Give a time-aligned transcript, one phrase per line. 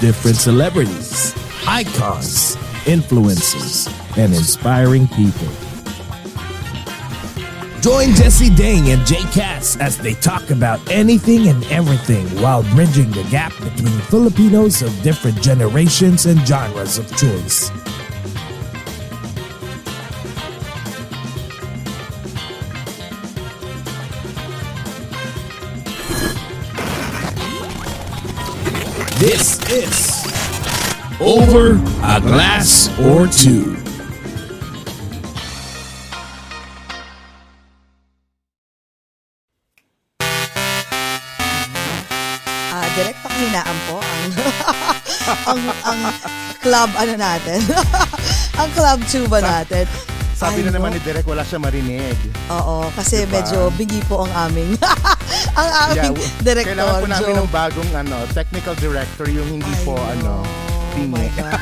[0.00, 1.34] different celebrities,
[1.66, 3.88] icons, influencers,
[4.18, 5.48] and inspiring people.
[7.80, 13.10] Join Jesse Dang and Jay Cass as they talk about anything and everything while bridging
[13.12, 17.70] the gap between Filipinos of different generations and genres of choice.
[29.66, 30.22] Is
[31.18, 31.74] Over
[32.06, 33.74] a Glass or Two.
[42.70, 44.24] Ah, direct panghinaan po ang
[45.50, 46.00] ang ang
[46.62, 47.58] club ano natin.
[48.62, 49.90] ang club tuba natin.
[50.36, 52.12] Sabi Ay, na naman ni Derek, wala siya marinig.
[52.52, 53.40] Oo, kasi Diba?
[53.40, 54.76] medyo bingi po ang aming
[55.60, 56.76] ang aming w- director.
[56.76, 57.40] Kailangan po namin Joe.
[57.40, 60.04] ng bagong ano, technical director, yung hindi Ay, po no.
[60.04, 60.32] ano,
[60.96, 61.12] Oh.
[61.12, 61.52] God.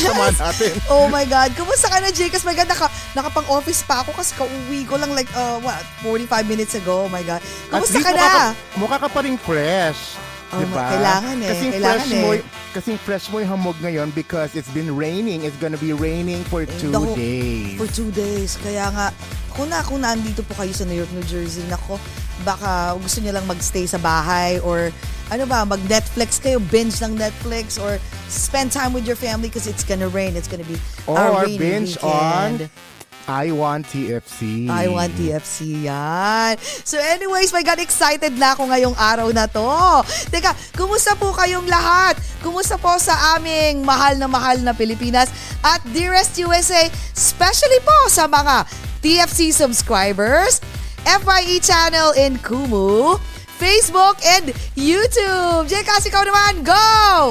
[0.00, 0.40] Sama Yes.
[0.40, 0.72] natin.
[0.88, 1.52] Oh my God.
[1.52, 2.32] Kumusta ka na, Jay?
[2.32, 6.24] Kasi my God, naka, nakapang-office pa ako kasi kauwi ko lang like, uh, what, 45
[6.44, 7.04] minutes ago.
[7.04, 7.44] Oh my God.
[7.68, 8.24] Kumusta ka mukha na?
[8.24, 8.44] Ka,
[8.76, 10.16] mukha ka pa rin fresh.
[10.54, 10.84] Oh, diba?
[10.88, 12.20] kailangan eh, Kasing kailangan fresh eh.
[12.20, 12.28] Mo,
[12.72, 15.42] kasing fresh mo yung hamog ngayon because it's been raining.
[15.42, 17.74] It's gonna be raining for two the whole- days.
[17.76, 18.58] For two days.
[18.58, 19.06] Kaya nga,
[19.50, 21.98] kung na kung nandito po kayo sa New York, New Jersey, nako,
[22.42, 24.90] baka gusto niyo lang magstay sa bahay or
[25.28, 27.96] ano ba, mag-Netflix kayo, binge ng Netflix or
[28.28, 30.36] spend time with your family because it's gonna rain.
[30.36, 30.76] It's gonna be
[31.06, 32.68] a Or rainy binge weekend.
[32.68, 32.70] on
[33.24, 34.68] I Want TFC.
[34.68, 36.60] I want TFC yan.
[36.60, 39.64] So anyways, my God, excited na ako ngayong araw na to.
[40.28, 42.20] Teka, kumusta po kayong lahat?
[42.44, 45.32] Kumusta po sa aming mahal na mahal na Pilipinas
[45.64, 46.84] at Dearest USA,
[47.16, 48.68] especially po sa mga
[49.00, 50.60] TFC subscribers,
[51.08, 53.16] FYE channel in Kumu,
[53.56, 55.64] Facebook, and YouTube.
[55.64, 56.84] Jay, kasi ikaw naman, go!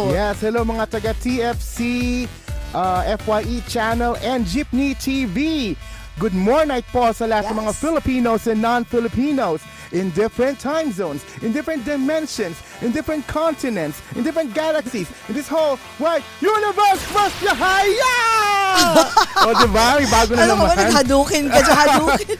[0.09, 2.25] Yes, hello mga taga TFC,
[2.73, 5.75] uh, FYE channel, and Jeepney TV.
[6.19, 7.61] Good morning po sa lahat ng Yes.
[7.65, 14.21] mga Filipinos and non-Filipinos in different time zones, in different dimensions, in different continents, in
[14.21, 17.53] different galaxies, in this whole wide universe, Masya
[19.45, 19.85] o diba?
[19.97, 20.85] May bago na Alam mo ba, naman.
[20.85, 22.37] naghadukin ka dyan, hadukin.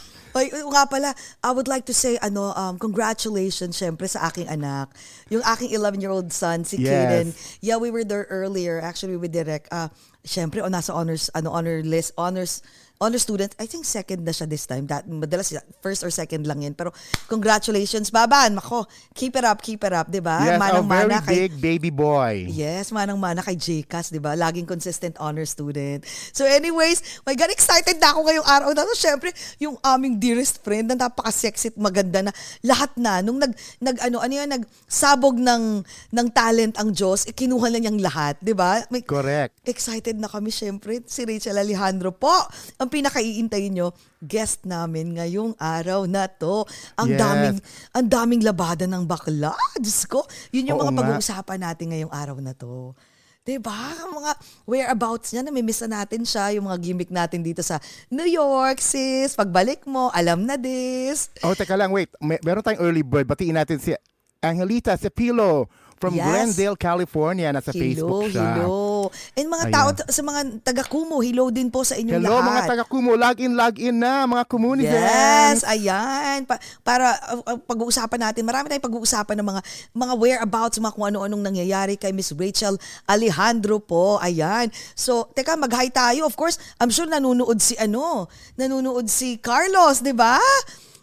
[0.38, 1.10] Ay, nga pala,
[1.42, 4.94] I would like to say, ano, um, congratulations, syempre, sa aking anak.
[5.28, 6.88] Yung aking 11-year-old son, si Yes.
[6.88, 7.26] Kaden.
[7.60, 9.66] Yeah, we were there earlier, actually, with Direk.
[9.70, 9.90] Uh,
[10.22, 12.62] syempre, oh, nasa honors, ano, honor list, honors,
[12.98, 13.54] honor student.
[13.58, 14.86] I think second na siya this time.
[14.90, 16.74] That, madalas, first or second lang yan.
[16.74, 16.90] Pero,
[17.30, 18.58] congratulations, Baban.
[18.58, 20.42] Mako, keep it up, keep it up, di ba?
[20.42, 22.46] Yes, a very kay- big baby boy.
[22.50, 24.34] Yes, manang-mana kay JCAS, di ba?
[24.34, 26.02] Laging consistent honor student.
[26.34, 28.94] So anyways, my God, excited na ako ngayong araw na to.
[28.98, 29.30] Siyempre,
[29.62, 32.32] yung aming dearest friend na napaka-sexy at maganda na
[32.66, 33.22] lahat na.
[33.22, 37.78] Nung nag, nag ano, ano yan, nagsabog ng, ng talent ang Diyos, eh, kinuha na
[37.78, 38.82] niyang lahat, di ba?
[39.06, 39.54] Correct.
[39.62, 40.98] Excited na kami, syempre.
[41.06, 42.34] Si Rachel Alejandro po.
[42.80, 46.64] Ang pinakaiintay nyo, guest namin ngayong araw na to.
[46.94, 47.18] Ang Yes.
[47.18, 47.56] daming,
[47.92, 49.52] ang daming labada ng bakla.
[49.76, 50.24] Diyos ko.
[50.50, 50.98] Yun yung Oo mga nga.
[51.04, 52.92] pag-uusapan natin ngayong araw na to.
[53.40, 53.72] 'Di ba?
[53.98, 54.30] Ang mga
[54.64, 56.52] whereabouts niya, namimiss na natin siya.
[56.52, 59.32] Yung mga gimmick natin dito sa New York, sis.
[59.32, 61.32] Pagbalik mo, alam na this.
[61.40, 62.12] Oh, teka lang, wait.
[62.18, 63.24] May, meron tayong early bird.
[63.24, 63.96] Batiin natin si
[64.38, 65.64] Angelita Cepilo
[65.96, 66.28] from Yes.
[66.54, 67.48] Glendale, California.
[67.48, 68.52] Nasa Hello, Facebook siya.
[68.54, 68.87] hello.
[69.36, 69.74] And mga Ayan.
[69.74, 72.48] tao sa mga taga Kumu, hello din po sa inyong Hello lahat.
[72.48, 75.62] mga taga Kumu, log in, log in na mga communizens.
[75.62, 76.44] Yes, ayan.
[76.44, 79.60] Pa- para uh, uh, pag-uusapan natin, marami tayong pag-uusapan ng mga
[79.94, 84.16] mga whereabouts, mga kung ano-anong nangyayari kay Miss Rachel Alejandro po.
[84.18, 84.70] Ayan.
[84.94, 86.24] So, teka, mag-hi tayo.
[86.28, 90.38] Of course, I'm sure nanonood si ano, nanonood si Carlos, di ba?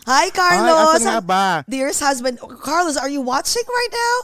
[0.06, 1.02] Hi, Carlos.
[1.02, 1.48] nga ba?
[1.66, 2.38] Dearest husband.
[2.62, 4.16] Carlos, are you watching right now?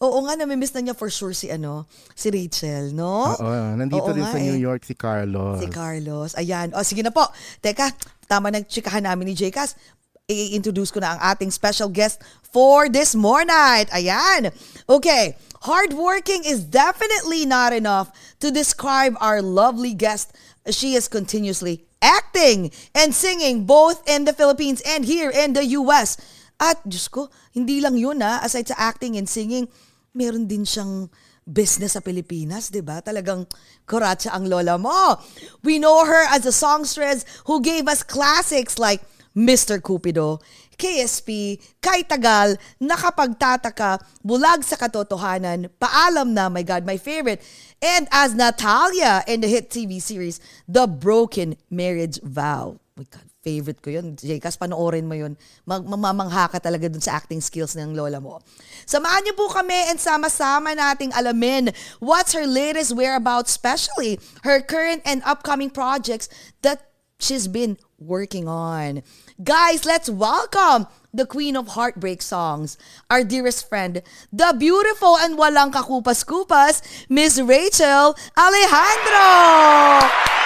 [0.00, 1.84] Oo nga, namimiss na niya for sure si ano,
[2.16, 3.36] si Rachel, no?
[3.36, 4.48] Oo, nandito Oo din nga sa eh.
[4.48, 5.60] New York si Carlos.
[5.60, 6.32] Si Carlos.
[6.40, 6.72] Ayan.
[6.72, 7.28] O, sige na po.
[7.60, 7.92] Teka,
[8.24, 9.76] tama na chikahan namin ni Jcas.
[10.24, 13.84] I-introduce ko na ang ating special guest for this morning.
[13.92, 14.48] Ayan.
[14.88, 15.36] Okay.
[15.68, 18.08] Hardworking is definitely not enough
[18.40, 20.32] to describe our lovely guest.
[20.72, 26.16] She is continuously acting and singing both in the Philippines and here in the US.
[26.56, 28.40] At, Diyos ko, hindi lang yun ha.
[28.40, 29.68] Aside sa acting and singing,
[30.14, 31.08] meron din siyang
[31.46, 33.02] business sa Pilipinas, 'di ba?
[33.02, 33.48] Talagang
[33.88, 35.18] kuratsa ang lola mo.
[35.66, 39.02] We know her as a songstress who gave us classics like
[39.34, 39.78] Mr.
[39.78, 40.42] Cupido,
[40.74, 47.38] KSP, Kay Tagal, Nakapagtataka, Bulag sa Katotohanan, Paalam na, my God, my favorite,
[47.78, 52.82] and as Natalia in the hit TV series, The Broken Marriage Vow.
[52.98, 54.16] My God, favorite ko yun.
[54.16, 55.36] Jcas, panoorin mo yun.
[55.64, 58.40] Mag mamamangha ka talaga dun sa acting skills ng lola mo.
[58.84, 65.00] Samahan niyo po kami and sama-sama nating alamin what's her latest whereabouts, especially her current
[65.08, 66.28] and upcoming projects
[66.60, 69.02] that she's been working on.
[69.40, 72.78] Guys, let's welcome the queen of heartbreak songs,
[73.10, 74.00] our dearest friend,
[74.32, 79.28] the beautiful and walang kakupas-kupas, Miss Rachel Alejandro!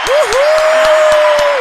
[0.08, 1.53] Woohoo!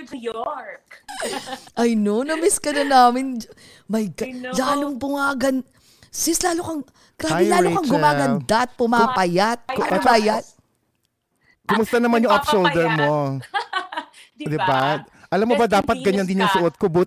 [0.00, 0.86] Na kayo New York.
[1.84, 3.44] I know, na-miss ka na namin.
[3.86, 5.60] My God, lalong bumagan.
[6.08, 6.82] Sis, lalo kang,
[7.14, 7.94] grabe, Hi, lalo kang Rachel.
[7.94, 9.58] gumaganda at pumapayat.
[9.68, 10.16] Ay, Ano ba ba?
[10.18, 10.44] yan?
[11.62, 13.06] Kumusta naman yung off-shoulder Nagpapapayat.
[13.06, 13.38] mo?
[14.40, 14.66] Di Di ba?
[14.66, 14.82] ba?
[15.30, 17.06] Alam mo ba, Best dapat in ganyan din yung suot ko, but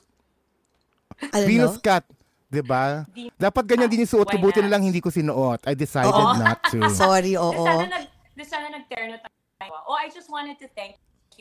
[1.34, 1.44] Ano?
[1.44, 2.06] Venus cut.
[2.48, 3.04] Di ba?
[3.12, 5.60] Venus Dapat ganyan din yung suot ko, buti na lang hindi ko sinuot.
[5.68, 6.38] I decided Oo.
[6.38, 6.80] not to.
[7.04, 7.66] Sorry, oo.
[7.66, 9.76] sana, nag, di sana nag-terno tayo.
[9.84, 10.96] Oh, I just wanted to thank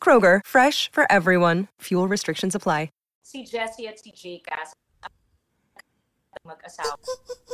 [0.00, 1.68] Kroger, fresh for everyone.
[1.82, 2.88] Fuel restrictions apply.
[3.28, 4.72] si Jessie at si Jcas
[6.48, 6.96] mag-asawa.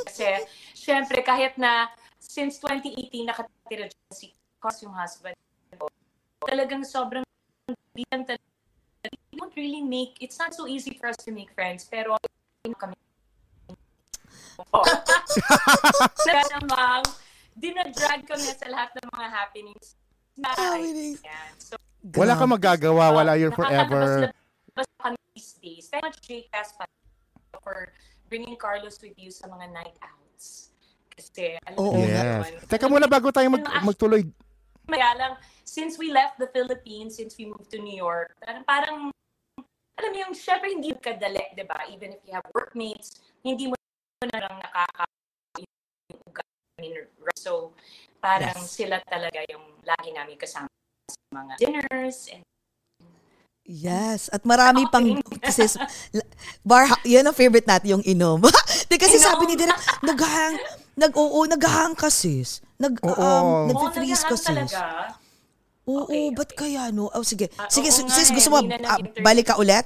[0.07, 1.91] Kasi, syempre, kahit na
[2.23, 4.31] since 2018 nakatira dyan si
[4.63, 5.35] Cos yung husband
[5.75, 5.91] ko,
[6.47, 7.27] talagang sobrang
[7.91, 8.47] bilang talaga.
[9.35, 12.15] We don't really make, it's not so easy for us to make friends, pero
[12.63, 12.95] kami
[16.23, 17.03] Kaya namang,
[17.59, 19.99] dinadrag kami sa lahat ng mga happenings.
[20.39, 21.19] Na, Happenings.
[21.27, 21.51] Yan.
[21.59, 21.75] So,
[22.13, 24.29] Wala kang magagawa, wala you're forever.
[24.77, 25.85] Basta kami these days.
[25.89, 26.85] Thank much JCast pa
[27.65, 27.89] for
[28.29, 30.69] bringing Carlos with you sa mga night outs.
[31.09, 32.45] Kasi, alam Oo mo Yes.
[32.45, 34.21] naman, Teka muna bago tayo mag, magtuloy.
[34.85, 35.33] Kaya lang,
[35.65, 38.97] since we left the Philippines, since we moved to New York, parang, parang
[39.97, 41.89] alam mo yung, syempre hindi kadali, di ba?
[41.89, 43.79] Even if you have workmates, hindi mo
[44.29, 45.09] na lang nakaka.
[47.39, 47.73] So,
[48.19, 48.73] parang Yes.
[48.75, 50.74] sila talaga yung lagi namin kasama sa
[51.31, 52.43] mga dinners and
[53.65, 55.09] Yes, at marami pang
[55.47, 55.65] kasi
[56.13, 56.29] la-
[56.61, 58.45] bar yan ang favorite natin yung inom.
[58.93, 59.25] Di kasi Inom.
[59.25, 59.73] sabi ni Direk,
[60.05, 60.61] naghahang
[60.95, 62.61] nag oo, naghahang ka sis.
[62.77, 63.17] Nag Oo.
[63.17, 64.45] um, Oo, nagfi-freeze ka sis.
[64.45, 65.17] talaga.
[65.89, 66.77] Oo, Okay, ba't okay.
[66.77, 67.09] kaya no?
[67.09, 67.49] Oh, sige.
[67.57, 69.85] Ah, Sige, oo sis, nga eh, gusto mo nag-interview balik ka ulit?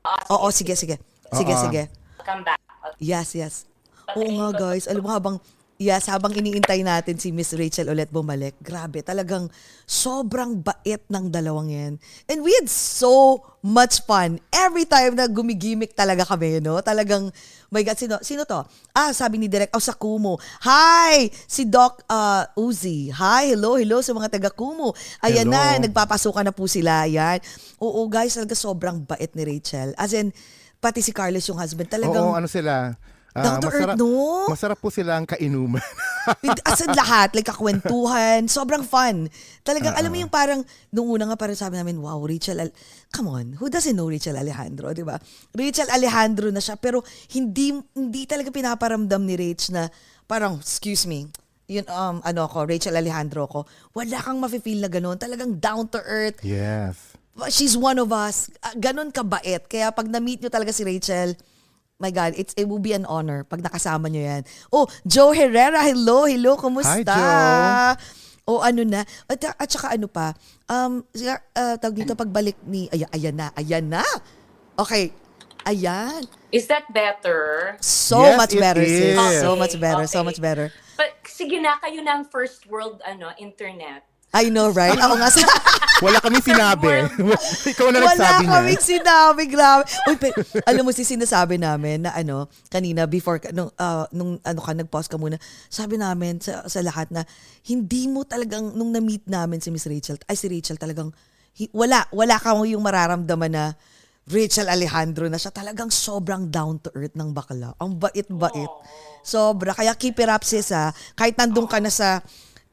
[0.00, 1.02] Ah, Oo, sige, sige.
[1.34, 1.82] Sige, sige.
[2.22, 2.62] Come back.
[3.02, 3.66] Yes, yes.
[4.08, 5.42] Oo nga guys, alam mo habang
[5.74, 9.50] Yes, habang iniintay natin si Miss Rachel ulit bumalik, grabe, talagang
[9.82, 11.92] sobrang bait ng dalawang yan.
[12.30, 16.78] And we had so much fun every time na gumigimik talaga kami, no?
[16.78, 17.26] Talagang,
[17.74, 18.62] my God, sino, sino to?
[18.94, 20.38] Ah, sabi ni Direk, oh, sa Kumu.
[20.62, 21.26] Hi!
[21.50, 23.10] Si Doc uh, Uzi.
[23.10, 24.94] Hi, hello, hello sa mga taga Kumu.
[25.26, 25.58] Ayan Hello.
[25.58, 27.02] na, nagpapasukan na po sila.
[27.02, 27.42] Ayan.
[27.82, 29.90] Oo, guys, talaga sobrang bait ni Rachel.
[29.98, 30.30] As in,
[30.78, 32.30] pati si Carlos yung husband, talagang...
[32.30, 32.94] Oo, ano sila?
[33.34, 34.46] Down to earth, no?
[34.46, 35.82] Masarap po sila ang kainuman.
[36.62, 39.26] As in lahat, like kakwentuhan, sobrang fun.
[39.60, 40.14] Talagang, alam Uh-uh.
[40.14, 42.70] mo yung parang, nung una nga parang sabi namin, wow, Rachel, Al-
[43.10, 45.18] come on, who doesn't know Rachel Alejandro, di ba?
[45.50, 47.02] Rachel Alejandro na siya, pero
[47.34, 49.90] hindi, hindi talaga pinaparamdam ni Rach na
[50.24, 51.26] parang, excuse me,
[51.66, 55.18] yun, um, ano ko, Rachel Alejandro ko, wala kang mafe-feel na gano'n.
[55.18, 56.38] Talagang down to earth.
[56.40, 57.18] yes.
[57.50, 58.46] She's one of us.
[58.62, 59.66] Ah, Ganon kabait.
[59.66, 61.34] Kaya pag na-meet nyo talaga si Rachel,
[61.98, 64.42] my God, it's, it will be an honor pag nakasama nyo yan.
[64.72, 67.06] Oh, Joe Herrera, hello, hello, kumusta?
[67.06, 68.22] Hi, Joe.
[68.44, 70.36] O ano na, at, at saka ano pa,
[70.68, 74.04] um, uh, tawag dito pagbalik ni, ayan, ayan na, ayan na.
[74.76, 75.16] Okay,
[75.64, 76.28] ayan.
[76.52, 77.74] Is that better?
[77.80, 79.16] So Yes, much better, sis.
[79.16, 79.40] is.
[79.40, 80.28] So Okay, much better, so okay.
[80.28, 80.68] much better.
[81.00, 84.04] But sige na, kayo na ang first world ano, internet.
[84.34, 84.98] I know, right?
[84.98, 85.46] Ako nga sa...
[86.04, 87.06] Wala kami sinabi.
[87.70, 88.52] Ikaw na Wala nagsabi na.
[88.58, 89.86] kaming sinabi, grabe.
[90.10, 94.60] Uy, pero, alam mo, si sinasabi namin na ano, kanina, before, nung, ah, nung ano
[94.60, 95.38] ka, nag-pause ka muna,
[95.70, 97.22] sabi namin sa, sa lahat na,
[97.70, 101.14] hindi mo talagang, nung na-meet namin si Miss Rachel, ay si Rachel talagang,
[101.54, 103.64] hi- wala, wala ka yung mararamdaman na,
[104.24, 105.52] Rachel Alejandro na siya.
[105.52, 107.76] Talagang sobrang down to earth ng bakla.
[107.76, 108.72] Ang bait-bait.
[109.20, 109.76] Sobra.
[109.76, 110.96] Kaya keep it up sis ha.
[111.12, 112.24] Kahit nandun ka na sa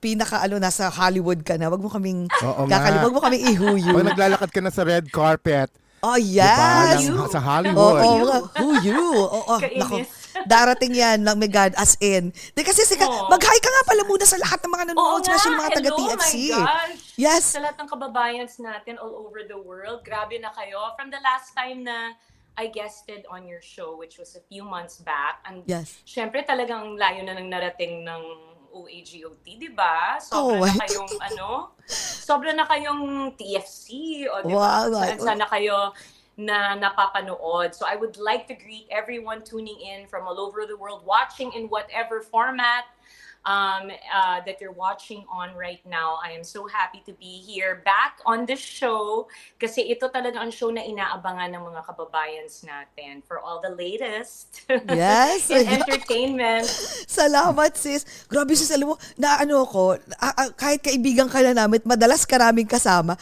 [0.01, 2.81] pinaka ano nasa Hollywood ka na, wag mo kaming Oo nga.
[3.00, 3.93] wag mo kaming ihuyo.
[3.93, 5.70] Pag naglalakad ka na sa red carpet,
[6.01, 6.41] Oh, diba?
[6.41, 7.05] yes.
[7.05, 8.01] Ng- sa Oo, Hollywood.
[8.01, 9.05] oh, mga, who you?
[9.22, 9.77] Oo, Kainis.
[9.77, 9.96] nako.
[10.50, 12.34] Darating yan, lang my God, as in.
[12.51, 13.29] Di kasi sika, Oo.
[13.29, 15.77] mag-hi ka nga pala muna sa lahat ng mga Oo nanonood, nga, especially mga hello,
[15.77, 16.34] taga-TFC.
[16.50, 17.01] my gosh.
[17.15, 17.43] Yes.
[17.48, 20.89] Sa lahat ng kababayans natin all over the world, grabe na kayo.
[20.98, 22.17] From the last time na
[22.58, 26.01] I guested on your show, which was a few months back, and Yes.
[26.03, 28.24] syempre talagang layo na ng narating ng
[28.72, 30.16] OAGOT, di ba?
[30.18, 30.80] Sobra Oh, na ay.
[30.88, 31.50] kayong ano,
[32.24, 33.86] sobra na kayong TFC,
[34.32, 35.04] o di Wow, ba?
[35.04, 35.16] ay.
[35.16, 35.92] Saan sana kayo
[36.40, 37.75] na napapanood.
[37.75, 41.51] So I would like to greet everyone tuning in from all over the world, watching
[41.54, 42.88] in whatever format
[43.46, 46.20] um, uh, that you're watching on right now.
[46.22, 50.54] I am so happy to be here back on the show kasi ito talaga ang
[50.54, 55.50] show na inaabangan ng mga kababayans natin for all the latest Yes.
[55.50, 56.70] in entertainment.
[57.22, 58.06] Salamat, sis.
[58.30, 62.24] Grabe, sis, alam mo, na ano ko, ah, ah, kahit kaibigan ka na namin, madalas
[62.30, 63.18] ka namin kasama,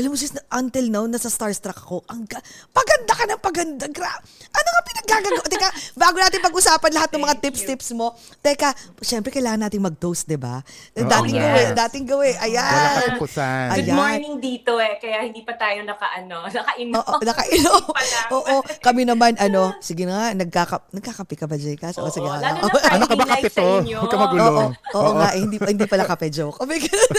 [0.00, 2.00] alam mo sis, until now, nasa starstruck ako.
[2.08, 2.40] Ang ga-
[2.72, 3.84] paganda ka ng paganda.
[3.86, 4.16] Gra-
[4.50, 5.40] ano nga pinaggagawa?
[5.44, 10.40] Teka, bago natin pag-usapan lahat ng mga tips-tips mo, teka, syempre kailangan nating mag-toast, di
[10.40, 10.64] ba?
[10.96, 11.44] Dating yes.
[11.44, 12.30] gawi, dating gawi.
[12.32, 12.64] Wala Ayan.
[12.64, 13.66] ka tapusan.
[13.68, 13.76] Ay.
[13.76, 13.96] Good Ayan.
[14.00, 16.96] morning dito eh, kaya hindi pa tayo naka-ano, nakainom.
[16.96, 17.82] Oo, nakainom.
[17.92, 18.28] Pa lang.
[18.32, 21.60] Oo, kami naman, ano, sige na nga, nagkaka, nagkakape ka ba?
[21.60, 22.40] O, Oo, sige nga.
[22.40, 22.68] lalo na.
[22.70, 23.68] Friday Ano ka ba, kape sa to?
[23.84, 24.42] Huwag ka magulo.
[24.42, 25.12] Oo, oo, Oo.
[25.20, 26.56] nga, eh, hindi, hindi pala kape joke.
[26.58, 27.10] Oh my God.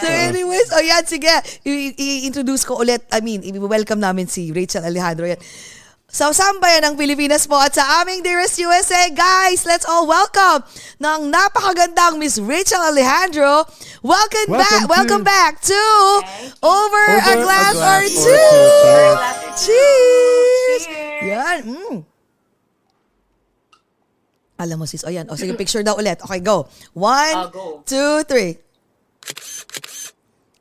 [0.00, 1.32] So anyways, oh yan, sige,
[1.64, 5.40] I- i-introduce ko ulit, I mean, i-welcome namin si Rachel Alejandro yan.
[6.08, 10.64] Sa sambayan ng Pilipinas po at sa aming Dearest USA, guys, let's all welcome
[10.96, 13.68] ng napakagandang Miss Rachel Alejandro.
[14.00, 16.56] Welcome, Welcome back, to- welcome back to you.
[16.64, 18.24] Over, a Over a Glass, Glass or or Two.
[18.24, 19.12] Two.
[19.68, 20.82] Cheers!
[20.88, 21.28] Cheers!
[21.28, 21.58] Yan.
[21.68, 21.96] Mm.
[24.58, 25.28] Alam mo sis, o yan.
[25.28, 26.18] O sige, picture daw ulit.
[26.18, 26.66] Okay, go.
[26.90, 27.64] One, Oh, go.
[27.86, 28.58] two, three.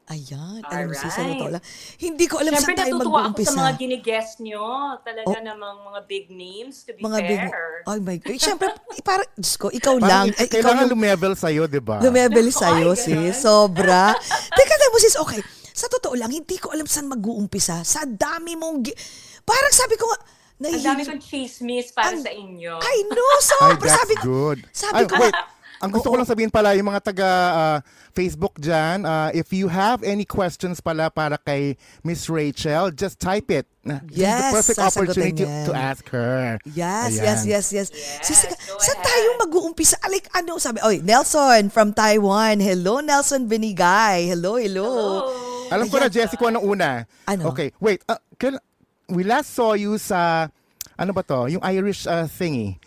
[0.08, 0.64] Ayan.
[0.64, 1.60] Alam mo sis, sa lang.
[2.00, 4.68] Hindi ko alam Siyempre saan tayo natutuwa ako sa mga ginigest nyo.
[5.04, 5.44] Talaga Oh.
[5.44, 7.42] namang mga big names, to be Mga big...
[7.44, 7.68] fair.
[7.84, 8.40] Oh my God.
[8.40, 8.68] Siyempre,
[9.04, 10.26] parang, Diyos ko, ikaw Parang lang.
[10.32, 12.00] Ikaw kailangan yung lumevel sa'yo, di ba?
[12.00, 13.36] lumebel sa'yo, Ay, sis.
[13.36, 14.16] Sobra.
[14.48, 15.44] Teka lang mo, sis, okay.
[15.76, 17.84] Sa totoo lang, hindi ko alam saan mag-uumpisa.
[17.84, 18.88] Sa dami mong...
[18.88, 18.98] gi-
[19.44, 20.20] Parang sabi ko nga,
[20.58, 22.80] Ang dami kong chismis para Ang- sa inyo.
[22.80, 23.76] I know, Ay, sobra.
[23.84, 24.60] that's sabi ko, good.
[24.72, 25.36] Sabi Ay, ko, wait.
[25.78, 26.20] Ang gusto ko Oo.
[26.20, 27.78] lang sabihin pala, yung mga taga ah,
[28.12, 33.46] Facebook dyan, ah, if you have any questions pala para kay Miss Rachel, just type
[33.54, 33.70] it.
[33.86, 35.64] Na- This is Yes, the perfect opportunity yan.
[35.64, 36.58] to ask her.
[36.66, 37.24] Yes, Ayan.
[37.24, 37.88] yes, yes, yes.
[37.94, 40.02] Yes, Sis, go saan tayo mag-uumpisa?
[40.10, 40.82] Like, ano sabi?
[40.82, 42.58] Oy, Nelson from Taiwan.
[42.58, 44.28] Hello, Nelson Benigay.
[44.28, 44.90] Hello, hello.
[44.90, 45.70] Hello.
[45.70, 47.06] Alam ko na, Jessie, kung ano una.
[47.28, 47.54] Ano?
[47.54, 48.02] Okay, wait.
[48.08, 48.60] ah, kail-
[49.08, 50.50] we last saw you sa,
[50.96, 51.48] ano ba to?
[51.48, 52.82] Yung Irish ah, thingy.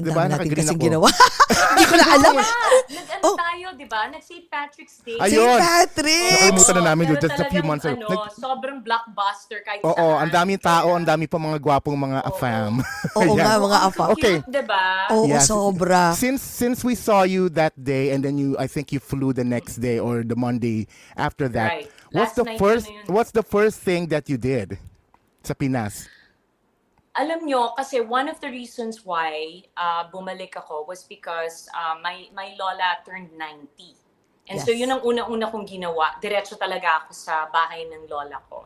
[0.00, 0.86] Ang Diba, dami natin kasing ako.
[0.88, 1.08] ginawa.
[1.70, 2.34] Hindi ko na alam.
[2.34, 3.36] Nag-ano Oh.
[3.36, 4.00] tayo, di ba?
[4.08, 4.46] Nag-St.
[4.48, 5.20] Patrick's Day.
[5.20, 5.36] Ay, St.
[5.36, 5.58] Ayun.
[5.60, 6.32] Patrick.
[6.32, 8.00] Nakalimutan na namin yun just a few months ago.
[8.00, 10.16] Ano, Nag- sobrang blockbuster kahit Oo, saan.
[10.18, 12.80] ang daming tao, ang dami pa mga gwapong mga afam.
[13.20, 13.36] Oo Ayan.
[13.36, 14.04] nga, mga afa.
[14.10, 14.36] Okay.
[14.42, 14.84] Di ba?
[15.12, 15.44] Oo, Yes.
[15.46, 16.16] sobra.
[16.16, 19.44] Since since we saw you that day and then you I think you flew the
[19.44, 21.84] next day or the Monday after that.
[21.84, 21.88] Right.
[22.08, 24.80] What's Last the night first what's the first thing that you did
[25.42, 26.08] sa Pinas?
[27.18, 32.30] Alam nyo, kasi one of the reasons why uh, bumalik ako was because uh, my,
[32.30, 33.66] my lola turned 90.
[34.46, 34.78] And so Yes.
[34.86, 36.14] yun ang unang-una kong ginawa.
[36.22, 38.62] Diretso talaga ako sa bahay ng lola ko.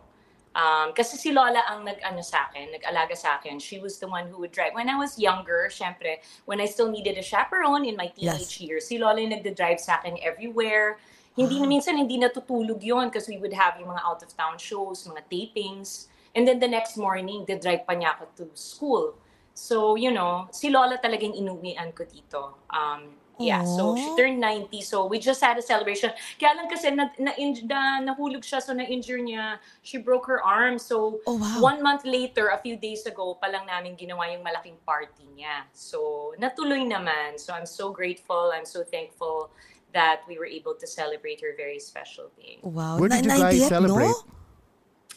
[0.54, 3.56] Um, kasi si lola ang nag-ano sa akin, nag-alaga sa akin.
[3.58, 4.76] She was the one who would drive.
[4.76, 8.60] When I was younger, syempre, when I still needed a chaperone in my teenage Yes.
[8.60, 11.00] years, si lola yung nagda-drive sa akin everywhere.
[11.34, 11.66] Hindi Ah.
[11.66, 15.26] minsan hindi natutulog yon kasi we would have yung mga out of town shows, mga
[15.32, 16.12] tapings.
[16.34, 19.14] And then the next morning, the drive pa niya ako to school.
[19.54, 22.58] So, you know, si Lola talagang inuwian ko dito.
[22.74, 24.82] Um, yeah, so she turned 90.
[24.82, 26.10] So we just had a celebration.
[26.42, 29.62] Kaya lang kasi na, na, na, nahulog siya, so na-injure niya.
[29.86, 30.78] She broke her arm.
[30.78, 31.62] So Oh, wow.
[31.62, 35.70] one month later, a few days ago, pa lang namin ginawa yung malaking party niya.
[35.70, 37.38] So natuloy naman.
[37.38, 38.50] So I'm so grateful.
[38.50, 39.54] I'm so thankful
[39.94, 42.58] that we were able to celebrate her very special day.
[42.66, 42.98] Wow.
[42.98, 44.10] Where did you guys 90th, celebrate?
[44.10, 44.42] No?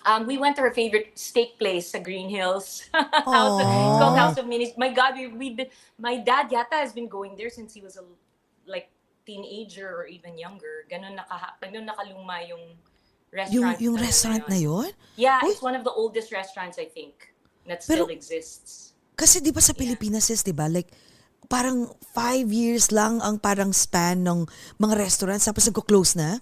[0.07, 2.87] Um, we went to her favorite steak place sa Green Hills.
[2.95, 4.71] House of, it's called House of Minis.
[4.79, 5.67] My God, we, we've been,
[5.99, 8.07] my dad yata has been going there since he was a
[8.63, 8.87] like
[9.27, 10.87] teenager or even younger.
[10.87, 12.63] Ganun, naka, ganun nakaluma yung
[13.27, 13.77] Yung, restaurant.
[13.83, 14.87] yung na restaurant na yun?
[15.19, 15.51] Yeah, Uy.
[15.51, 17.35] it's one of the oldest restaurants, I think,
[17.67, 18.95] that Pero- still exists.
[19.19, 20.71] Kasi di ba sa Pilipinas sis, di ba?
[20.71, 20.87] Like,
[21.51, 24.47] parang five years lang ang parang span ng
[24.79, 26.39] mga restaurants tapos nagko-close na.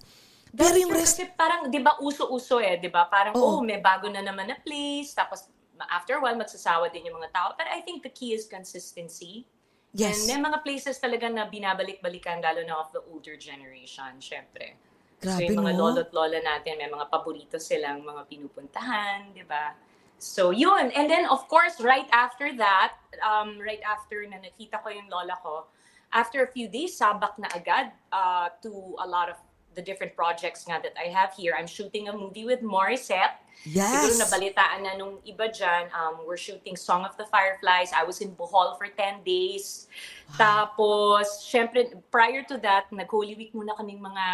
[0.55, 3.11] Pero That's yung true, rest, kasi parang, di ba, uso-uso eh, di ba?
[3.11, 3.59] Parang, Oo.
[3.59, 5.51] oh, may bago na naman na place, tapos
[5.91, 7.51] after a while, magsasawa din yung mga tao.
[7.59, 9.43] But I think the key is consistency.
[9.91, 10.23] yes.
[10.23, 14.79] And may mga places talaga na binabalik-balikan, lalo na of the older generation, syempre.
[15.19, 15.79] so Grabe, yung mga no?
[15.91, 19.75] lolo't lola natin, may mga paborito silang mga pinupuntahan, di ba?
[20.19, 20.91] So yun.
[20.95, 25.35] And then of course, right after that, um, right after na nakita ko yung lola
[25.43, 25.67] ko,
[26.11, 29.39] after a few days, sabak na agad uh, to a lot of
[29.75, 31.53] the different projects nga that I have here.
[31.53, 33.43] I'm shooting a movie with Morissette.
[33.65, 34.21] Siguro Yes.
[34.21, 37.89] nabalitaan na nung iba dyan, um, we're shooting Song of the Fireflies.
[37.97, 39.89] I was in Bohol for 10 days.
[40.37, 44.25] Tapos, syempre, prior to that, nag-Holy Week muna kaming mga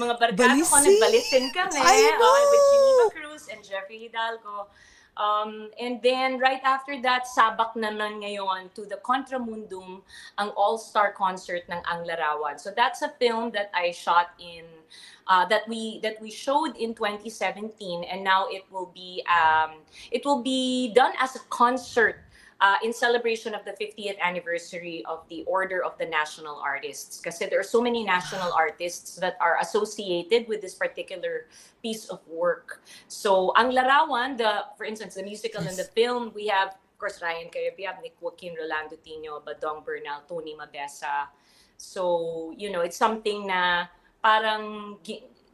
[0.00, 0.48] mga barkada ko.
[0.48, 0.82] Balisin!
[0.86, 1.76] Nagbalisin kami.
[1.76, 2.24] I know!
[2.24, 4.70] uh, with Geneva Cruz and Jeffrey Hidalgo.
[5.16, 10.00] Um, and then, right after that, sabak naman ngayon to the Contramundum,
[10.38, 12.58] ang all-star concert ng Ang Larawan.
[12.58, 14.64] So that's a film that I shot in,
[15.26, 20.24] uh, that we that we showed in 2017, and now it will be um, it
[20.24, 22.24] will be done as a concert
[22.60, 27.20] uh, in celebration of the 50th anniversary of the Order of the National Artists.
[27.20, 31.48] Kasi there are so many national artists that are associated with this particular
[31.82, 32.82] piece of work.
[33.08, 37.20] So, ang larawan, the for instance, the musical and the film, we have, of course,
[37.22, 41.32] Ryan Cayabyab, Nick Joaquin, Rolando Tino, Badong Bernal, Tony Mabesa.
[41.80, 43.88] So, you know, it's something na
[44.20, 45.00] parang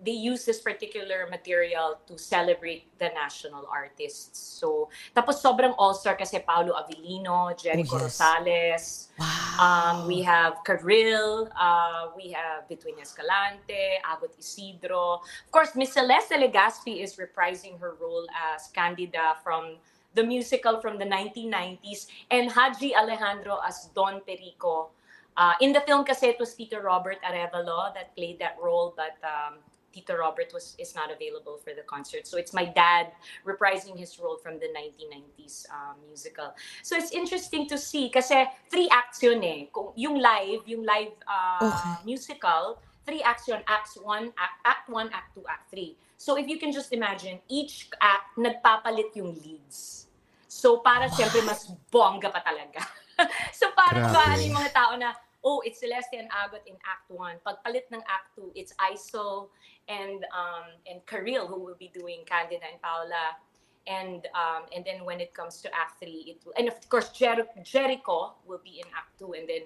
[0.03, 4.37] they use this particular material to celebrate the national artists.
[4.61, 8.21] So, tapos sobrang all-star kasi Paolo Avellino, Jericho Oh, yes.
[8.21, 8.85] Rosales,
[9.17, 9.57] Wow.
[9.57, 15.25] um, we have Carril, uh, we have Between Escalante, Agot Isidro.
[15.25, 19.81] Of course, Miss Celeste Legaspi is reprising her role as Candida from
[20.13, 24.89] the musical from the 1990s, and Haji Alejandro as Don Perico.
[25.37, 29.17] Uh, in the film kasi it was Peter Robert Arevalo that played that role, but
[29.21, 29.61] um,
[29.97, 32.29] Tito Robert was is not available for the concert.
[32.29, 33.17] So it's my dad
[33.49, 36.53] reprising his role from the 1990s um, musical.
[36.85, 39.73] So it's interesting to see kasi three acts yun eh.
[39.73, 42.05] Kung, yung live, yung live uh, Okay.
[42.05, 42.77] musical,
[43.09, 43.65] three acts yun.
[43.65, 45.97] Acts 1, act, act 1, Act 2, Act 3.
[46.21, 50.13] So if you can just imagine, each act nagpapalit yung leads.
[50.45, 52.85] So para siyempre mas bongga pa talaga.
[53.59, 55.17] so parang ba yung mga tao na,
[55.47, 57.41] oh, it's Celeste and Agot in Act 1.
[57.47, 59.49] Pagpalit ng Act 2, it's Isol
[59.89, 63.39] and um, and Karil who will be doing Candida and Paula.
[63.87, 67.15] And um, and then when it comes to Act 3, it will, and of course
[67.15, 69.63] Jer- Jericho will be in Act 2 and then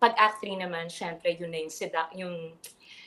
[0.00, 2.56] pag Act 3 naman, syempre yun na yung sida, yung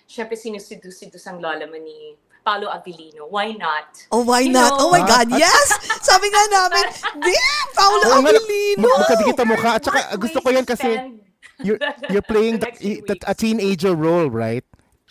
[0.06, 2.14] syempre sinusidus-sidus ang lola mo ni
[2.46, 3.26] Paolo Avellino.
[3.34, 4.06] Why not?
[4.14, 4.78] Oh, why You not?
[4.78, 5.74] know, Oh my God, yes!
[6.06, 6.86] Sabi nga namin,
[7.26, 8.86] damn, Paolo nga, Avellino!
[8.86, 9.70] mag- magkadikit ang mukha.
[9.80, 11.18] At saka gusto ko yan kasi
[11.66, 11.82] you're,
[12.14, 12.70] you're playing the
[13.10, 14.62] the, a teenager role, right?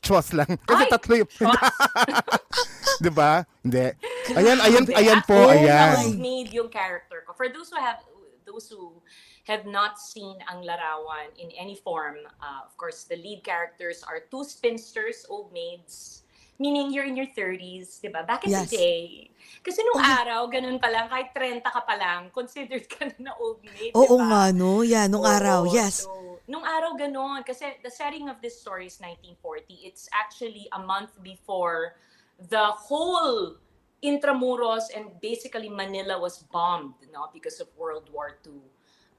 [0.03, 0.51] Chos lang.
[0.67, 1.31] Kasi Ay, tatlo yung...
[3.07, 3.47] Di ba?
[3.62, 3.87] Hindi.
[4.35, 5.95] Ayan, ayan, ayan po, Oh, ayan.
[5.95, 7.33] na made yung character ko.
[7.35, 8.03] For those who have
[8.43, 8.99] those who
[9.47, 14.27] have not seen ang larawan in any form, uh, of course, the lead characters are
[14.31, 16.21] two spinsters, old maids,
[16.62, 18.22] meaning you're in your 30s, di ba?
[18.22, 18.70] Back in Yes.
[18.70, 19.03] the day.
[19.66, 23.18] Kasi nung Oh, araw, ganun pa lang, kahit 30 ka pa lang, considered ka na
[23.18, 24.87] na old maid, di Oo nga, no?
[24.87, 26.07] Yeah, nung Oo, araw, yes.
[26.07, 27.42] So, nung araw ganon.
[27.42, 29.83] Kasi the setting of this story is 1940.
[29.83, 31.98] It's actually a month before
[32.38, 33.59] the whole
[34.03, 38.59] Intramuros and basically Manila was bombed no, because of World War II.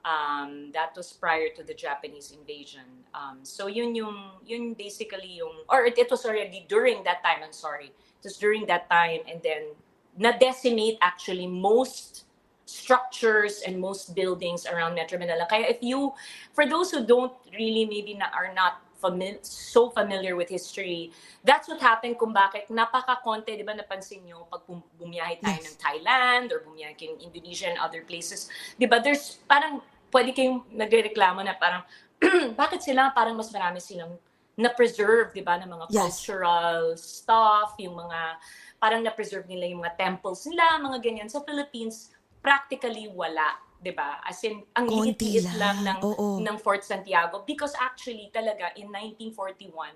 [0.04, 2.84] Um, that was prior to the Japanese invasion.
[3.16, 7.40] Um, so yun yung, yun basically yung, or it, it was already during that time,
[7.40, 7.88] I'm sorry.
[7.88, 9.72] It was during that time and then
[10.20, 12.26] na-decimate actually most
[12.66, 15.48] structures and most buildings around Metro Manila.
[15.50, 16.12] Kaya if you,
[16.52, 21.12] for those who don't really maybe na, are not famil- so familiar with history,
[21.44, 25.76] that's what happened kung bakit napaka-konti, di ba napansin nyo, pag bum- bumiyahe tayo Yes.
[25.76, 29.80] ng Thailand or bumiyahe ng Indonesia and other places, di ba there's parang,
[30.14, 31.82] pwede kayong nagre-reklamo na parang,
[32.62, 34.14] bakit sila parang mas marami silang
[34.54, 36.22] na-preserve, di ba, ng mga Yes.
[36.22, 38.38] cultural stuff, yung mga,
[38.78, 41.26] parang na-preserve nila yung mga temples nila, mga ganyan.
[41.28, 44.22] Sa Philippines, practically wala, 'di ba?
[44.24, 46.28] As in ang Konti liit lang lang, ng oo.
[46.44, 49.96] ng Fort Santiago because actually talaga in 1941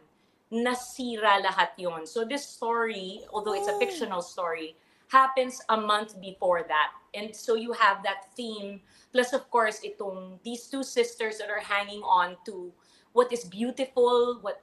[0.51, 2.07] nasira lahat 'yon.
[2.07, 3.79] So this story, although it's a Oh.
[3.83, 6.91] fictional story, happens a month before that.
[7.13, 11.63] And so you have that theme plus of course itong these two sisters that are
[11.63, 12.71] hanging on to
[13.13, 14.61] what is beautiful, what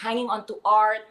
[0.00, 1.04] hanging on to art,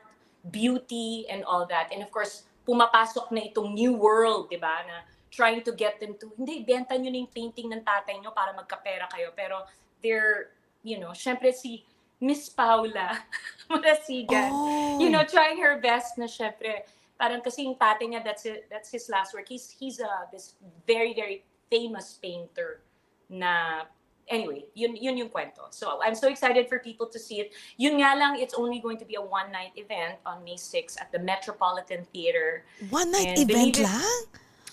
[0.49, 1.93] beauty and all that.
[1.93, 4.81] And of course, pumapasok na itong new world, 'di ba?
[4.87, 8.35] Na trying to get them to, hindi, benta nyo na yung painting ng tatay nyo
[8.35, 9.31] para magkapera kayo.
[9.31, 9.63] Pero
[10.03, 10.51] they're,
[10.83, 11.87] you know, syempre si
[12.19, 13.15] Miss Paula
[13.71, 14.51] Marasigan.
[14.51, 14.99] Oh.
[14.99, 16.83] You know, trying her best na syempre,
[17.21, 19.45] parang kasi yung tate niya, that's, it, that's his last work.
[19.45, 20.57] He's, he's uh, this
[20.89, 22.81] very, very famous painter
[23.29, 23.85] na
[24.25, 25.69] anyway, yun yun yung kwento.
[25.69, 27.53] So I'm so excited for people to see it.
[27.77, 31.11] Yun nga lang, it's only going to be a one-night event on May 6 at
[31.13, 32.65] the Metropolitan Theater.
[32.89, 34.17] One night And event it- lang?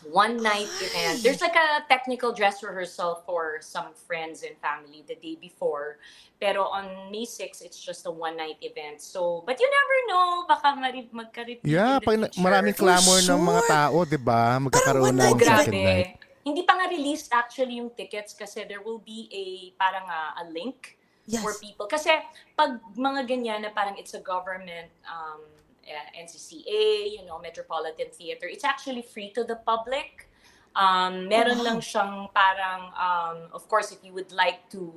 [0.07, 1.23] One night event.
[1.23, 5.99] There's like a technical dress rehearsal for some friends and family the day before.
[6.39, 9.03] Pero on May 6, it's just a one-night event.
[9.03, 10.79] So, but you never know, baka
[11.11, 13.71] magka-repeat Yeah, pag na- maraming clamor ng mga sure.
[13.75, 14.63] tao, di ba?
[14.63, 16.11] Magkakaroon one ng night second night.
[16.47, 20.51] Hindi pa nga released actually yung tickets kasi there will be a parang a, a
[20.55, 20.95] link
[21.29, 21.45] Yes.
[21.45, 21.85] for people.
[21.85, 22.09] Kasi
[22.57, 25.45] pag mga ganyan na parang it's a government um,
[25.89, 30.29] eh, NCCA, you know, Metropolitan Theater, it's actually free to the public.
[30.77, 34.93] Um, meron lang siyang parang, um, of course, if you would like to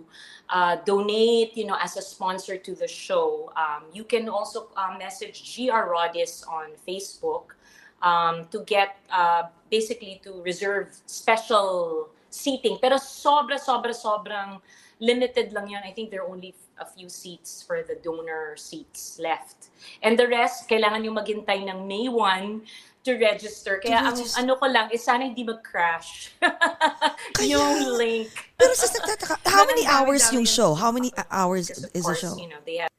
[0.49, 4.93] uh, donate, you know, as a sponsor to the show, um, you can also uh,
[4.99, 7.57] message GR Rodis on Facebook
[8.03, 12.77] um, to get uh, basically to reserve special seating.
[12.81, 14.61] Pero sobra, sobra, sobrang
[14.99, 15.81] limited lang yan.
[15.83, 19.69] I think there are only a few seats for the donor seats left.
[20.01, 22.61] And the rest, kailangan yung maghintay ng May 1
[23.03, 23.81] to register.
[23.81, 24.39] Kaya ang register.
[24.41, 26.33] ano ko lang is sana hindi mag-crash
[27.41, 28.29] yung link.
[28.57, 30.73] Pero sis, nagtataka, how many hours yung show?
[30.77, 32.37] How many uh, hours is the show?
[32.37, 32.89] you know, they have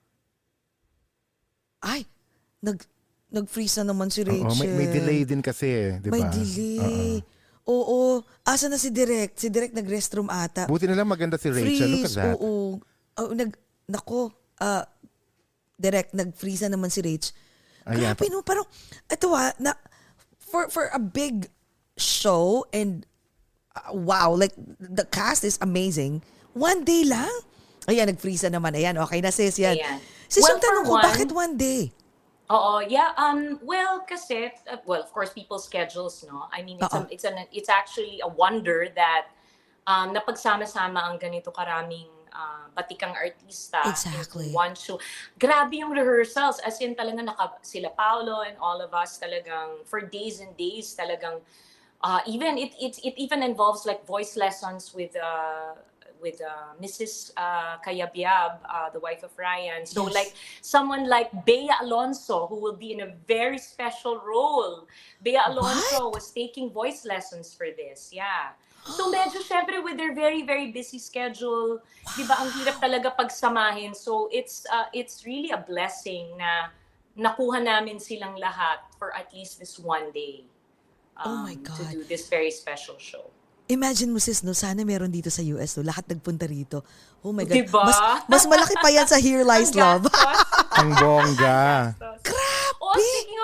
[1.82, 2.06] Ay,
[2.62, 2.78] nag,
[3.34, 4.46] nag-freeze na naman si Rachel.
[4.46, 6.14] Oo, may, may delay din kasi, eh, di ba?
[6.14, 7.18] May delay.
[7.66, 8.22] Oo.
[8.42, 9.34] Asa na si Direk?
[9.38, 10.66] Si Direk nag-restroom ata.
[10.66, 11.66] Buti na lang maganda si Rachel.
[11.66, 12.38] Look at Freeze, that.
[12.38, 12.78] oo.
[13.18, 13.56] Oh, nag,
[13.88, 14.86] nako, ah,
[15.76, 17.34] direct, nag-freeze na naman si Rach.
[17.90, 18.14] Ayan.
[18.14, 18.66] Grabe no, parang,
[19.10, 19.74] ito ah, na,
[20.38, 21.50] for, for a big
[21.98, 23.04] show and
[23.74, 26.22] uh, wow, like the cast is amazing.
[26.52, 27.32] One day lang?
[27.88, 28.78] Ayan, nag-freeze na naman.
[28.78, 29.74] Ayan, okay na sis, yan.
[29.74, 29.98] Ayan.
[30.30, 31.92] Sis, Well, yung tanong ko, one- bakit one day?
[32.52, 33.16] Oo, yeah.
[33.16, 36.52] Um, well, kasi, uh, well, of course, people's schedules, no?
[36.52, 39.32] I mean, it's, a, it's, an, it's actually a wonder that
[39.88, 44.48] um, napagsama-sama ang ganito karaming uh, batikang artista Exactly.
[44.48, 44.98] into one show.
[45.38, 46.58] Grabe yung rehearsals.
[46.64, 50.96] As in, talaga naka, sila Paolo and all of us talagang for days and days
[50.96, 51.40] talagang
[52.02, 55.76] uh, even it, it it even involves like voice lessons with uh,
[56.22, 57.32] with uh, Mrs.
[57.36, 59.84] Uh, Kayabyab, uh, the wife of Ryan.
[59.84, 60.14] So Yes.
[60.14, 60.30] like
[60.62, 64.86] someone like Bea Alonso, who will be in a very special role.
[65.20, 68.14] Bea Alonso was taking voice lessons for this.
[68.14, 68.54] Yeah.
[68.82, 71.78] So medyo syempre with their very very busy schedule,
[72.18, 73.94] 'di ba ang hirap talaga pagsamahin.
[73.94, 76.74] So it's uh, it's really a blessing na
[77.14, 80.42] nakuha namin silang lahat for at least this one day.
[81.22, 81.78] Oh my um, God.
[81.78, 83.30] To do this very special show.
[83.70, 86.82] Imagine mo sis, no, sana meron dito sa US, no, lahat nagpunta rito.
[87.22, 87.56] Oh my God.
[87.56, 87.86] Diba?
[87.86, 90.04] Mas, mas malaki pa yan sa Here Lies Ang Love.
[90.76, 91.62] Ang bongga.
[92.02, 92.41] Oh,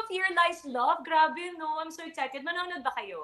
[0.08, 2.40] Here Lies Love, grabe no, I'm so excited.
[2.40, 3.20] Manonood ba kayo?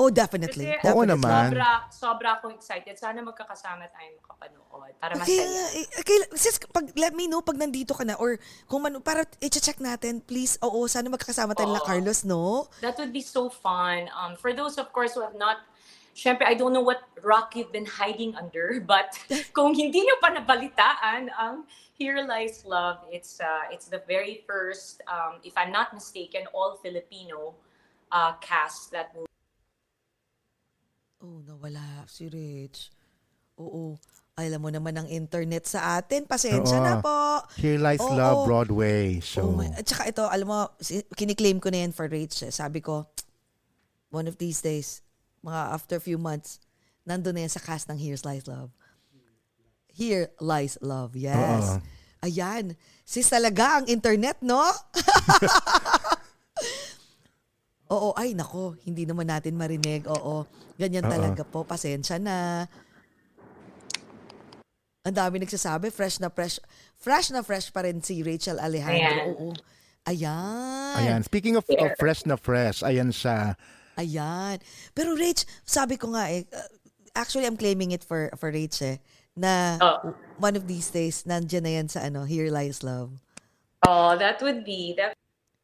[0.00, 0.64] oh, definitely.
[0.80, 1.12] Kasi Oo definitely.
[1.12, 1.44] naman.
[1.52, 2.96] sobra, sobra akong excited.
[2.96, 5.76] Sana magkakasama tayo makapanood para Okay, masaya.
[5.76, 9.28] eh, okay, sis, pag, let me know pag nandito ka na or kung man, para
[9.44, 11.84] i-check natin, please, oo, sana magkakasama tayo Oo.
[11.84, 12.64] Carlos, no?
[12.80, 14.08] That would be so fun.
[14.16, 15.60] Um, for those, of course, who have not,
[16.16, 19.12] syempre, I don't know what rock you've been hiding under, but
[19.56, 21.68] kung hindi nyo pa nabalitaan ang
[22.00, 26.80] Here Lies Love, it's uh, it's the very first, um, if I'm not mistaken, all
[26.80, 27.52] Filipino
[28.08, 29.28] uh, cast that will
[31.20, 32.88] Oh, nawala si Rich.
[33.60, 34.00] Oo.
[34.40, 36.24] Alam mo naman ang internet sa atin.
[36.24, 36.86] Pasensya Oo.
[36.88, 37.44] na po.
[37.60, 38.16] Here Lies Oo.
[38.16, 39.52] Love Broadway Oh show.
[39.52, 40.72] my, at saka ito, alam mo,
[41.12, 42.40] kiniklaim ko na yan for Rach.
[42.40, 42.48] eh.
[42.48, 43.12] Sabi ko,
[44.08, 45.04] one of these days,
[45.44, 46.64] mga after few months,
[47.04, 48.72] nandun na yan sa cast ng Here's Lies Love.
[49.94, 51.36] Here Lies Love, yes.
[51.38, 51.82] Oo.
[52.20, 52.76] Ayan.
[53.08, 54.60] Sis talaga ang internet, no?
[57.90, 60.06] Oo, ay nako, hindi naman natin marinig.
[60.06, 60.46] Oo,
[60.78, 61.12] ganyan Oo.
[61.12, 61.66] talaga po.
[61.66, 62.68] Pasensya na.
[65.02, 66.62] Ang dami nagsasabi, fresh na fresh.
[67.00, 68.94] Fresh na fresh pa rin si Rachel Alejandro.
[68.94, 69.26] Ayan.
[69.34, 69.48] Oo.
[70.06, 70.96] Ayan.
[70.96, 71.20] Ayan.
[71.26, 73.58] Speaking of, of fresh na fresh, ayan siya.
[73.98, 74.56] Ayan.
[74.96, 76.68] Pero Rach, sabi ko nga eh, uh,
[77.18, 79.02] actually I'm claiming it for for Rach eh,
[79.40, 80.12] na Oh.
[80.36, 83.16] one of these days, nandiyan na yan sa ano, Here Lies Love.
[83.88, 85.16] Oh, that would be that.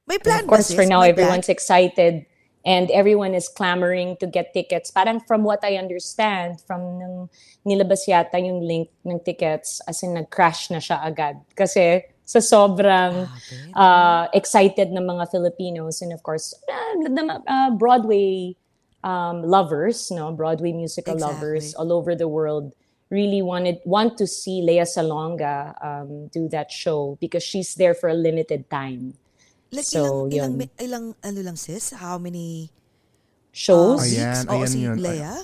[0.08, 1.28] May plan of course, for now, May plan?
[1.28, 2.24] everyone's excited
[2.64, 4.90] and everyone is clamoring to get tickets.
[4.90, 7.16] Parang from what I understand, from nung
[7.68, 11.38] nilabas yata yung link ng tickets, as in nag-crash na siya agad.
[11.54, 13.30] Kasi sa sobrang
[13.76, 18.56] uh, excited ng mga Filipinos and of course, uh, the uh, Broadway
[19.04, 21.34] um, lovers, no, Broadway musical Exactly.
[21.38, 22.74] lovers all over the world
[23.10, 28.08] really wanted want to see Lea Salonga um, do that show because she's there for
[28.08, 29.14] a limited time.
[29.70, 30.70] Like So, ilang, ilang, yun.
[30.78, 31.90] ilang, ano lang sis?
[31.94, 32.70] How many
[33.52, 33.98] Shows?
[33.98, 34.14] uh, weeks?
[34.14, 34.98] Ayan, Oo, ayan si yun.
[35.00, 35.34] Lea?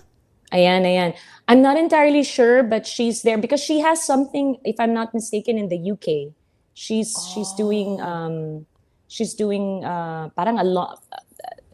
[0.53, 1.11] Ayan, ayan.
[1.49, 5.57] I'm not entirely sure, but she's there because she has something, if I'm not mistaken,
[5.57, 6.35] in the UK.
[6.75, 8.65] She's she's doing um
[9.09, 11.05] she's doing uh parang a lot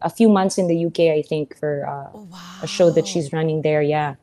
[0.03, 2.63] a few months in the UK, I think, for uh, Oh, wow.
[2.63, 3.83] a show that she's running there.
[3.83, 4.15] Yeah.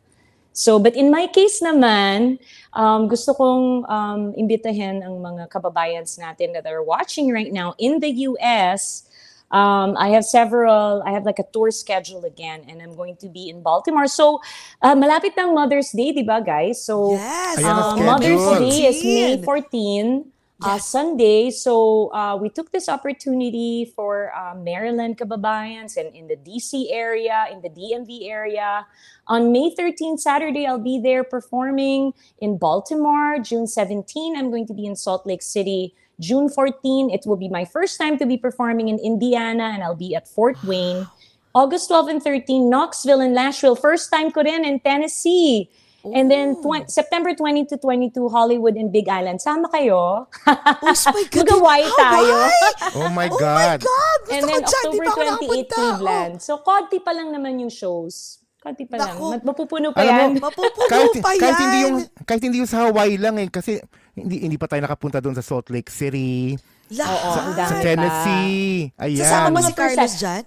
[0.55, 2.39] So, but in my case naman,
[2.71, 7.99] um, gusto kong um, imbitahin ang mga kababayans natin that are watching right now in
[7.99, 9.03] the US.
[9.51, 13.27] Um, I have several, I have like a tour schedule again, and I'm going to
[13.27, 14.07] be in Baltimore.
[14.07, 14.39] So,
[14.81, 16.81] uh, malapit ng Mother's Day, di ba, guys?
[16.81, 17.59] So, Yes.
[17.59, 17.99] Uh.
[17.99, 20.34] Mother's Day is May 14.
[20.65, 21.51] 14, uh, Sunday.
[21.51, 27.45] So uh, we took this opportunity for uh, Maryland kababayans and in the DC area,
[27.51, 28.85] in the DMV area.
[29.27, 33.37] On May 13, Saturday, I'll be there performing in Baltimore.
[33.39, 35.93] June 17, I'm going to be in Salt Lake City.
[36.19, 39.95] June 14, it will be my first time to be performing in Indiana, and I'll
[39.95, 41.07] be at Fort Wayne.
[41.53, 43.75] August 12 and 13, Knoxville and Nashville.
[43.75, 45.69] First time ko rin in Tennessee.
[46.07, 49.39] And then twen- September 20 to 22, Hollywood and Big Island.
[49.39, 50.27] Sama kayo.
[50.27, 51.41] Oh my God.
[51.41, 52.35] Mag-Hawaii tayo.
[52.35, 52.69] Hawaii!
[52.95, 53.79] Oh my Oh my God.
[53.81, 54.19] God!
[54.21, 55.73] Gusto And then October pa ako 28, nakapunta.
[55.73, 56.33] Cleveland.
[56.39, 58.37] So, konti pa lang naman yung shows.
[58.57, 59.13] Konti pa lang.
[59.13, 59.25] Naku.
[59.31, 60.29] Mat- Mapupuno pa Alam mo, yan.
[60.31, 61.39] Oh, mapupuno kahit, pa yan.
[61.39, 63.77] kahit hindi yung kahit hindi yung sa Hawaii lang eh kasi
[64.11, 66.57] hindi hindi pa tayo nakapunta doon sa Salt Lake City,
[66.91, 67.13] Lahat.
[67.15, 67.81] Oo, sa pa.
[67.83, 68.89] Tennessee.
[68.95, 69.21] Ayan.
[69.21, 70.43] Sasama mo si Carlos dyan?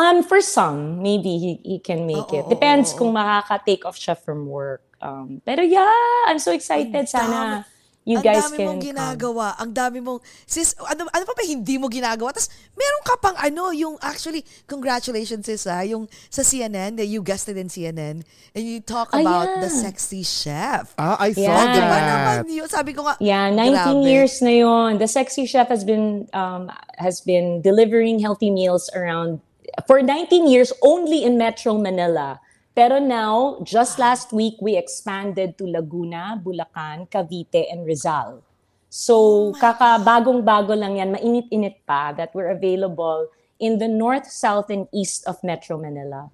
[0.00, 2.48] Um, for some, maybe he, he can make Oo, it.
[2.48, 4.80] Depends oo, kung makaka-take off siya from work.
[5.00, 5.92] Um, pero yeah,
[6.24, 7.04] I'm so excited.
[7.06, 7.64] Sana
[8.00, 8.88] you ang guys dami can mong come.
[8.90, 9.46] ginagawa.
[9.60, 12.32] Ang dami mong, sis, ano, ano pa ba hindi mo ginagawa?
[12.32, 17.20] Tapos, meron ka pang ano, yung actually, congratulations sis ha, yung sa CNN, that you
[17.20, 18.24] guested in CNN,
[18.56, 19.60] and you talk Ah, about yeah.
[19.60, 20.96] the sexy chef.
[20.96, 21.76] Ah, I saw Yeah.
[21.76, 22.08] Di ba that.
[22.40, 22.68] naman yun?
[22.72, 23.68] Sabi ko nga, Yeah, 19
[24.00, 24.08] grabe.
[24.08, 24.96] years na yon.
[24.96, 29.44] The Sexy Chef has been um, has been delivering healthy meals around
[29.86, 32.40] for 19 years only in Metro Manila.
[32.74, 38.42] Pero now, just last week, we expanded to Laguna, Bulacan, Cavite, and Rizal.
[38.88, 43.26] So, kakabagong-bago lang yan, mainit-init pa that we're available
[43.58, 46.30] in the north, south, and east of Metro Manila.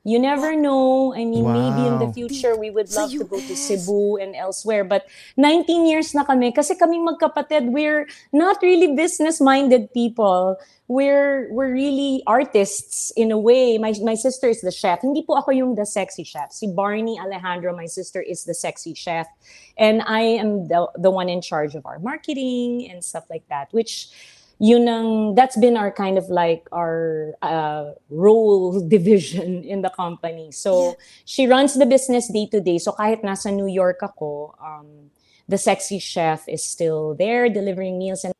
[0.00, 1.12] You never know.
[1.12, 2.16] I mean, maybe in the Wow.
[2.16, 3.52] future, we would love to go to.
[3.52, 4.80] Cebu and elsewhere.
[4.80, 5.04] But
[5.36, 10.56] 19 years na kami kasi kaming magkapatid, we're not really business-minded people.
[10.90, 13.78] We're we're really artists in a way.
[13.78, 15.06] My my sister is the chef.
[15.06, 16.50] Hindi po ako yung the sexy chef.
[16.50, 19.30] Si Barney Alejandro, my sister, is the sexy chef.
[19.78, 23.70] And I am the, the one in charge of our marketing and stuff like that,
[23.70, 24.10] which
[24.58, 30.50] yun ang, that's been our kind of like our uh, role division in the company.
[30.50, 32.82] So, she runs the business day to day.
[32.82, 35.14] So, kahit nasa New York ako, um,
[35.46, 38.34] the sexy chef is still there delivering meals and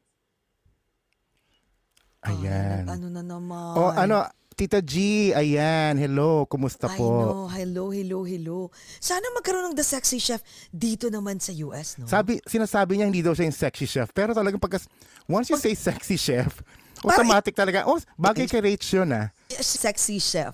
[2.50, 2.84] Ayan.
[2.90, 3.74] Ano na naman?
[3.78, 4.26] Oh, ano,
[4.58, 4.94] Tita G,
[5.32, 5.96] ayan.
[5.96, 7.06] Hello, kumusta I po?
[7.08, 7.48] know.
[7.48, 8.58] Hello, hello, hello.
[8.98, 12.04] Sana magkaroon ng The Sexy Chef dito naman sa US, no?
[12.04, 14.10] Sabi, sinasabi niya hindi daw siya yung sexy chef.
[14.12, 14.82] Pero talagang pagka,
[15.24, 16.60] once you say sexy chef,
[17.00, 19.32] automatic talaga, oh, bagay kay Rach yun ah.
[19.48, 20.52] Sexy Chef.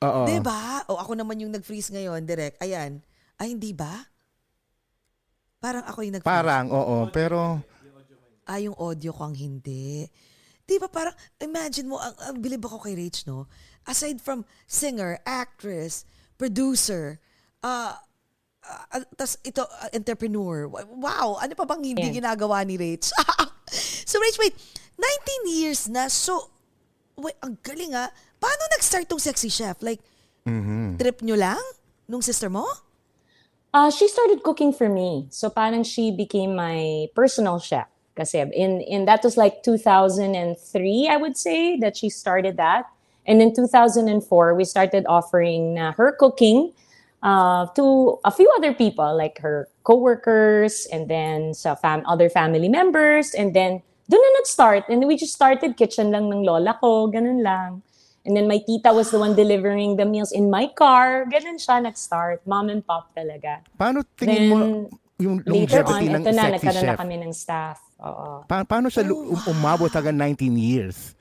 [0.00, 0.24] Oo.
[0.26, 0.82] Diba?
[0.88, 2.56] O ako naman yung nag-freeze ngayon, direct.
[2.64, 3.04] Ayan.
[3.36, 4.08] Ay, hindi ba?
[5.60, 6.34] Parang ako yung nag-freeze.
[6.34, 6.96] Parang, oo.
[7.12, 7.60] Pero,
[8.50, 10.10] Ah, yung audio ko ang hindi.
[10.70, 11.10] Di ba parang,
[11.42, 13.50] imagine mo, ang, ang bilib ako kay Rach, no?
[13.82, 16.06] Aside from singer, actress,
[16.38, 17.18] producer,
[17.66, 17.98] uh,
[18.62, 20.70] uh, tas ito, uh, entrepreneur.
[20.70, 22.22] Wow, ano pa bang hindi Yeah.
[22.22, 23.10] ginagawa ni Rach?
[24.10, 24.54] so Rach, wait,
[24.94, 26.54] 19 years na, so,
[27.18, 28.14] wait, ang galing ah.
[28.38, 29.82] Paano nag-start tong sexy chef?
[29.82, 29.98] Like,
[30.96, 31.60] trip nyo lang?
[32.06, 32.62] Nung sister mo?
[33.70, 35.26] Uh, she started cooking for me.
[35.30, 37.86] So parang she became my personal chef.
[38.20, 42.84] Kasi in, in that was like 2003, I would say, that she started that.
[43.24, 44.12] And in 2004,
[44.54, 46.72] we started offering uh, her cooking
[47.22, 52.68] uh, to a few other people, like her coworkers, and then sa fam- other family
[52.68, 53.32] members.
[53.32, 53.80] And then
[54.12, 54.84] doon na nag-start.
[54.92, 57.80] And we just started kitchen lang ng lola ko, ganun lang.
[58.28, 61.24] And then my tita was the one delivering the meals in my car.
[61.24, 62.44] Ganun siya nag-start.
[62.44, 63.64] Mom and pop talaga.
[63.80, 66.96] paano tingin mo Then, yung Later longevity on, ng ito na, sexy nagkaroon chef?
[66.96, 67.78] na kami ng staff.
[68.00, 68.28] Oo.
[68.48, 71.14] Pa- paano siya um- umabot hanggang 19 years?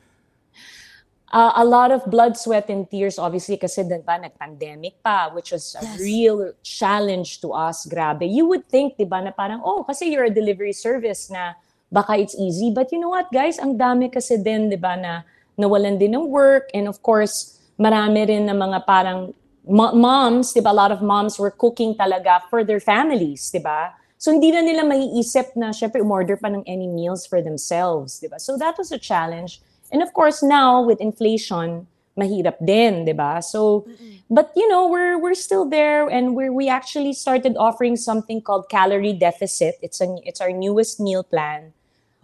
[1.29, 5.77] Uh, a lot of blood, sweat, and tears, obviously, kasi diba, nag-pandemic pa, which was
[5.77, 6.01] a Yes.
[6.01, 7.85] real challenge to us.
[7.85, 8.25] Grabe.
[8.25, 11.53] You would think, diba, na parang, oh, kasi you're a delivery service na
[11.93, 12.73] baka it's easy.
[12.73, 13.61] But you know what, guys?
[13.61, 15.21] Ang dami kasi din, diba, na
[15.53, 16.73] nawalan din ng work.
[16.73, 19.29] And of course, marami rin na mga parang
[19.69, 23.93] moms, di ba, a lot of moms were cooking talaga for their families, di ba?
[24.17, 28.27] So hindi na nila maiisip na syempre umorder pa ng any meals for themselves, di
[28.27, 28.39] ba?
[28.39, 29.61] So that was a challenge.
[29.93, 31.87] And of course now with inflation,
[32.19, 33.39] mahirap din, di ba?
[33.39, 33.87] So
[34.29, 38.67] but you know, we're we're still there and we we actually started offering something called
[38.67, 39.79] calorie deficit.
[39.81, 41.71] It's a it's our newest meal plan.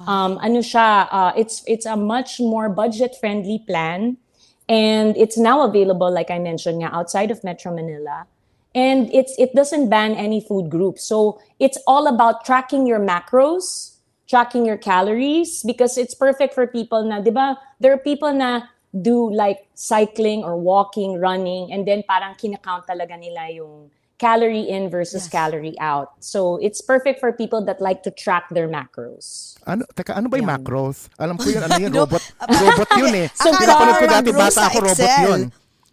[0.04, 4.20] Um ano siya, uh, it's it's a much more budget friendly plan
[4.68, 8.28] and it's now available like I mentioned nga outside of Metro Manila.
[8.76, 13.96] And it's it doesn't ban any food group so it's all about tracking your macros
[14.28, 18.68] tracking your calories because it's perfect for people na 'di ba there are people na
[18.92, 24.88] do like cycling or walking running and then parang kinakount talaga nila yung calorie in
[24.88, 25.34] versus Yes.
[25.34, 30.14] calorie out so it's perfect for people that like to track their macros Ano, teka,
[30.14, 31.10] ano ba yung macros?
[31.18, 33.28] Alam ko yun, ano yun, robot, robot yun eh.
[33.34, 35.26] So, Pinapanood ko dati, macros bata sa ako, robot Excel.
[35.26, 35.42] yun.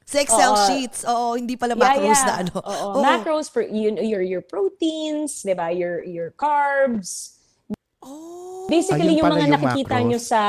[0.04, 0.64] Sa Excel Oo.
[0.68, 0.98] sheets.
[1.08, 2.52] Oo, hindi pala macros na ano.
[2.54, 2.68] Oo.
[2.68, 3.00] Oo.
[3.00, 5.72] Macros for you, your your proteins, 'di ba?
[5.72, 7.40] Your your carbs.
[7.98, 8.68] Oh.
[8.68, 10.08] Basically Ayun yung mga yung nakikita macros.
[10.12, 10.42] nyo sa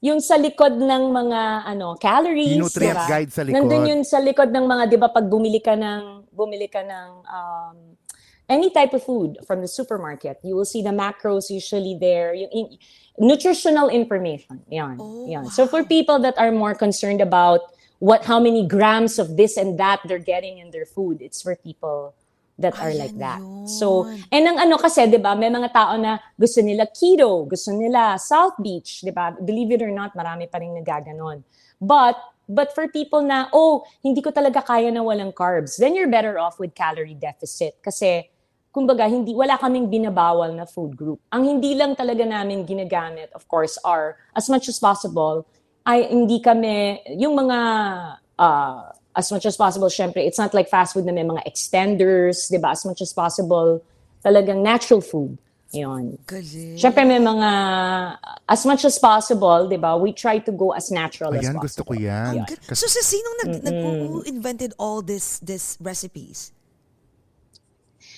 [0.00, 3.08] yung sa likod ng mga ano calories, Yung nutrient 'di ba?
[3.08, 3.56] guide sa likod.
[3.56, 7.10] Nandun yun sa likod ng mga 'di ba pag bumili ka ng bumili ka ng
[7.28, 7.76] um,
[8.48, 12.32] any type of food from the supermarket, you will see the macros usually there.
[12.32, 12.78] Yung in-
[13.20, 14.64] nutritional information.
[14.72, 14.96] Yan.
[14.98, 15.52] Oh, yan.
[15.52, 17.60] So for people that are more concerned about
[18.00, 21.54] what how many grams of this and that they're getting in their food, it's for
[21.54, 22.16] people
[22.60, 23.40] that are like that.
[23.40, 23.68] yun.
[23.68, 27.72] So, and ang ano kasi, 'di ba, may mga tao na gusto nila keto, gusto
[27.72, 29.32] nila South Beach, 'di ba?
[29.40, 31.40] Believe it or not, marami pa ring nagaganon.
[31.80, 36.10] But but for people na oh, hindi ko talaga kaya na walang carbs, then you're
[36.10, 38.26] better off with calorie deficit kasi
[38.74, 41.22] kumbaga hindi wala kaming binabawal na food group.
[41.30, 45.46] Ang hindi lang talaga namin ginagamit, of course, are as much as possible
[45.86, 47.58] ay hindi kami yung mga
[48.38, 52.46] uh, as much as possible, syempre, it's not like fast food na may mga extenders,
[52.50, 52.70] di ba?
[52.70, 53.82] As much as possible,
[54.24, 55.38] talagang natural food.
[55.70, 56.18] Yun.
[56.26, 56.74] Galing.
[56.74, 57.50] Syempre may mga,
[58.48, 59.94] as much as possible, di ba?
[59.94, 61.62] We try to go as natural as Ayan, possible.
[61.62, 62.42] gusto ko yan.
[62.42, 63.76] Kasi So sa sinong nag, nag
[64.10, 66.50] who invented all this this recipes?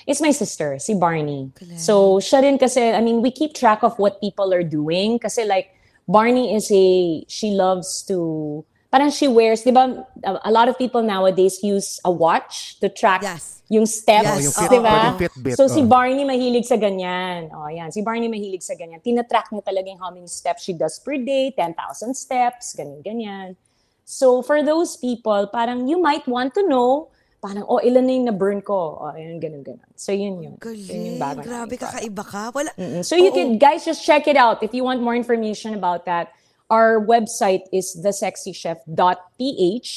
[0.07, 1.53] It's my sister, si Barney.
[1.55, 1.79] Galing.
[1.79, 5.21] So, siya rin kasi, I mean, we keep track of what people are doing.
[5.23, 5.71] Kasi like,
[6.09, 11.01] Barney is a, she loves to, parang she wears, di ba, a, lot of people
[11.01, 13.65] nowadays use a watch to track Yes.
[13.73, 14.53] yung steps, Yes.
[14.53, 15.17] Oh, yung di ba?
[15.57, 15.89] So, si oh.
[15.89, 17.49] Barney mahilig sa ganyan.
[17.57, 17.89] Oh, yan.
[17.89, 19.01] Si Barney mahilig sa ganyan.
[19.01, 23.57] Tinatrack niya talaga yung how many steps she does per day, 10,000 steps, ganyan-ganyan.
[24.05, 27.09] So, for those people, parang you might want to know,
[27.41, 29.01] parang, oh, ilan na yung na-burn ko?
[29.01, 29.89] Oh, yun, ganun, ganun.
[29.97, 30.61] So, yun yun.
[30.61, 31.17] Yun Galing.
[31.17, 32.53] yung bago Grabe, kakaiba ka.
[32.53, 32.69] Wala.
[32.77, 33.01] Mm-mm.
[33.01, 33.37] So, you Oo.
[33.41, 34.61] can, guys, just check it out.
[34.61, 36.37] If you want more information about that,
[36.73, 39.91] our website is thesexychef.ph.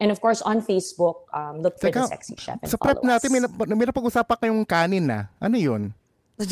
[0.00, 2.98] And of course, on Facebook, um, look for Teka, The Sexy Chef and sa prep
[2.98, 3.52] follow natin, us.
[3.54, 5.30] may, may napag-usapan kayong kanin na.
[5.38, 5.94] Ano yun?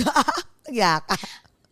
[0.70, 1.16] Yaka.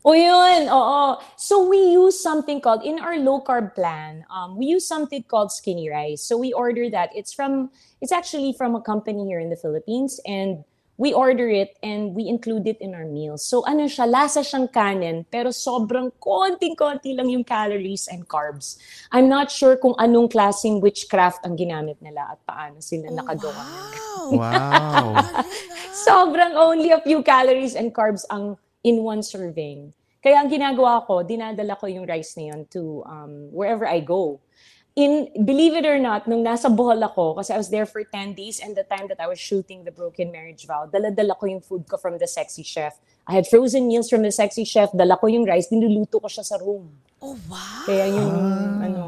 [0.03, 1.21] O yun, oo.
[1.37, 5.53] So we use something called, in our low carb plan, um, we use something called
[5.53, 6.25] skinny rice.
[6.25, 7.15] So we order that.
[7.15, 10.65] It's from, it's actually from a company here in the Philippines and
[10.99, 13.47] we order it and we include it in our meals.
[13.47, 18.83] So ano siya, lasa siyang kanin pero sobrang konting-konti lang yung calories and carbs.
[19.15, 23.63] I'm not sure kung anong klaseng witchcraft ang ginamit nila at paano sila nakagawa.
[23.63, 23.97] ng
[24.29, 24.43] Wow.
[24.43, 25.07] Wow.
[26.07, 29.95] sobrang only a few calories and carbs ang in one serving.
[30.19, 34.43] Kaya ang ginagawa ko, dinadala ko yung rice na yun to um, wherever I go.
[34.99, 38.35] In, believe it or not, nung nasa Bohol ako, kasi I was there for 10
[38.35, 41.63] days and the time that I was shooting the Broken Marriage Vow, dala-dala ko yung
[41.63, 42.99] food ko from the Sexy Chef.
[43.23, 46.43] I had frozen meals from the Sexy Chef, dala ko yung rice, dinuluto ko siya
[46.43, 46.91] sa room.
[47.23, 47.87] Oh, wow.
[47.87, 48.35] Kaya yun,
[48.83, 49.03] ano,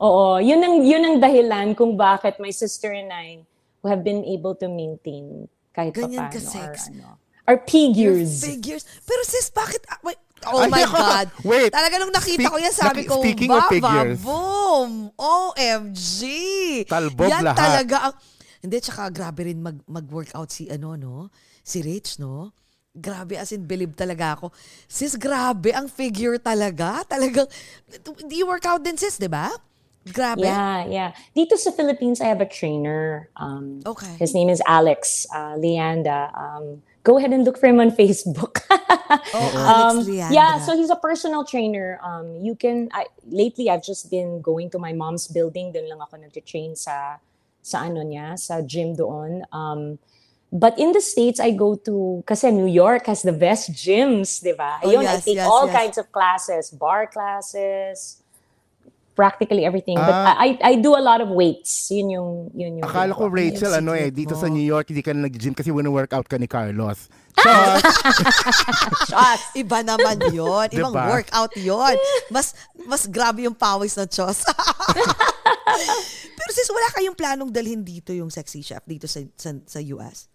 [0.00, 3.44] oo, yun ang, yun ang dahilan kung bakit my sister and I
[3.84, 6.88] who have been able to maintain kahit Ganyan pa ka sex.
[6.88, 8.40] our, ano, Your figures.
[8.40, 8.82] figures.
[9.04, 9.84] Pero sis, bakit?
[9.92, 10.16] ah, wait.
[10.46, 11.26] Oh Ay, my God.
[11.42, 11.70] wait.
[11.70, 14.18] Talaga nung nakita Speak- ko yan, sabi ko, speaking of Baba, figures.
[14.22, 14.90] boom.
[15.16, 16.18] OMG.
[16.86, 17.58] Talbog yan lahat.
[17.58, 18.14] talaga ang...
[18.62, 21.30] Hindi, tsaka grabe rin mag, mag-workout si ano, no?
[21.62, 22.50] Si Rich, no?
[22.90, 24.50] Grabe, as in, believe talaga ako.
[24.88, 27.04] Sis, grabe, ang figure talaga.
[27.04, 27.44] Talagang,
[28.24, 29.52] do you work out din, sis, di ba?
[30.06, 30.46] Grabe.
[30.46, 31.10] Yeah, yeah.
[31.34, 33.28] Dito sa Philippines, I have a trainer.
[33.36, 34.14] Um, Okay.
[34.16, 36.30] His name is Alex uh, Leanda.
[36.32, 38.58] Um, go ahead and look for him on Facebook.
[39.06, 40.34] Oh, Um, Alex Leandra.
[40.34, 42.02] yeah, so he's a personal trainer.
[42.02, 45.70] Um, you can I, lately I've just been going to my mom's building.
[45.70, 47.22] Doon lang ako nag-train sa
[47.62, 49.46] sa ano niya, sa gym doon.
[49.54, 50.02] Um,
[50.50, 54.58] but in the States, I go to, kasi New York has the best gyms, di
[54.58, 54.82] ba?
[54.82, 55.74] Oh, Ayun, I yes, take yes, all yes.
[55.74, 58.22] kinds of classes, bar classes,
[59.16, 59.96] practically everything.
[59.96, 60.36] But Ah.
[60.36, 61.88] I I do a lot of weights.
[61.88, 64.40] Yun yung yun yung Akala ko Rachel, ano eh, dito mo.
[64.40, 67.08] sa New York, hindi ka na nag-gym kasi wino-workout ka ni Carlos.
[69.08, 69.40] Chos!
[69.54, 71.08] Iba naman yon Ibang Diba?
[71.10, 71.96] workout yon
[72.28, 72.52] Mas,
[72.84, 74.44] mas grabe yung pawis na Diyos.
[76.36, 80.28] Pero sis, wala kayong planong dalhin dito yung sexy chef dito sa, sa, sa US?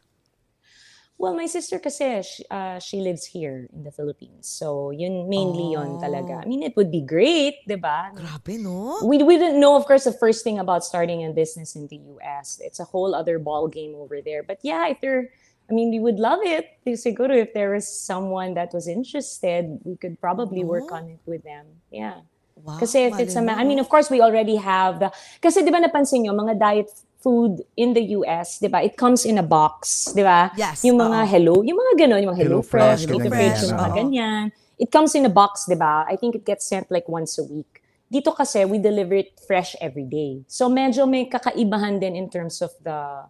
[1.21, 4.49] Well, my sister kasi, sh- uh, she lives here in the Philippines.
[4.49, 5.77] So, yun mainly Oh.
[5.77, 6.41] yun talaga.
[6.41, 8.09] I mean, it would be great, di ba?
[8.09, 8.97] Grabe, no?
[9.05, 12.01] We, we didn't know, of course, the first thing about starting a business in the
[12.17, 12.57] US.
[12.57, 14.41] It's a whole other ball game over there.
[14.41, 15.29] But yeah, if there,
[15.69, 16.65] I mean, we would love it.
[16.89, 21.45] Siguro if there was someone that was interested, we could probably work on it with
[21.45, 21.69] them.
[21.93, 22.25] Yeah.
[22.57, 25.09] Wow, Kasi if it's a I mean, of course, we already have the,
[25.41, 26.89] kasi di ba napansin nyo, mga diet
[27.21, 30.49] food in the US, di ba, it comes in a box, di ba?
[30.57, 31.29] Yes, Yung mga oo.
[31.29, 34.43] hello, yung mga ganon, yung mga Hello Hello Fresh, ganyan, Fresh, yung mga ganyan.
[34.81, 36.03] It comes in a box, di ba?
[36.09, 37.85] I think it gets sent like once a week.
[38.11, 40.43] Dito kasi, we deliver it fresh every day.
[40.49, 43.29] So medyo may kakaibahan din in terms of the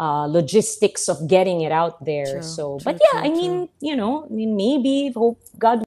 [0.00, 2.40] uh, logistics of getting it out there.
[2.40, 5.84] True, so, true, but yeah, true, I mean, you know, I mean, maybe, hope God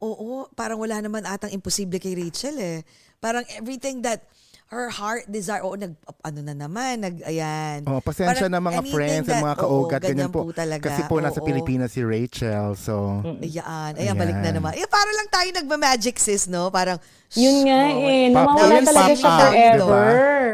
[0.00, 2.80] Oo, parang wala naman atang imposible kay Rachel eh.
[3.20, 4.24] Parang everything that
[4.70, 7.82] her heart desire, oo, nag, ano na naman, nag, ayan.
[7.90, 10.00] Oh, pasensya Parang na mga friends at that- mga oo, kaugat.
[10.00, 10.46] ganyan po.
[10.54, 10.86] talaga.
[10.86, 11.44] Kasi po nasa oo.
[11.44, 12.78] Pilipinas si Rachel.
[12.78, 14.78] So, Ayan, ayan, balik na naman.
[14.78, 16.70] Eh, para lang tayo nagma-magic sis, no?
[16.70, 17.02] Parang,
[17.32, 17.98] Yun nga Oo.
[18.04, 20.06] eh, Pop- nawawala talaga siya out, forever.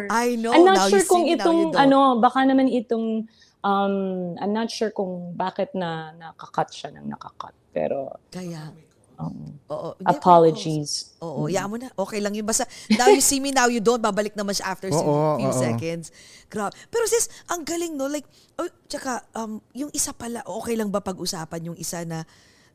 [0.09, 3.25] I know, I'm not now you sure kung you itong ano, baka naman itong
[3.65, 3.95] um
[4.37, 7.57] I'm not sure kung bakit na nakakat siya ng nakakat.
[7.73, 8.77] Pero Kaya,
[9.19, 9.89] um, oo.
[9.99, 11.17] Hindi, apologies.
[11.21, 11.91] Oo, yeah mo na.
[11.93, 12.47] Okay lang yun.
[12.47, 14.01] Basta, now you see me, now you don't.
[14.01, 15.57] Babalik naman siya after Oo, few oo.
[15.57, 16.13] seconds.
[16.47, 16.77] Grabe.
[16.89, 18.07] Pero sis, ang galing, no?
[18.07, 18.29] Like,
[18.61, 22.23] oh, tsaka, um, yung isa pala, okay lang ba pag-usapan yung isa na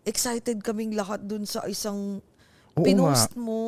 [0.04, 2.20] excited kaming lahat dun sa isang
[2.72, 3.60] Oo pinost mo.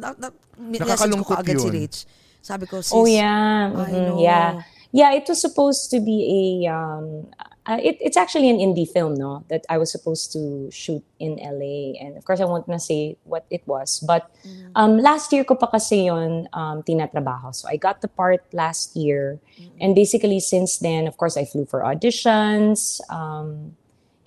[0.00, 1.74] Na, na, message ko Nakakalungkot kaagad si yun.
[1.74, 1.98] Rich.
[2.44, 3.72] Sabi ko, sis, Oh yeah.
[3.72, 4.18] I mhm, know.
[4.20, 4.60] Yeah.
[4.94, 7.26] Yeah, it was supposed to be a um
[7.66, 11.34] uh, it, it's actually an indie film, no, that I was supposed to shoot in
[11.34, 11.98] LA.
[11.98, 14.30] And of course I won't na say what it was, but
[14.78, 17.50] um last year ko pa kasi yon um tinatrabaho.
[17.50, 19.42] So I got the part last year.
[19.82, 23.02] And basically since then, of course I flew for auditions.
[23.10, 23.74] Um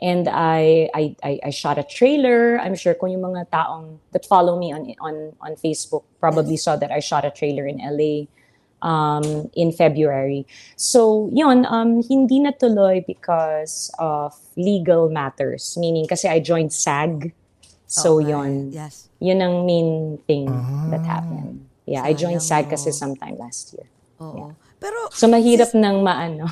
[0.04, 2.60] and I, I I I shot a trailer.
[2.60, 6.76] I'm sure kung yung mga taong that follow me on on on Facebook probably saw
[6.76, 8.28] that I shot a trailer in LA
[8.82, 10.46] um, in February.
[10.76, 15.78] So, yun, um, hindi natuloy because of legal matters.
[15.80, 17.34] Meaning, kasi I joined SAG.
[17.88, 18.32] So, Okay.
[18.32, 18.72] yun.
[18.72, 19.08] Yes.
[19.20, 20.46] Yun ang main thing
[20.92, 21.66] that happened.
[21.88, 23.00] Yeah, I joined Sayang, SAG kasi no?
[23.00, 23.88] sometime last year.
[24.20, 24.52] Oo.
[24.78, 26.46] Pero, So, mahirap nang maano.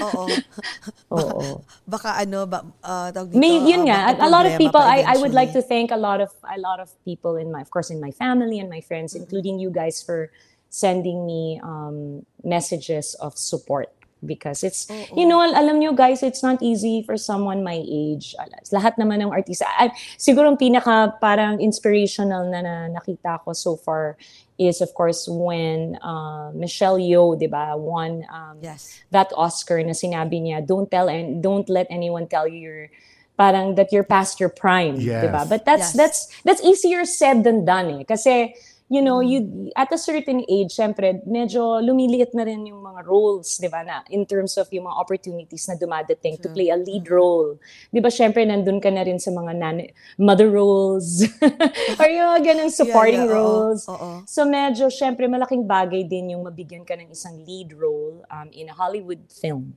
[0.00, 0.24] oo.
[1.12, 1.60] Oo.
[1.84, 5.04] Baka ano, ba, uh, dito, May, yun ah, nga, a, a lot of people, I,
[5.04, 7.68] I would like to thank a lot of, a lot of people in my, of
[7.68, 9.22] course, in my family and my friends, Mm-hmm.
[9.28, 10.30] including you guys for
[10.70, 13.92] sending me um, messages of support.
[14.24, 18.34] Because it's, you know, al- alam nyo guys, it's not easy for someone my age.
[18.40, 19.68] Al- Lahat naman ng artista.
[19.78, 24.16] I, siguro ang pinaka parang inspirational na, na nakita ko so far
[24.58, 28.98] is of course when uh, Michelle Yeoh, di ba, won um, Yes.
[29.12, 32.88] that Oscar na sinabi niya, don't tell and don't let anyone tell you you're
[33.36, 35.22] parang that you're past your prime, Yes.
[35.22, 35.44] 'di ba?
[35.44, 35.94] But that's Yes.
[35.94, 38.02] that's that's easier said than done eh.
[38.08, 38.56] Kasi
[38.88, 39.26] you know, Mm.
[39.26, 39.38] you
[39.74, 43.82] at a certain age, syempre, medyo lumiliit na rin yung mga roles, 'di ba?
[43.82, 47.58] Na in terms of yung mga opportunities na dumadating to play a lead role.
[47.90, 48.06] 'Di ba?
[48.08, 51.26] Syempre nandun ka na rin sa mga nan- mother roles
[52.00, 53.82] or yung mga ganung supporting Yeah, yeah, oo, roles.
[53.90, 54.10] oo.
[54.22, 58.70] So medyo, syempre, malaking bagay din yung mabigyan ka ng isang lead role um, in
[58.70, 59.74] a Hollywood film.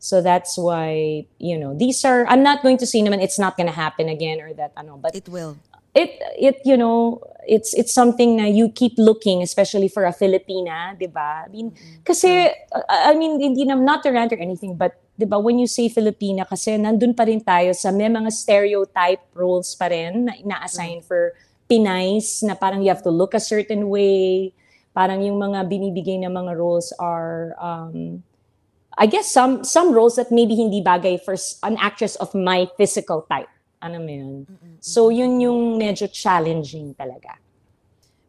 [0.00, 3.56] So that's why, you know, these are, I'm not going to say naman it's not
[3.56, 5.56] gonna happen again or that, ano, but It will.
[5.92, 7.20] it, it, you know,
[7.50, 11.42] it's, it's something na you keep looking, especially for a Filipina, di ba?
[11.44, 11.74] I mean,
[12.06, 15.58] kasi, uh, I mean, hindi na, not to rant or anything, but, di ba, when
[15.58, 20.30] you say Filipina, kasi nandun pa rin tayo sa may mga stereotype roles pa rin
[20.30, 21.34] na ina-assign for
[21.66, 24.54] Pinays na parang you have to look a certain way.
[24.94, 28.22] Parang yung mga binibigay na mga roles are, um,
[28.98, 33.22] I guess some some roles that maybe hindi bagay for an actress of my physical
[33.30, 33.48] type.
[33.80, 34.32] Ano mo yun?
[34.78, 37.40] So yun yung medyo challenging talaga.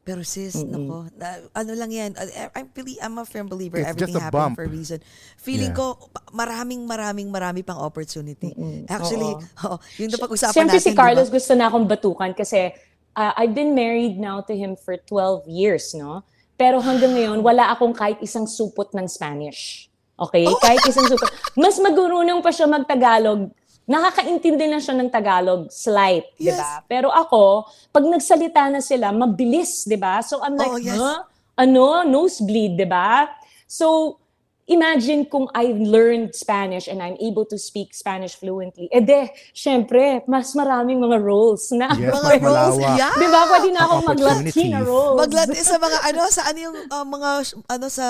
[0.02, 3.86] Pero sis, nako, na- ano lang yan, I- I'm, really, I'm a firm believer It's
[3.86, 4.58] everything bump.
[4.58, 4.98] for a reason.
[5.38, 5.94] Feeling Yeah.
[5.94, 8.50] ko, maraming, maraming, marami pang opportunity.
[8.90, 9.30] Actually,
[9.68, 11.36] oh, yun na pag-usapan Siyempre natin, si Carlos di ba?
[11.38, 12.74] gusto na akong batukan kasi
[13.14, 16.26] uh, I've been married now to him for 12 years, no?
[16.58, 19.86] Pero hanggang ngayon, wala akong kahit isang supot ng Spanish.
[20.18, 20.50] Okay?
[20.50, 20.58] Oh.
[20.58, 21.30] Kahit isang supot.
[21.54, 23.54] Mas magurunong pa siya mag-Tagalog
[23.92, 26.56] nakakaintindi na siya ng Tagalog, slight, di Yes.
[26.56, 26.72] ba?
[26.88, 30.24] Pero ako, pag nagsalita na sila, mabilis, di ba?
[30.24, 30.96] So I'm like, Oo, yes.
[30.96, 31.28] huh?
[31.60, 32.08] Ano?
[32.08, 33.28] Nosebleed, di ba?
[33.68, 34.18] So,
[34.66, 38.88] imagine kung I learned Spanish and I'm able to speak Spanish fluently.
[38.88, 41.92] Eh de, syempre, mas maraming mga roles na.
[41.92, 43.12] Yes, Mga roles, yeah.
[43.12, 43.42] Di ba?
[43.48, 45.18] Pwede na akong mag-Latina roles.
[45.20, 47.30] Maglat sa mga ano sa ano yung uh, mga
[47.68, 48.08] ano sa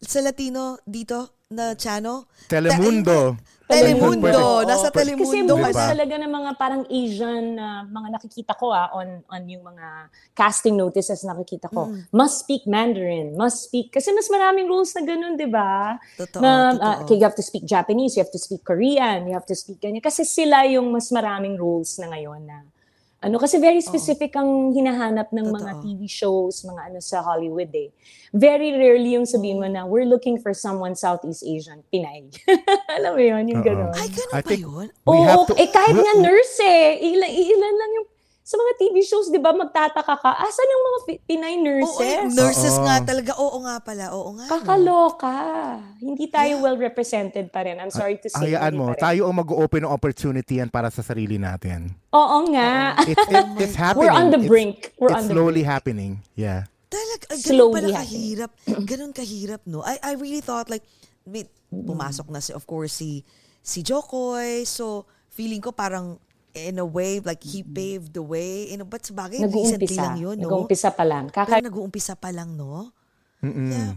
[0.00, 2.28] sa Latino dito na channel?
[2.46, 3.36] Telemundo.
[3.70, 4.66] Telemundo.
[4.66, 5.70] Nasa Kasi Telemundo Diba?
[5.70, 5.90] ka na.
[5.94, 10.74] talaga ng mga parang Asian na mga nakikita ko ah, on, on yung mga casting
[10.74, 11.88] notices nakikita ko.
[11.88, 12.10] Mm.
[12.10, 15.96] Must speak Mandarin, must speak, kasi mas maraming rules na ganun, di ba?
[16.18, 16.82] Totoo, na, totoo.
[16.82, 19.54] ah, okay, you have to speak Japanese, you have to speak Korean, you have to
[19.54, 20.02] speak ganyan.
[20.02, 22.66] Kasi sila yung mas maraming rules na ngayon na
[23.20, 25.84] ano kasi very specific ang hinahanap ng mga Totoo.
[25.84, 27.92] TV shows, mga ano sa Hollywood eh.
[28.32, 32.32] Very rarely yung sabihin mo na we're looking for someone Southeast Asian, Pinay.
[32.96, 33.92] Alam mo yun, yung gano'n.
[33.92, 34.86] Ay, ganun I ba think- yun?
[35.04, 36.96] We Oo, have to- eh kahit nga nurse eh.
[36.96, 38.08] Ilan, ilan lang yung,
[38.50, 42.26] sa mga TV shows, di ba, magtataka ka, asan yung mga Fi- Pinay Oo, eh,
[42.26, 42.34] nurses?
[42.34, 42.82] nurses Oo.
[42.82, 43.32] nga talaga.
[43.38, 44.04] Oo nga pala.
[44.10, 44.44] Oo nga.
[44.44, 44.50] no.
[44.50, 45.34] Kakaloka.
[46.02, 47.78] Hindi tayo well represented pa rin.
[47.78, 48.50] I'm sorry to say.
[48.50, 51.94] Hayaan mo, tayo ang mag-open ng opportunity yan para sa sarili natin.
[52.10, 52.98] Oo nga.
[53.06, 54.10] It's, it, it's happening.
[54.10, 54.98] We're on the It's- brink.
[54.98, 55.70] We're it's on the slowly brink.
[55.70, 56.12] happening.
[56.34, 56.66] Yeah.
[56.90, 58.02] Talaga, ganun Slowly pala happening.
[58.02, 58.50] kahirap.
[58.90, 59.78] Ganun kahirap, no?
[59.86, 60.82] I, I really thought like,
[61.22, 63.22] may, pumasok na si, of course, si,
[63.62, 64.66] si Jokoy.
[64.66, 66.18] So, feeling ko parang,
[66.52, 68.70] in a way, like, he paved the way.
[68.70, 70.02] In a, but sabagay, recently Nag-uumpisa.
[70.02, 70.44] lang yun, no?
[70.46, 71.28] Nag-uumpisa pa lang.
[71.28, 72.90] Pero Kaka- nag-uumpisa pa lang, no?
[73.40, 73.70] Mm-mm.
[73.72, 73.94] Yeah,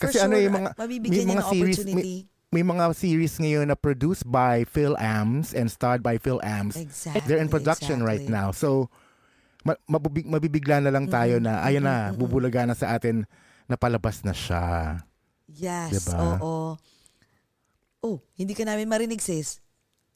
[0.00, 2.16] Kasi ano sure, yung mga, ah, mabibigyan may niya mga ng series, opportunity.
[2.24, 6.74] may, may mga series ngayon na produced by Phil Ams and starred by Phil Ams.
[6.74, 8.32] Exactly, They're in production right exactly.
[8.32, 8.50] now.
[8.50, 8.88] So,
[9.62, 13.28] ma- mabibig, mabibigla na lang tayo na, ayan na, bubulaga na sa atin,
[13.68, 14.98] napalabas na siya.
[15.46, 16.40] Yes, Diba?
[16.40, 16.80] oo.
[18.00, 19.60] Oh, hindi ka namin marinig, sis.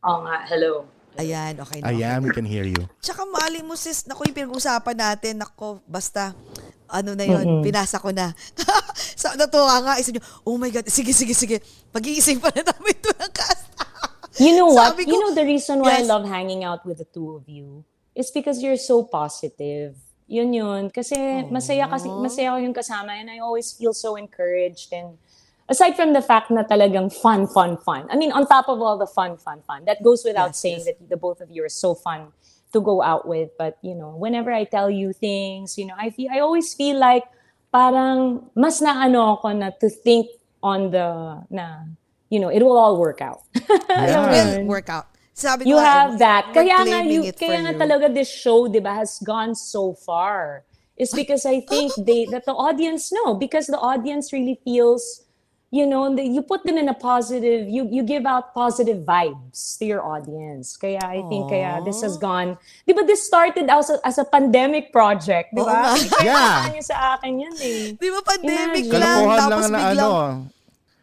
[0.00, 0.88] Oo nga, hello.
[1.14, 1.94] Ayan, okay na.
[1.94, 2.82] Ayan, we can hear you.
[2.98, 6.34] Tsaka mali mo sis, naku yung pinag-usapan natin, nako, basta,
[6.90, 8.34] ano na yun, pinasa ko na.
[9.20, 11.62] sa natuwa nga, isa nyo, oh my God, sige, sige, sige,
[11.94, 13.66] pag-iisipan na namin ito ng cast.
[14.42, 14.98] You know what?
[14.98, 16.10] Sabi you ko, know the reason why yes.
[16.10, 17.86] I love hanging out with the two of you
[18.18, 19.94] is because you're so positive.
[20.26, 20.82] Yun yun.
[20.90, 21.14] Kasi
[21.54, 25.14] masaya kasi masaya ko yung kasama and I always feel so encouraged and
[25.68, 28.06] aside from the fact na talagang fun, fun, fun.
[28.10, 29.84] I mean, on top of all the fun, fun, fun.
[29.84, 30.86] That goes without Yes, saying yes.
[30.86, 32.32] that the both of you are so fun
[32.72, 33.50] to go out with.
[33.58, 36.98] But, you know, whenever I tell you things, you know, I feel I always feel
[36.98, 37.24] like
[37.72, 40.28] parang mas na ano ako na to think
[40.62, 41.88] on the na
[42.30, 43.42] you know, it will all work out.
[43.88, 44.58] Yeah.
[44.58, 45.06] Will work out.
[45.34, 46.54] Sabi You have that.
[46.54, 47.78] Kaya nga, you, it kaya nga you.
[47.78, 50.62] talaga this show, di ba, has gone so far.
[50.96, 55.23] It's because I think they that the audience know because the audience really feels,
[55.74, 59.74] you know, the, you put them in a positive, you you give out positive vibes
[59.74, 60.78] to your audience.
[60.78, 62.54] Kaya I think kaya this has gone,
[62.86, 65.98] di ba this started as a, as a pandemic project, di ba?
[66.14, 66.70] Kaya Yeah.
[66.70, 67.80] niyo sa akin yan eh.
[67.98, 69.02] Di ba pandemic Imagine.
[69.02, 70.10] lang, Kalokohan tapos lang na biglang, ano,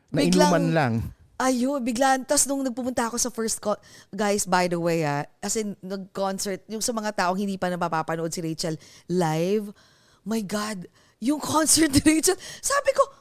[0.08, 0.94] na biglang- inuman lang.
[1.42, 2.22] Ayun, biglaan.
[2.22, 6.62] Tapos nung nagpumunta ako sa first, co- guys, by the way, ah, as in, nag-concert,
[6.70, 8.78] yung sa mga taong hindi pa napapanood si Rachel
[9.10, 9.74] live,
[10.22, 10.86] my God,
[11.18, 13.21] yung concert ni Rachel, sabi ko,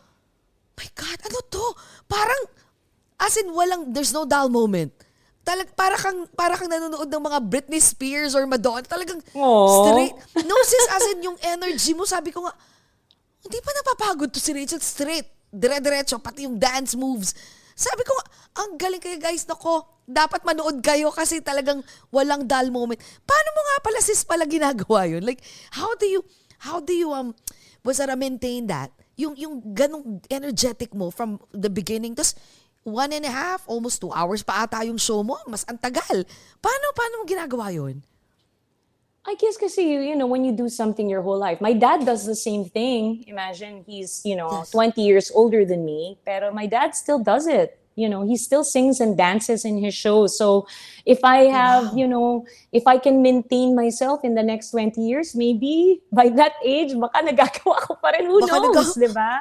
[0.80, 1.64] my God, ano to?
[2.08, 2.42] Parang,
[3.20, 4.88] as in, walang, there's no dull moment.
[5.44, 8.84] Talag, para kang, para kang nanonood ng mga Britney Spears or Madonna.
[8.88, 9.68] Talagang Aw.
[9.84, 10.16] straight.
[10.48, 12.56] No, sis, as in, yung energy mo, sabi ko nga,
[13.44, 15.28] hindi pa napapagod to si Rachel straight.
[15.52, 17.36] Dire-diretso, pati yung dance moves.
[17.76, 18.26] Sabi ko, nga,
[18.64, 21.80] ang galing kayo guys, nako, dapat manood kayo kasi talagang
[22.12, 23.00] walang dull moment.
[23.24, 25.24] Paano mo nga pala sis pala ginagawa yun?
[25.24, 25.40] Like,
[25.72, 26.20] how do you,
[26.60, 27.32] how do you, um,
[27.80, 28.92] was that, maintain that?
[29.20, 32.32] Yung, yung ganong energetic mo from the beginning, tapos
[32.82, 36.24] one and a half, almost two hours pa ata yung show mo, mas antagal.
[36.64, 38.00] Paano, paano mo ginagawa yun?
[39.28, 41.60] I guess kasi, you know, when you do something your whole life.
[41.60, 43.22] My dad does the same thing.
[43.28, 44.72] Imagine he's, you know, Yes.
[44.72, 47.79] 20 years older than me, pero my dad still does it.
[48.00, 50.40] You know, he still sings and dances in his shows.
[50.40, 50.64] So
[51.04, 55.36] if I have, you know, if I can maintain myself in the next 20 years,
[55.36, 58.24] maybe by that age, baka nagagawa ko pa rin.
[58.24, 59.32] Who Baka knows, nagawa- di ba?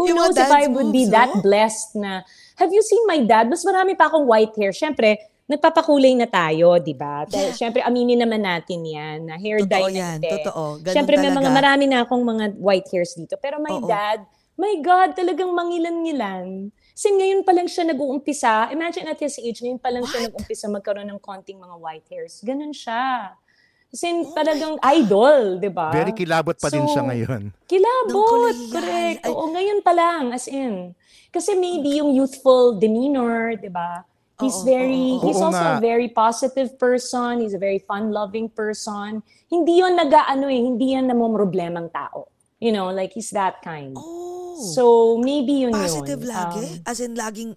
[0.00, 1.44] Who mga knows if I would be moves, that no?
[1.44, 2.24] blessed na,
[2.56, 3.52] have you seen my dad?
[3.52, 4.72] Mas marami pa akong white hair.
[4.72, 7.24] Siyempre, nagpapakulay na tayo, di ba?
[7.28, 7.52] Yeah.
[7.52, 10.28] Siyempre, aminin naman natin yan, na hair Totoo dye na yan, hindi.
[10.28, 10.64] totoo.
[10.80, 11.56] Ganun Siyempre, may mga talaga.
[11.56, 13.36] marami na akong mga white hairs dito.
[13.40, 13.88] Pero my Oo.
[13.88, 14.28] dad,
[14.60, 16.68] my God, talagang mangilan-ngilan.
[16.98, 18.74] Kasi ngayon pa lang siya nag-uumpisa.
[18.74, 20.34] Imagine at his age, ngayon pa lang siya What?
[20.34, 22.42] nag-uumpisa magkaroon ng konting mga white hairs.
[22.42, 23.38] Ganun siya.
[23.86, 25.94] Kasi Oh talagang idol, di ba?
[25.94, 27.54] Very kilabot pa din So, siya ngayon.
[27.70, 29.30] Kilabot, correct.
[29.30, 30.90] Oo, ngayon pa lang, as in.
[31.30, 34.02] Kasi maybe yung youthful demeanor, di ba?
[34.42, 35.78] He's Oo, very, oo, he's Oo also nga.
[35.78, 37.46] a very positive person.
[37.46, 39.22] He's a very fun-loving person.
[39.46, 42.26] Hindi yon nag-ano eh, hindi yan namomroblemang tao.
[42.58, 43.94] You know, like he's that kind.
[43.94, 44.82] Oh, So,
[45.16, 46.30] maybe yun positive yun.
[46.30, 46.64] lagi?
[46.76, 47.54] Um, As in, laging...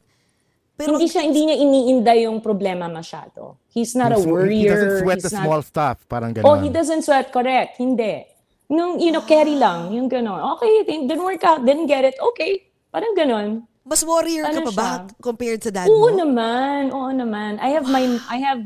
[0.78, 3.58] Pero, hindi siya hindi niya iniinda yung problema masyado.
[3.70, 4.70] He's not a He worrier.
[4.70, 5.98] doesn't sweat he's the not- small stuff.
[6.06, 6.46] Parang ganun.
[6.46, 7.78] Oh, he doesn't sweat, correct.
[7.78, 8.26] Hindi.
[8.66, 9.92] Nung, you know, carry lang.
[9.92, 10.42] Yung gano'n.
[10.56, 12.16] Okay, didn't work out, didn't get it.
[12.34, 12.66] Okay.
[12.88, 13.62] Parang gano'n.
[13.84, 14.98] Mas warrior ka Ano pa ba siya?
[15.20, 16.16] compared sa dad Oo mo?
[16.16, 16.90] naman.
[16.90, 17.60] Oo naman.
[17.60, 18.62] I have my, I have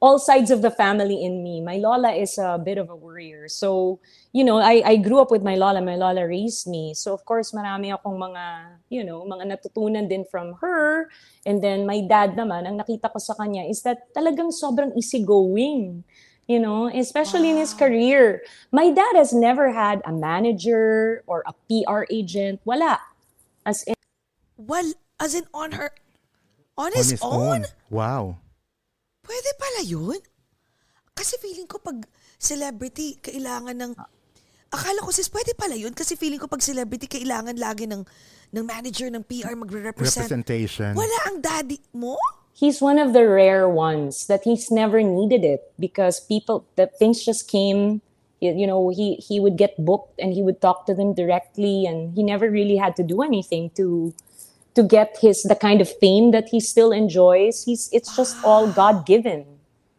[0.00, 1.60] all sides of the family in me.
[1.60, 3.48] My lola is a bit of a worrier.
[3.48, 3.98] So,
[4.32, 5.82] you know, I, I grew up with my lola.
[5.82, 6.94] My lola raised me.
[6.94, 11.10] So, of course, marami akong mga, you know, mga natutunan din from her.
[11.44, 16.04] And then my dad naman, ang nakita ko sa kanya is that talagang sobrang easygoing.
[16.48, 18.40] You know, especially in his career.
[18.72, 22.64] My dad has never had a manager or a PR agent.
[22.64, 22.96] Wala.
[23.66, 23.92] As in,
[24.56, 25.92] Well, as in on her...
[26.78, 27.34] On On his, his own?
[27.34, 27.64] own.
[27.90, 28.38] Wow.
[29.28, 30.16] Pwede pala yun?
[31.12, 32.08] Kasi feeling ko pag
[32.40, 33.92] celebrity, kailangan ng...
[34.72, 38.04] Akala ko sis, pwede pala yun kasi feeling ko pag celebrity, kailangan lagi ng,
[38.56, 40.28] ng manager, ng PR magre-represent.
[40.28, 40.96] Representation.
[40.96, 42.16] Wala ang daddy mo?
[42.58, 47.24] he's one of the rare ones that he's never needed it because people that things
[47.24, 48.02] just came
[48.40, 51.86] you you know he he would get booked and he would talk to them directly
[51.86, 54.12] and he never really had to do anything to
[54.78, 58.70] to get his the kind of fame that he still enjoys he's it's just all
[58.70, 59.42] god given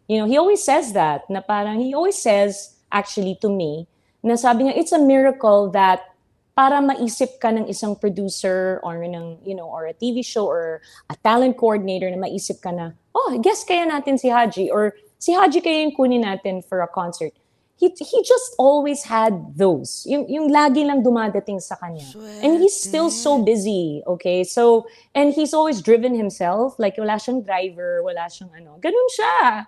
[0.07, 3.83] you know he always says that na parang he always says actually to me
[4.23, 6.15] na sabi niya it's a miracle that
[6.59, 10.83] para maisip ka ng isang producer or ng you know or a TV show or
[11.07, 15.31] a talent coordinator na maisip ka na oh guess kaya natin si Haji or si
[15.31, 17.31] Haji kaya yung kunin natin for a concert
[17.79, 20.03] he he just always had those.
[20.03, 22.03] Yung yung lagi lang dumadating sa kanya.
[22.43, 24.43] And he's still so busy okay?
[24.43, 24.83] So
[25.15, 26.75] and he's always driven himself.
[26.75, 28.75] Like wala siyang driver wala siyang ano.
[28.83, 29.63] Ganun siya.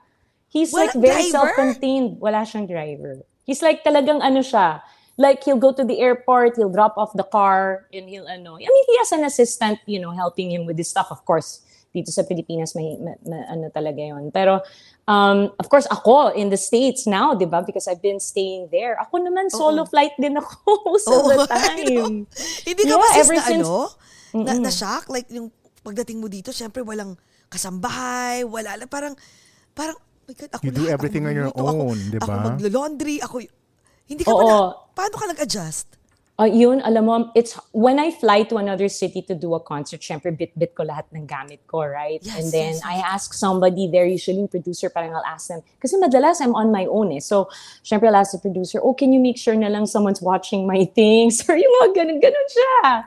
[0.52, 1.56] He's like Walang very driver?
[1.56, 2.20] self-contained.
[2.20, 3.24] Wala siyang driver.
[3.48, 4.84] He's like talagang ano siya.
[5.16, 8.60] Like he'll go to the airport, he'll drop off the car, and he'll ano.
[8.60, 11.08] I mean, he has an assistant, you know, helping him with this stuff.
[11.12, 11.62] Of course,
[11.94, 14.32] dito sa Pilipinas may, ma- ma- ano talaga yon.
[14.32, 14.64] Pero
[15.06, 17.62] um, of course ako in the States now, 'di ba?
[17.62, 18.98] Because I've been staying there.
[19.00, 20.54] Ako naman solo flight din ako
[20.88, 22.26] most of the Oo, time.
[22.62, 23.90] Hindi ka Yeah, ba sis na since- ano?
[24.32, 25.08] Na, na shock?
[25.08, 27.18] Like yung pagdating mo dito, syempre walang
[27.52, 28.88] kasambahay, wala lang.
[28.88, 29.14] Parang,
[29.72, 32.08] parang, oh my God, ako You do lahat, everything ako on your magluluto, own, ako,
[32.08, 32.44] di Ako ba?
[32.48, 33.36] maglo-laundry, ako,
[34.06, 34.48] hindi ka ba Oo.
[34.48, 34.56] na,
[34.92, 35.88] paano ka nag-adjust?
[36.42, 40.02] Uh, yun, alam mo, it's when I fly to another city to do a concert,
[40.02, 42.18] syempre bit-bit ko lahat ng gamit ko, right?
[42.18, 42.90] Yes, and then yes, yes.
[42.90, 46.90] I ask somebody there, usually producer, parang I'll ask them, kasi madalas I'm on my
[46.90, 47.22] own eh.
[47.22, 47.46] So,
[47.86, 50.90] syempre I'll ask the producer, oh, can you make sure na lang someone's watching my
[50.98, 51.46] things?
[51.46, 53.06] Or yung mga ganun-ganun siya.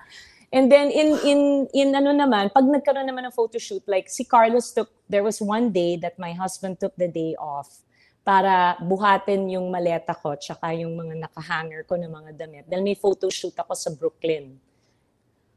[0.54, 1.40] And then in in
[1.74, 5.42] in ano naman, pag nagkaroon naman ng photo shoot, like si Carlos took, there was
[5.42, 7.82] one day that my husband took the day off
[8.24, 12.64] para buhatin yung maleta ko tsaka yung mga nakahanger ko ng mga damit.
[12.64, 14.56] Dahil may photo shoot ako sa Brooklyn.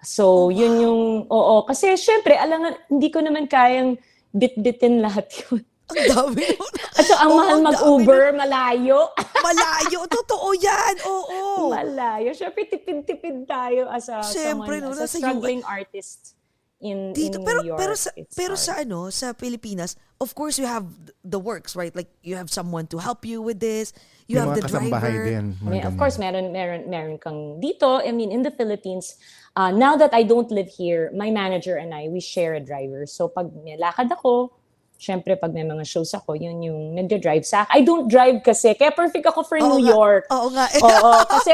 [0.04, 1.02] So, yun yung,
[1.32, 1.56] oo.
[1.64, 3.96] Kasi syempre, alam nga, hindi ko naman kayang
[4.36, 5.64] bit-bitin lahat yun.
[5.88, 6.68] Ang dami mo.
[7.00, 9.08] At so, ang Oo, mahal mag-Uber, malayo.
[9.48, 11.72] Malayo, totoo yan, oo.
[11.72, 12.36] Malayo.
[12.36, 16.37] Syempre, tipid-tipid tayo as a, Syempre, no, someone, as a struggling artist
[16.80, 17.80] in, Dito, in pero, New York.
[17.80, 18.66] pero sa, It's pero hard.
[18.66, 20.86] sa ano, sa Pilipinas, of course you have
[21.26, 21.96] the works, right?
[21.96, 23.94] Like, you have someone to help you with this.
[24.28, 25.24] You May have mga the driver.
[25.26, 25.46] din.
[25.64, 28.04] mga May, of course, meron, meron, meron kang dito.
[28.04, 29.16] I mean, in the Philippines,
[29.56, 33.06] uh, now that I don't live here, my manager and I, we share a driver.
[33.08, 34.52] So, pag may lakad ako,
[35.00, 38.90] syempre, pag may mga shows ako, yun yung nagda-drive sa I don't drive kasi, kaya
[38.92, 39.94] perfect ako for Oo New nga.
[39.94, 40.24] York.
[40.34, 40.66] Oo nga.
[40.82, 41.54] Oo, kasi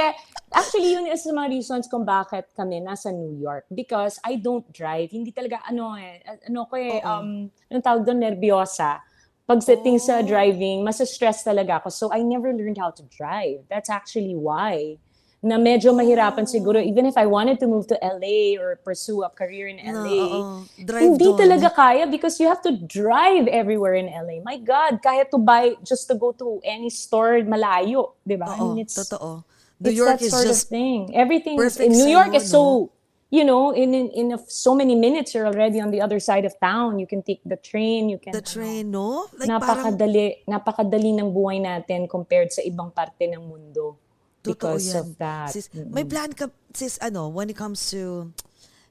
[0.53, 5.09] actually yun is mga reasons kung bakit kami nasa New York because I don't drive.
[5.11, 9.01] Hindi talaga ano eh, ano ko eh, um, anong tawag doon, nervyosa.
[9.43, 11.89] Pagdating sa driving, mas stress talaga ako.
[11.91, 13.67] So I never learned how to drive.
[13.67, 14.95] That's actually why
[15.43, 19.29] na medyo mahirapan siguro even if I wanted to move to LA or pursue a
[19.29, 20.15] career in No, LA.
[20.23, 20.39] oo.
[20.79, 21.35] Drive hindi doon.
[21.35, 24.39] talaga kaya because you have to drive everywhere in LA.
[24.39, 28.55] My God, kaya to buy just to go to any store malayo, di ba?
[28.55, 29.43] I Oo, mean, it's, totoo.
[29.79, 31.09] New it's York that is sort just of thing.
[31.13, 32.91] Everything is, in New York is so,
[33.33, 36.45] you know, in in, in a, so many minutes you're already on the other side
[36.45, 36.99] of town.
[36.99, 39.27] You can take the train, you can the ano, train, no?
[39.37, 43.97] Like, parang, napakadali, napakadali ng buhay natin compared sa ibang parte ng mundo
[44.43, 44.99] because yan.
[44.99, 45.49] of that.
[45.49, 45.89] Sis, Mm-mm.
[45.89, 48.29] may plan ka, sis, ano, when it comes to,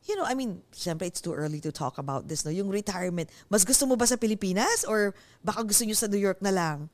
[0.09, 2.51] you know, I mean, syempre, it's too early to talk about this, no?
[2.51, 5.14] Yung retirement, mas gusto mo ba sa Pilipinas or
[5.45, 6.91] baka gusto nyo sa New York na lang?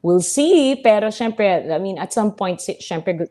[0.00, 3.28] We'll see, pero syempre, I mean, at some point, syempre,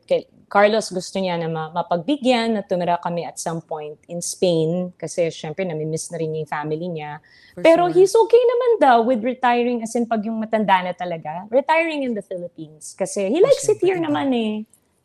[0.50, 5.30] Carlos gusto niya na ma- mapagbigyan na tumira kami at some point in Spain kasi
[5.30, 7.22] syempre nami-miss na rin niya yung family niya.
[7.54, 7.94] For Pero sure.
[7.94, 11.46] he's okay naman daw with retiring as in pag yung matanda na talaga.
[11.54, 14.54] Retiring in the Philippines kasi he likes it syempre, here naman eh.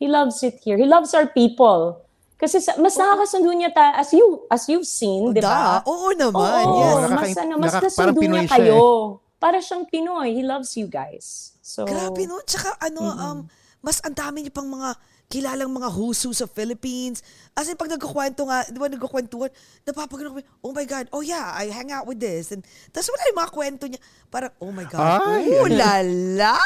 [0.01, 0.81] He loves it here.
[0.81, 2.01] He loves our people.
[2.41, 5.85] Kasi sa, mas nakakasundo niya ta as you as you've seen, 'di ba?
[5.87, 6.65] Oo naman.
[6.67, 7.13] Oo, yes.
[7.13, 8.53] mas ano, mas nakaka- niya Pinoy siya eh.
[8.69, 8.81] kayo.
[9.39, 10.35] Para siyang Pinoy.
[10.35, 11.54] He loves you guys.
[11.65, 12.45] So Grabe no.
[12.45, 13.39] Tsaka ano, um,
[13.81, 15.01] mas ang dami niyo pang mga
[15.33, 17.25] kilalang mga husu sa Philippines.
[17.57, 19.49] As in, pag nagkukwento nga, di ba nagkukwentuhan,
[19.89, 22.53] napapagano kami, oh my God, oh yeah, I hang out with this.
[22.53, 22.61] And
[22.93, 24.01] tapos wala yung mga kwento niya.
[24.29, 26.61] Parang, oh my God, Ay, oh lala.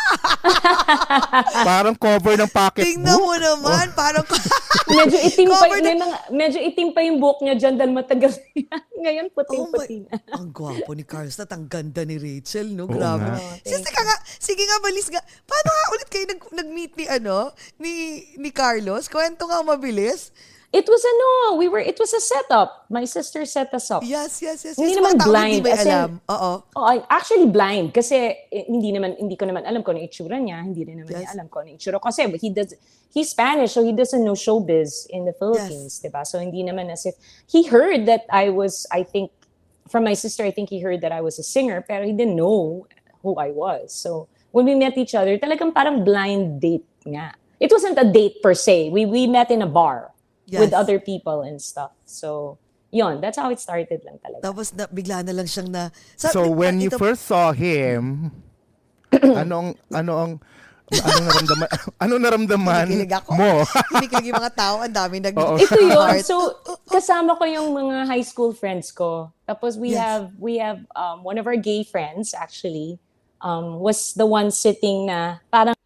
[1.68, 2.88] Parang cover ng pocketbook.
[2.90, 4.24] Tingnan mo naman, parang,
[4.98, 8.82] medyo itim pa, may mga, medyo itim pa yung buhok niya dyan dahil matagal yan.
[8.98, 10.10] Ngayon, oh puting-puti na.
[10.38, 12.90] ang gwapo ni Carlos at ang ganda ni Rachel, no?
[12.90, 13.30] Oo Grabe.
[13.30, 13.38] nga.
[13.38, 15.22] Oh, Sis, teka nga, sige nga, balis nga.
[15.46, 17.92] Paano nga ulit kayo nag, nag-meet ni, ano, ni,
[18.36, 19.06] ni Carlos?
[19.06, 20.34] Kwento nga mabilis.
[20.68, 22.84] It was ano, we were, it was a setup.
[22.90, 24.04] My sister set us up.
[24.04, 24.76] Yes, yes, yes.
[24.76, 25.00] Hindi yes.
[25.00, 26.10] naman blind, Hindi as in- alam?
[26.28, 26.52] Oo.
[26.76, 30.60] Oh, actually blind kasi eh, hindi naman hindi ko naman alam kung ano itsura niya,
[30.60, 31.20] hindi rin naman Yes.
[31.24, 32.76] niya alam kung ano itsura kasi he does
[33.08, 36.28] he's Spanish so he doesn't know showbiz in the Philippines, 'di ba?
[36.28, 37.16] So hindi naman as if
[37.48, 39.32] he heard that I was I think
[39.88, 42.36] from my sister I think he heard that I was a singer pero he didn't
[42.36, 42.84] know
[43.24, 43.96] who I was.
[43.96, 47.32] So when we met each other, talagang parang blind date nga.
[47.56, 48.92] It wasn't a date per se.
[48.92, 50.12] We we met in a bar
[50.48, 50.76] with Yes.
[50.76, 51.92] other people and stuff.
[52.04, 52.56] So
[52.88, 54.40] yon, that's how it started lang talaga.
[54.42, 55.92] Tapos na, bigla na lang siyang na...
[56.16, 58.32] Sa- So when you ito- first saw him,
[59.12, 60.40] anong anong
[60.88, 61.68] anong naramdaman
[62.02, 63.30] anong naramdaman Kinikilig ako.
[63.36, 63.50] mo?
[63.92, 65.36] Kinikilig yung mga tao, ang dami nag...
[65.36, 65.56] Oo.
[65.56, 65.92] Ito yun.
[65.92, 66.24] heart.
[66.24, 66.56] So,
[66.88, 69.28] kasama ko yung mga high school friends ko.
[69.44, 70.00] Tapos we Yes.
[70.00, 72.96] have, we have um, one of our gay friends actually
[73.44, 75.76] um, was the one sitting na parang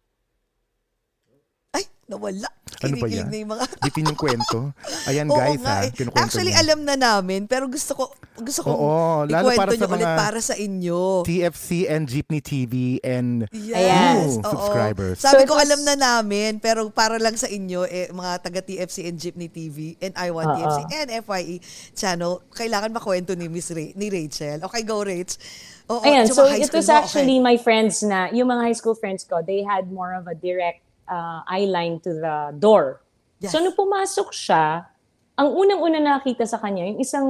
[2.05, 2.49] nawala.
[2.83, 3.31] Ano ba yan?
[3.31, 3.63] na yung mga...
[3.79, 4.75] Bitin yung kwento.
[5.07, 5.91] Ayan Oo guys nga ha, eh.
[6.19, 6.61] Actually, niya.
[6.61, 8.03] alam na namin, pero gusto ko,
[8.35, 8.91] gusto ko Oo,
[9.23, 10.99] lalo ikwento para sa niyo ulit mga- para sa inyo.
[11.23, 14.51] TFC and Jeepney TV and Yes, Ooh, oo.
[14.51, 15.17] subscribers.
[15.17, 19.15] Sabi ko alam na namin, pero para lang sa inyo, eh, mga taga TFC and
[19.15, 20.59] Jeepney TV and I Want.
[20.59, 24.59] TFC and FYE channel, kailangan makwento ni Miss Ra- ni Rachel.
[24.61, 25.39] Okay, go Rach.
[25.85, 29.39] Oo, Ayan, so it was actually my friends na, yung mga high school friends ko,
[29.39, 33.01] they had more of a direct uh, eye line to the door.
[33.39, 33.51] Yes.
[33.51, 34.87] So nung pumasok siya,
[35.33, 37.27] ang unang-una nakita sa kanya, yung isang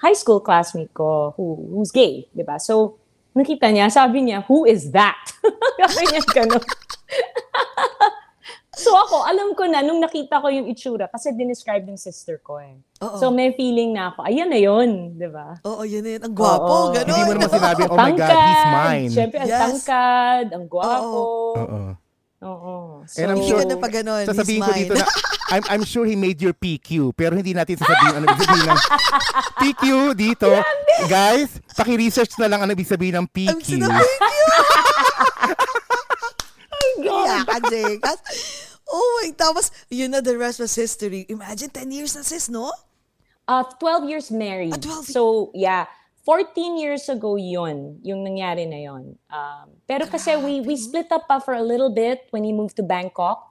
[0.00, 2.58] high school classmate ko who, who's gay, di ba?
[2.58, 2.96] So,
[3.36, 5.20] nakita niya, sabi niya, who is that?
[5.80, 6.60] Sabi niya ganun.
[8.82, 12.58] so ako, alam ko na, nung nakita ko yung itsura, kasi dinescribe yung sister ko
[12.58, 12.74] eh.
[13.04, 13.16] Oo.
[13.16, 15.56] So may feeling na ako, ayan na yun, di ba?
[15.62, 16.22] Oo, yun na yun.
[16.26, 16.92] Ang gwapo, Oo.
[16.92, 17.06] gano'n.
[17.06, 19.10] Hindi mo naman sinabi, oh my God, he's mine.
[19.14, 19.60] Siyempre, ang Yes.
[19.62, 21.20] tangkad, ang gwapo.
[21.54, 21.80] Oo.
[22.40, 23.04] Oo.
[23.04, 25.04] So, And I'm Hindi sure, ka na pa ganon, sasabihin ko dito na,
[25.52, 28.80] I'm, I'm sure he made your PQ, pero hindi natin sasabihin ano ibig sabihin ng
[29.60, 29.82] PQ
[30.16, 30.48] dito.
[31.04, 33.60] Guys, paki-research na lang ano ibig sabihin ng Ang PQ.
[33.60, 34.26] sinabi ko.
[37.00, 38.18] Kaya ka, Jekas.
[38.90, 41.22] Oh my, tapos, yun na, the rest was history.
[41.30, 42.72] Imagine, 10 years na sis, no?
[43.50, 44.72] uh, 12 years married.
[44.74, 45.86] Ah, 12 So, yeah.
[46.30, 49.18] 14 years ago yun, yung nangyari na yun.
[49.34, 52.78] Um, pero kasi we, we split up pa for a little bit when he moved
[52.78, 53.50] to Bangkok.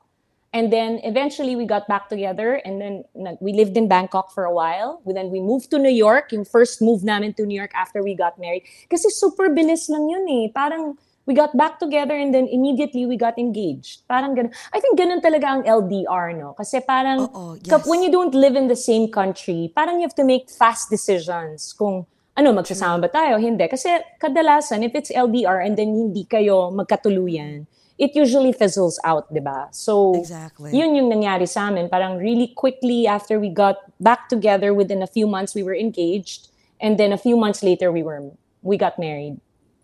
[0.56, 3.04] And then eventually we got back together and then
[3.44, 5.04] we lived in Bangkok for a while.
[5.06, 8.16] Then we moved to New York, yung first move namin to New York after we
[8.16, 8.64] got married.
[8.88, 10.48] Kasi super bilis lang yun eh.
[10.48, 10.96] Parang
[11.28, 14.08] we got back together and then immediately we got engaged.
[14.08, 14.56] Parang ganun.
[14.72, 16.56] I think ganun talaga ang LDR, no?
[16.56, 17.28] Kasi parang
[17.60, 17.84] yes.
[17.84, 21.76] when you don't live in the same country, parang you have to make fast decisions
[21.76, 23.38] kung ano, magsasama ba tayo?
[23.38, 23.68] Hindi.
[23.68, 27.68] Kasi kadalasan, if it's LDR and then hindi kayo magkatuluyan,
[28.00, 29.68] it usually fizzles out, di ba?
[29.72, 30.72] So, Exactly.
[30.72, 31.90] yun yung nangyari sa amin.
[31.90, 36.48] Parang really quickly after we got back together, within a few months, we were engaged.
[36.80, 38.24] And then a few months later, we were,
[38.64, 39.36] we got married.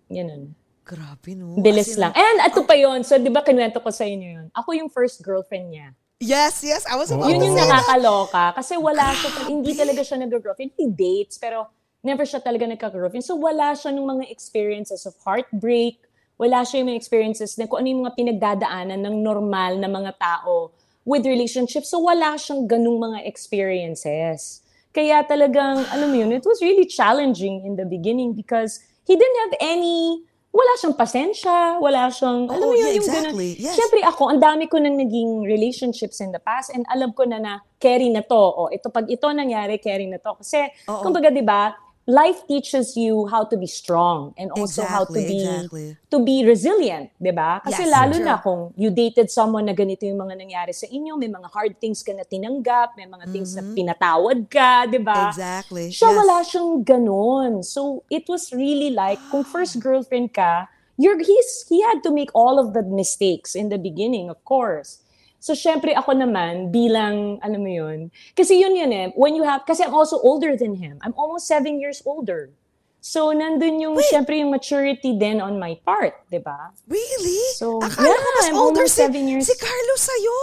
[0.07, 0.55] Yun.
[0.87, 1.59] Grabe, no?
[1.59, 2.13] Bilis in- lang.
[2.15, 3.03] And ito pa yun.
[3.03, 4.47] So, di ba, kinuwento ko sa inyo yun.
[4.55, 5.91] Ako yung first girlfriend niya.
[6.23, 6.87] Yes, yes.
[6.87, 7.83] I was about Yun to yung say that.
[7.83, 8.55] nakakaloka.
[8.55, 10.71] Kasi wala siya, hindi talaga siya nag-girlfriend.
[10.79, 11.67] He dates, pero
[12.05, 13.25] never siya talaga nagka-girlfriend.
[13.25, 15.97] So wala siya nung mga experiences of heartbreak.
[16.37, 20.13] Wala siya yung mga experiences na kung ano yung mga pinagdadaanan ng normal na mga
[20.21, 20.69] tao
[21.01, 21.89] with relationships.
[21.89, 24.61] So wala siyang ganung mga experiences.
[24.95, 29.39] Kaya talagang, alam mo yun, it was really challenging in the beginning because he didn't
[29.43, 30.23] have any,
[30.55, 33.35] wala siyang pasensya, wala siyang, alam Oo, mo yun, yeah, yung ganun.
[33.35, 33.49] exactly.
[33.59, 33.75] Yes.
[33.75, 37.43] Siyempre ako, ang dami ko nang naging relationships in the past and alam ko na
[37.43, 38.39] na carry na to.
[38.39, 40.31] O ito, pag ito nangyari, carry na to.
[40.39, 41.03] Kasi, Oo.
[41.03, 41.75] kumbaga, di ba,
[42.05, 45.87] life teaches you how to be strong and also how to Exactly, be exactly.
[46.13, 47.57] to be resilient, 'di ba?
[47.65, 48.25] Kasi Yes, lalo sure.
[48.25, 51.73] na kung you dated someone na ganito yung mga nangyari sa inyo, may mga hard
[51.81, 55.17] things ka na tinanggap, may mga things na pinatawad ka, 'di ba?
[55.17, 55.33] Mm-hmm.
[55.33, 55.85] Exactly.
[55.89, 56.17] Siya yes.
[56.21, 57.51] wala siyang ganon.
[57.65, 60.69] So it was really like kung first girlfriend ka,
[61.01, 65.01] you're he's he had to make all of the mistakes in the beginning, of course.
[65.45, 68.09] So syempre ako naman bilang alam mo yun.
[68.33, 69.13] Kasi yun yun eh.
[69.13, 70.97] When you have kasi I'm also older than him.
[71.05, 72.49] I'm almost seven years older.
[72.97, 76.73] So nandun yung syempre yung maturity din on my part, 'di ba?
[76.89, 77.37] Really?
[77.61, 79.45] So, Akala ko yeah, mas I'm older si, seven years.
[79.45, 80.39] si Carlos sa'yo.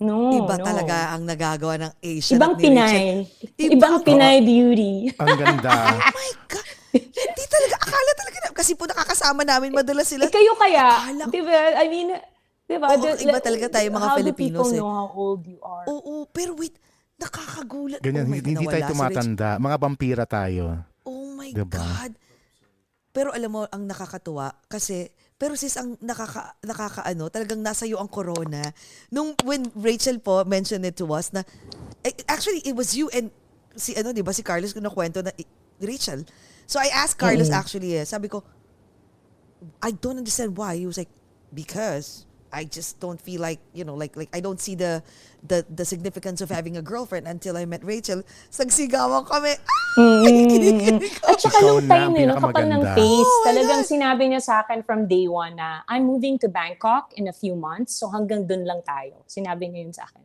[0.00, 0.32] No.
[0.32, 0.64] Iba no.
[0.64, 2.72] talaga ang nagagawa ng Asian Ibang at ni Rachel.
[2.72, 3.04] Pinay.
[3.60, 4.94] Iba Ibang ang- Pinay beauty.
[5.20, 5.72] Ang ganda.
[5.92, 6.68] Oh my God.
[6.96, 7.74] Hindi talaga.
[7.84, 8.48] Akala talaga na.
[8.56, 10.24] Kasi po nakakasama namin madalas sila.
[10.24, 11.58] Eh, kayo kaya, Akala ko- di ba?
[11.76, 12.08] I mean,
[12.64, 12.86] di ba?
[12.92, 14.80] Oo, The- iba talaga tayo mga how Filipinos do eh.
[14.80, 15.86] people know how old you are?
[15.88, 16.76] Oo, pero wait.
[17.14, 18.02] Nakakagulat.
[18.02, 19.48] Ganyan, oh my hindi, God, hindi tayo tumatanda.
[19.62, 20.82] Mga vampira tayo.
[21.06, 21.78] Oh my Diba?
[21.78, 22.12] God.
[23.14, 25.06] Pero alam mo, ang nakakatuwa, kasi,
[25.38, 28.58] pero sis, ang nakaka, nakakaano, talagang nasa iyo ang corona.
[29.14, 31.46] Nung, when Rachel po mentioned it to us, na,
[32.02, 33.30] eh, actually, it was you and,
[33.78, 35.46] si ano, di ba, si Carlos, kung nakwento na, eh,
[35.78, 36.26] Rachel.
[36.66, 38.42] So I asked Carlos actually, eh, sabi ko,
[39.78, 40.74] I don't understand why.
[40.74, 41.12] He was like,
[41.54, 45.02] because I just don't feel like, you know, like like I don't see the
[45.42, 48.22] the the significance of having a girlfriend until I met Rachel.
[48.48, 49.58] Sagsigawan kami.
[49.98, 51.02] Ay!
[51.28, 53.90] At saka Ikaw nung na time ang yun, kapal ng face, Oh talagang God.
[53.90, 57.58] sinabi niya sa akin from day one na I'm moving to Bangkok in a few
[57.58, 59.26] months, so hanggang dun lang tayo.
[59.26, 60.22] Sinabi niya yun sa akin.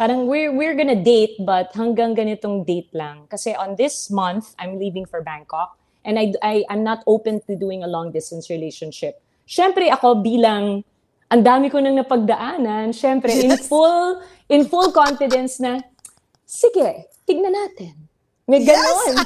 [0.00, 3.28] Parang we're, we're gonna date, but hanggang ganitong date lang.
[3.28, 7.56] Kasi on this month, I'm leaving for Bangkok, and I, I, I'm not open to
[7.56, 9.20] doing a long distance relationship.
[9.44, 10.84] Siyempre ako bilang
[11.32, 13.64] ang dami ko nang napagdaanan, siyempre in Yes.
[13.64, 14.20] full
[14.52, 15.80] in full confidence na
[16.44, 17.96] sige, tignan natin.
[18.44, 18.76] May Yes.
[18.76, 19.16] ganon.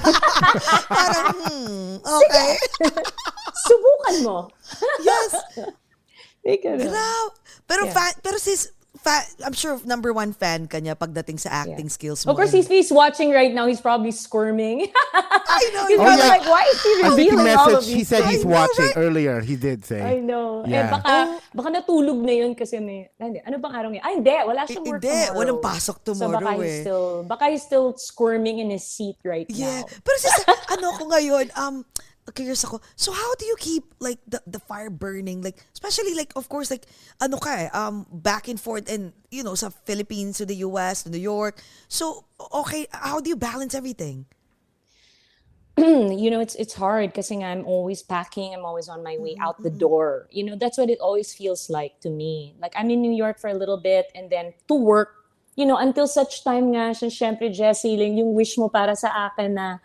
[0.93, 2.49] Parang, hmm, okay.
[3.67, 4.39] Subukan mo.
[5.03, 5.33] yes.
[6.47, 6.87] May ganon.
[6.87, 7.35] Grabe.
[7.67, 7.95] Pero, Yeah.
[7.97, 8.71] fan, pero sis,
[9.07, 12.35] fa, I'm sure number one fan ka niya pagdating sa acting skills mo.
[12.35, 14.91] Of course, if he's watching right now, he's probably squirming.
[15.15, 15.87] I know.
[15.87, 16.35] he's Oh, probably yeah.
[16.35, 18.43] like, why is he I think he revealing all of messaged, he these said he's
[18.43, 18.99] I know, watching right?
[18.99, 19.37] earlier.
[19.41, 20.03] He did say.
[20.03, 20.67] I know.
[20.67, 20.83] Yeah.
[20.83, 21.13] Eh, baka,
[21.55, 24.03] baka natulog na yun kasi may, hindi, ano bang araw niya?
[24.03, 25.39] Ay, hindi, wala siyang Eh, work hindi, tomorrow.
[25.39, 26.81] walang pasok So baka tomorrow he's eh.
[26.83, 29.87] still, baka he's still squirming in his seat right Yeah.
[29.87, 30.03] now.
[30.03, 30.35] Pero sis,
[30.75, 31.87] ano ko ngayon, um,
[32.33, 32.81] curious ako.
[32.97, 35.43] So how do you keep like the the fire burning?
[35.43, 36.87] Like especially like of course like
[37.23, 41.07] ano ka eh, um back and forth and you know sa Philippines to the US
[41.07, 41.63] to New York.
[41.87, 44.27] So okay, how do you balance everything?
[45.79, 48.55] you know, it's it's hard because I'm always packing.
[48.57, 50.27] I'm always on my way out the door.
[50.33, 52.57] You know, that's what it always feels like to me.
[52.59, 55.77] Like I'm in New York for a little bit and then to work, you know,
[55.77, 59.77] until such time nga, syempre, Jessie, lang yung wish mo para sa akin na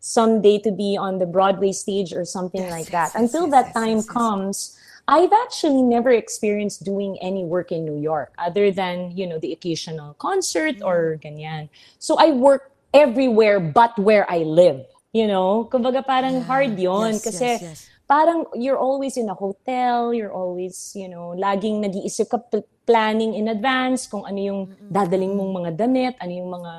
[0.00, 3.12] someday to be on the Broadway stage or something Yes, like that.
[3.12, 4.76] yes, Until yes, that time comes,
[5.06, 9.52] I've actually never experienced doing any work in New York other than, you know, the
[9.52, 10.86] occasional concert mm.
[10.86, 11.68] or ganyan.
[11.98, 14.86] So I work everywhere but where I live.
[15.12, 17.58] You know, kumbaga parang hard yon kasi
[18.06, 22.38] parang you're always in a hotel, you're always, you know, laging nag-iisip ka
[22.86, 24.90] planning in advance kung ano yung mm, mm.
[24.90, 26.72] dadaling mong mga damit, ano yung mga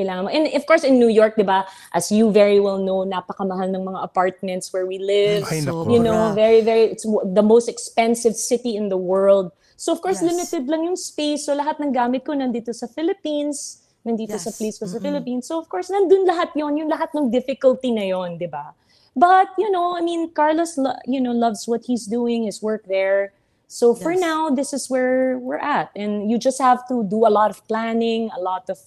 [0.00, 0.30] kailangan mo.
[0.32, 3.84] And of course, in New York, di ba, as you very well know, napakamahal ng
[3.84, 5.44] mga apartments where we live.
[5.44, 5.84] Ay, So.
[5.92, 9.52] You know, very, very, it's the most expensive city in the world.
[9.76, 10.32] So of course, Yes.
[10.32, 11.44] limited lang yung space.
[11.44, 15.44] So lahat ng gamit ko nandito sa Philippines, nandito sa place ko sa Philippines.
[15.48, 18.72] So of course, nandun lahat yon yung lahat ng difficulty na yon di ba?
[19.16, 22.84] But, you know, I mean, Carlos, lo- you know, loves what he's doing, his work
[22.86, 23.32] there.
[23.66, 24.20] So for Yes.
[24.20, 25.90] now, this is where we're at.
[25.96, 28.78] And you just have to do a lot of planning, a lot of,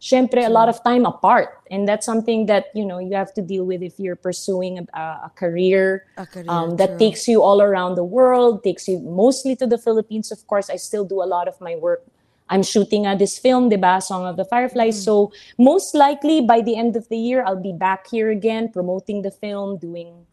[0.00, 1.58] syempre, a lot of time apart.
[1.70, 5.00] And that's something that, you know, you have to deal with if you're pursuing a,
[5.00, 6.98] a career, A career, um, that true.
[6.98, 10.30] takes you all around the world, takes you mostly to the Philippines.
[10.30, 12.04] Of course, I still do a lot of my work.
[12.48, 15.00] I'm shooting uh, this film, diba, Song of the Fireflies.
[15.00, 15.04] Mm.
[15.04, 19.22] So most likely by the end of the year, I'll be back here again promoting
[19.22, 20.24] the film, doing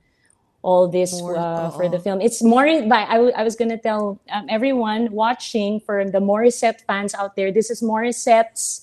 [0.61, 2.21] all this More, uh, for the film.
[2.21, 2.65] It's more.
[2.65, 7.35] By I, w- I was gonna tell um, everyone watching for the Morissette fans out
[7.35, 7.51] there.
[7.51, 8.81] This is Morissette's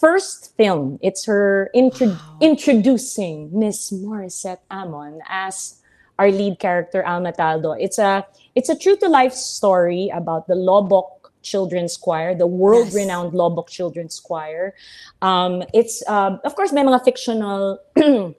[0.00, 0.98] first film.
[1.02, 5.80] It's her intro- introducing Miss Morissette Amon as
[6.18, 7.72] our lead character Alma Taldo.
[7.72, 12.92] It's a it's a true to life story about the Lobok Children's Choir, the world
[12.92, 14.74] renowned Lobok Children's Choir.
[15.22, 17.78] Um, it's uh, of course may mga fictional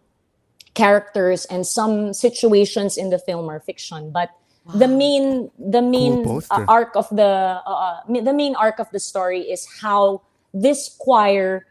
[0.73, 4.31] characters and some situations in the film are fiction but
[4.75, 8.89] the main the main Cool uh, arc of the uh, uh, the main arc of
[8.91, 10.21] the story is how
[10.53, 11.65] this choir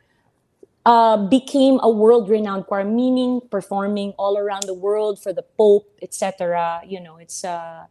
[0.86, 6.82] uh, became a world-renowned choir, meaning performing all around the world for the Pope, etc.
[6.86, 7.88] You know, it's a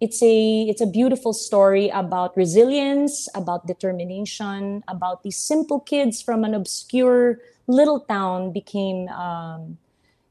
[0.00, 6.44] it's a it's a beautiful story about resilience, about determination, about these simple kids from
[6.44, 9.78] an obscure little town became um,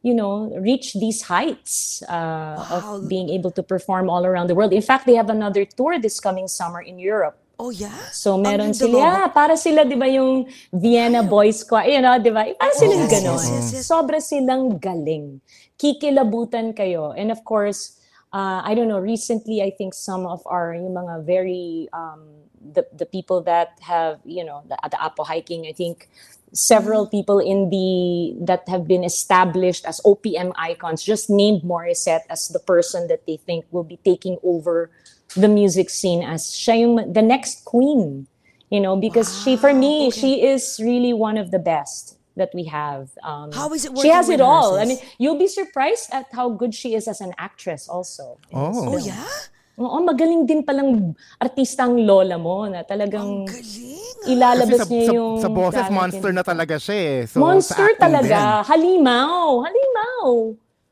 [0.03, 2.95] you know reach these heights uh, Wow.
[2.99, 4.73] of being able to perform all around the world.
[4.73, 7.40] In fact, they have another tour this coming summer in Europe.
[7.61, 8.09] Oh, yeah?
[8.09, 12.33] So meron sila, yeah, para sila 'di ba yung Vienna Boys Choir, you know, 'di
[12.33, 12.49] ba?
[12.57, 13.37] Para sila Yes, ganon.
[13.37, 13.85] yes, yes, yes.
[13.85, 15.37] Sobra silang galing.
[15.77, 17.13] Kikilabutan kayo.
[17.13, 18.01] And of course,
[18.33, 22.81] uh, I don't know, recently I think some of our yung mga very um, the
[22.97, 26.09] the people that have, you know, the, the Apo hiking, I think
[26.53, 27.11] several Mm-hmm.
[27.13, 32.59] people in the that have been established as OPM icons just named Morissette as the
[32.59, 34.91] person that they think will be taking over
[35.35, 38.27] the music scene as siya yung the next queen
[38.69, 40.19] you know because she for me Wow, okay.
[40.19, 44.07] she is really one of the best that we have um How is it she
[44.07, 47.35] has it all i mean you'll be surprised at how good she is as an
[47.37, 48.95] actress also Oh.
[48.95, 49.27] Oh, yeah?
[49.75, 53.97] Oo, magaling din palang artistang lola mo na Ang talagang galing.
[54.21, 54.29] ah.
[54.29, 57.17] ilalabas Kasi sa, niya sa, yung sa boses, monster na talaga siya eh.
[57.25, 58.67] So, monster talaga din.
[58.69, 60.25] halimaw halimaw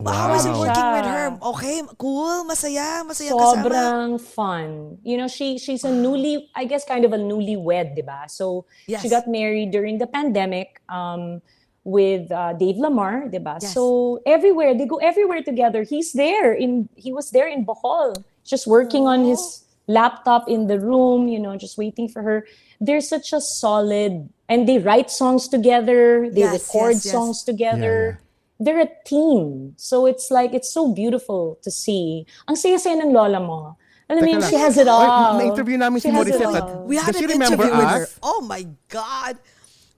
[0.06, 0.60] How is it Wow.
[0.64, 1.26] working with her?
[1.52, 3.68] Okay, cool, masaya, masaya kasama.
[3.68, 4.96] sobrang fun.
[5.04, 8.32] You know, she she's a newly, I guess, kind of a newlywed, diba?
[8.32, 9.04] So Yes.
[9.04, 11.44] she got married during the pandemic um,
[11.84, 13.60] with uh, Dave Lamar, diba?
[13.60, 13.76] Yes.
[13.76, 15.84] So everywhere they go, everywhere together.
[15.84, 18.16] He's there in he was there in Bohol,
[18.48, 21.28] just working on his laptop in the room.
[21.28, 22.48] You know, just waiting for her.
[22.80, 26.32] They're such a solid, and they write songs together.
[26.32, 27.12] They Yes, record yes, yes.
[27.12, 28.24] songs together
[28.60, 29.74] they're a team.
[29.80, 32.28] So it's like, it's so beautiful to see.
[32.48, 33.80] Ang saya-saya ng lola mo.
[34.10, 34.50] Alam mo yun, lang.
[34.50, 35.38] she has it all.
[35.38, 36.62] na-interview namin She si has it Morissette.
[36.66, 36.84] all.
[36.90, 38.04] We Does had she an remember interview with her.
[38.04, 38.20] us?
[38.26, 39.38] Oh my God.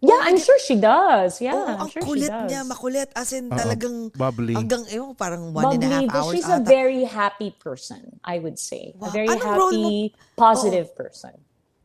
[0.02, 1.38] Yeah, I'm sure she does.
[1.40, 2.50] Yeah, Oo, I'm sure she kulit does.
[2.50, 3.10] niya, makulit.
[3.14, 4.58] As in, talagang bubbly.
[4.58, 6.66] hanggang, ewan, parang one and a half Bubbly, but hours she's a ata.
[6.66, 8.98] very happy person, I would say.
[8.98, 9.08] Wow.
[9.08, 11.38] A very Anong happy, positive person.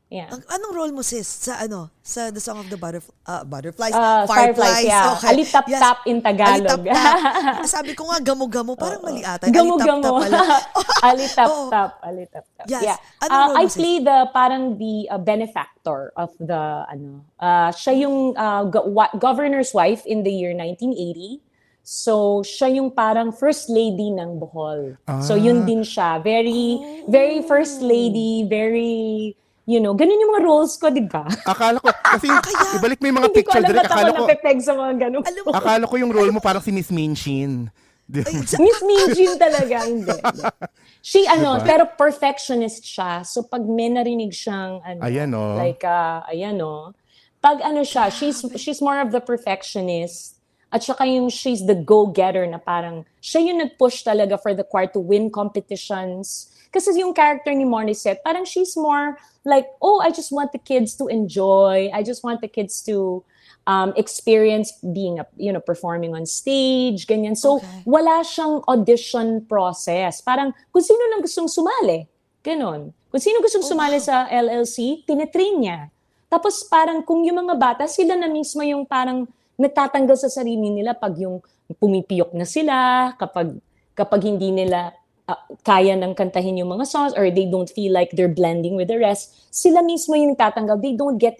[0.06, 0.30] Yeah.
[0.30, 3.90] Ang, anong role mo, sis, sa ano, sa The Song of the Butterf- uh, Butterflies?
[3.90, 5.18] Uh, Fireflies, yeah.
[5.18, 6.78] Alitap-tap in Tagalog.
[6.78, 7.66] Alitap-tap.
[7.74, 8.78] Sabi ko nga, gamo-gamo.
[8.78, 9.50] Parang mali ata.
[9.50, 10.06] Gamo-gamo.
[10.06, 10.38] Alitap-tap pala.
[11.10, 11.90] Alitap-tap.
[12.00, 12.66] Alitap-tap.
[12.66, 12.82] Yes.
[12.86, 12.98] Yeah.
[13.18, 13.76] Anong Uh, role I mo, sis?
[13.76, 17.26] play the parang the uh, benefactor of the ano.
[17.36, 21.42] Uh, siya yung uh, go- wa- governor's wife in the year 1980.
[21.82, 24.98] So siya yung parang first lady ng Bohol.
[25.18, 25.66] So yun Ah.
[25.66, 26.18] din siya.
[26.18, 29.34] Very very first lady, very
[29.66, 31.26] you know, ganun yung mga roles ko, di ba?
[31.52, 32.30] Akala ko, kasi
[32.78, 34.72] ibalik mo yung mga Hindi ko picture alam direct, ba't ako akala ko, napepeg sa
[34.78, 35.22] mga ganun.
[35.26, 37.68] Alam mo, akala ko yung role mo parang si Miss Minchin.
[38.06, 40.14] Miss Mijin talaga, hindi.
[41.06, 43.22] She, ano, pero perfectionist siya.
[43.26, 45.54] So, pag may narinig siyang, ano, Ayan, oh.
[45.54, 46.94] like, uh, ayan, oh,
[47.38, 50.38] pag ano siya, she's, she's more of the perfectionist.
[50.70, 54.90] At saka yung she's the go-getter na parang, siya yung nag-push talaga for the choir
[54.90, 56.50] to win competitions.
[56.74, 59.14] Kasi yung character ni Morissette, parang she's more
[59.46, 61.88] like, oh, I just want the kids to enjoy.
[61.94, 63.22] I just want the kids to
[63.70, 67.38] um, experience being, a, you know, performing on stage, ganyan.
[67.38, 67.86] So, Okay.
[67.86, 70.18] wala siyang audition process.
[70.18, 72.10] Parang, kung sino lang gustong sumali,
[72.42, 72.90] ganon.
[73.10, 75.88] Kung sino gustong sumali sa LLC, tinetrain niya.
[76.26, 80.92] Tapos parang kung yung mga bata, sila na mismo yung parang nagtatanggal sa sarili nila
[80.92, 81.38] pag yung
[81.78, 83.56] pumipiyok na sila, kapag,
[83.94, 84.92] kapag hindi nila
[85.26, 88.88] ah, kaya ng kantahin yung mga songs or they don't feel like they're blending with
[88.88, 90.78] the rest, sila mismo yung tatanggal.
[90.78, 91.34] They don't get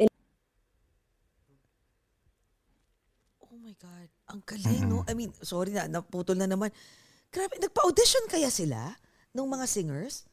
[3.47, 4.09] Oh my God.
[4.31, 5.07] Ang galing, no?
[5.07, 6.75] I mean, sorry na, naputol na naman.
[7.31, 8.99] Grabe, nagpa-audition kaya sila
[9.35, 10.27] ng mga singers?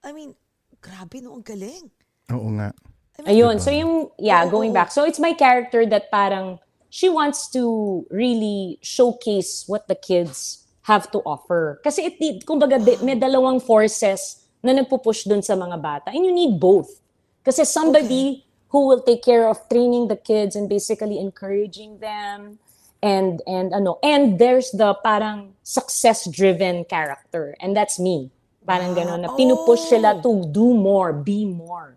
[0.00, 0.32] I mean,
[0.80, 1.36] grabe, no?
[1.36, 1.92] Ang galing.
[2.32, 2.72] Oo nga.
[3.18, 3.56] I mean, Ayun.
[3.60, 4.78] So yung, yeah, Oo, going oo.
[4.78, 4.88] back.
[4.88, 6.56] So it's my character that parang,
[6.90, 11.80] she wants to really showcase what the kids have to offer.
[11.84, 16.08] Kasi it, it kumbaga, may dalawang forces na nagpupush dun sa mga bata.
[16.12, 17.00] And you need both.
[17.44, 22.58] Kasi somebody who will take care of training the kids and basically encouraging them
[23.02, 28.28] and and ano and there's the parang success driven character and that's me
[28.68, 31.96] parang gano'n na pinupush sila to do more be more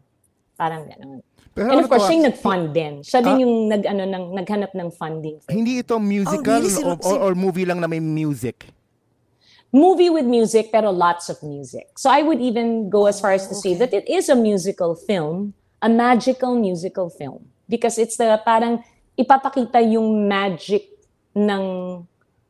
[0.56, 1.20] parang gano'n
[1.54, 3.41] Pero and ano of course to, siya yung ah, nag-fund din siya din Ah.
[3.45, 6.74] yung nag ano ng naghanap ng funding for Hindi ito musical really?
[6.74, 8.66] Sino- o, or, or movie lang na may music?
[9.74, 11.97] movie with music pero lots of music.
[11.97, 14.93] So I would even go as far as to say that it is a musical
[14.93, 18.86] film, a magical musical film because it's the parang
[19.18, 20.93] ipapakita yung magic
[21.34, 21.64] ng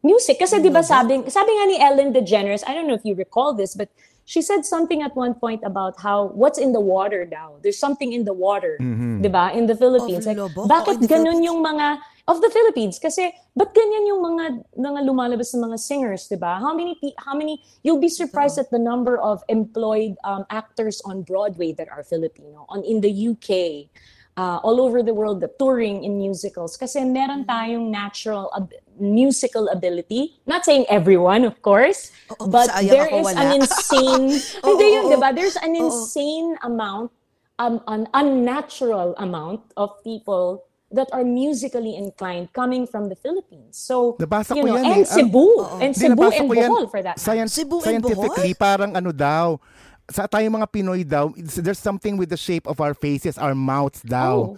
[0.03, 3.15] music kasi 'di ba sabi sabi nga ni Ellen DeGeneres, I don't know if you
[3.15, 3.87] recall this but
[4.25, 7.59] she said something at one point about how what's in the water now.
[7.61, 9.51] There's something in the water, 'di ba?
[9.51, 10.25] In the Philippines.
[10.25, 10.67] Like, Lobok?
[10.67, 11.47] bakit ganun Philippines?
[11.47, 11.87] yung mga
[12.23, 14.45] of the Philippines kasi ba't ganyan yung mga
[14.79, 16.55] mga lumalabas na mga singers, 'di ba?
[16.59, 21.23] How many how many you'll be surprised at the number of employed um, actors on
[21.23, 23.87] Broadway that are Filipino on in the UK.
[24.33, 26.73] Uh, all over the world, the touring in musicals.
[26.73, 27.53] Kasi meron Mm-hmm.
[27.53, 30.39] tayong natural ab- musical ability.
[30.45, 33.39] Not saying everyone, of course, Oo, but there is wala.
[33.39, 35.29] an insane, Oo, hindi yun, oo, di ba?
[35.33, 35.87] There's an oo.
[35.87, 37.11] insane amount,
[37.57, 40.63] um, an unnatural amount of people
[40.93, 43.81] that are musically inclined coming from the Philippines.
[43.81, 45.09] So, Nabasa you ko know, yan and eh.
[45.09, 45.81] Cebu, Oo.
[45.81, 46.69] and Cebu and ko yan.
[46.69, 47.25] Bohol for that matter.
[47.33, 49.57] Scien- Cebu and scientifically, parang ano daw,
[50.05, 54.05] sa tayong mga Pinoy daw, there's something with the shape of our faces, our mouths
[54.05, 54.53] daw.
[54.53, 54.57] Oh,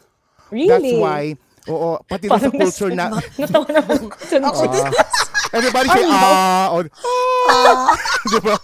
[0.51, 0.67] really?
[0.67, 1.21] That's why,
[1.69, 3.05] oo, pati doon sa Parang culture na,
[3.37, 4.05] Natawa na ako.
[5.57, 6.83] everybody say, Our ah, or,
[7.49, 7.95] ah,
[8.31, 8.55] di ba?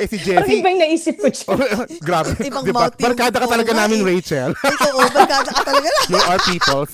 [0.00, 1.54] Eh si Parang Jessie, iba yung naisip ko siya.
[2.08, 2.88] grabe, Ibang di ba?
[2.88, 4.08] mouth Barkada ka talaga namin, eh.
[4.16, 4.50] Rachel.
[4.56, 5.88] Ito, oh, barkada ka talaga.
[6.08, 6.84] You are people.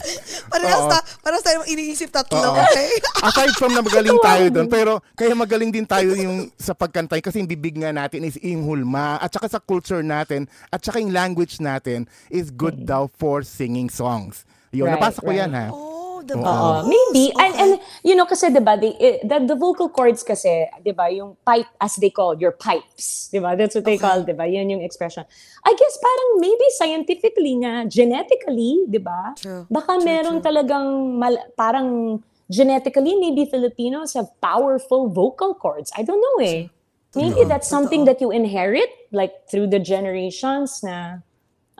[0.51, 2.91] Parehas ta, parehas tayo iniisip tatlo, okay?
[3.23, 7.39] Aside from na magaling tayo doon, pero kaya magaling din tayo yung sa pagkantay kasi
[7.41, 11.15] yung bibig nga natin is yung hulma at saka sa culture natin at saka yung
[11.15, 14.43] language natin is good daw for singing songs.
[14.71, 15.43] Yun, Right, nabasa ko right.
[15.43, 15.67] yan ha.
[15.75, 16.47] Oh, the Oo.
[16.47, 17.35] Oo, maybe.
[17.35, 17.63] And, Okay.
[17.63, 17.73] and,
[18.07, 21.35] you know, kasi, di ba, the, eh, the, the vocal cords kasi, di ba, yung
[21.43, 23.59] pipe, as they call, your pipes, di ba?
[23.59, 24.07] That's what they Okay.
[24.07, 24.47] call, di ba?
[24.47, 25.27] Yan yung expression.
[25.67, 29.35] I guess parang maybe scientifically nga, genetically, di ba?
[29.35, 29.67] True.
[29.67, 30.47] Baka True, meron true.
[30.47, 35.91] talagang, mal, parang genetically, maybe Filipinos have powerful vocal cords.
[35.99, 36.71] I don't know eh.
[37.19, 41.27] Maybe that's something that you inherit, like through the generations na,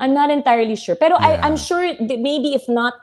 [0.01, 0.97] I'm not entirely sure.
[0.97, 1.47] Pero I, Yeah.
[1.47, 2.97] I'm sure that maybe if not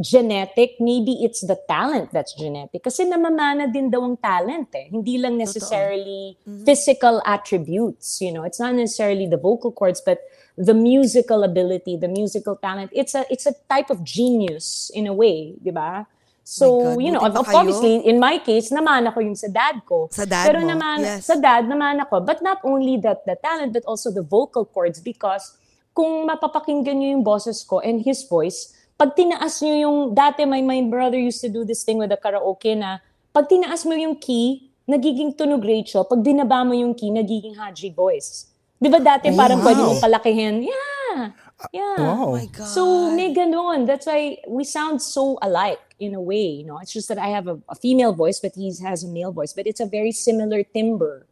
[0.00, 2.82] genetic, maybe it's the talent that's genetic.
[2.82, 4.88] Kasi namamana din daw ang talent eh.
[4.88, 8.42] Hindi lang necessarily physical attributes, you know.
[8.42, 10.24] It's not necessarily the vocal cords, but
[10.56, 12.90] the musical ability, the musical talent.
[12.96, 16.08] It's a it's a type of genius in a way, di ba?
[16.50, 17.46] So, God, you know, kayo.
[17.54, 20.10] obviously, in my case, namana ko yung sa dad ko.
[20.10, 21.30] Sa dad Pero mo, naman, yes.
[21.30, 22.26] sa dad, naman ako.
[22.26, 25.54] But not only that, the talent, but also the vocal cords because
[26.00, 30.64] kung mapapakinggan nyo yung boses ko and his voice, pag tinaas nyo yung, dati my,
[30.64, 33.04] my brother used to do this thing with the karaoke na,
[33.36, 36.08] pag tinaas mo yung key, nagiging tunog Rachel.
[36.08, 38.48] Pag binaba mo yung key, nagiging Haji voice.
[38.80, 39.66] Di ba dati parang wow.
[39.68, 40.54] pwede mong palakihin?
[40.64, 41.36] Yeah.
[41.68, 42.00] Yeah.
[42.00, 42.16] Wow.
[42.16, 42.72] Oh my God.
[42.72, 43.84] So may ganun.
[43.84, 46.48] That's why we sound so alike in a way.
[46.48, 49.10] You know, it's just that I have a, a female voice, but he has a
[49.12, 49.52] male voice.
[49.52, 51.28] But it's a very similar timbre,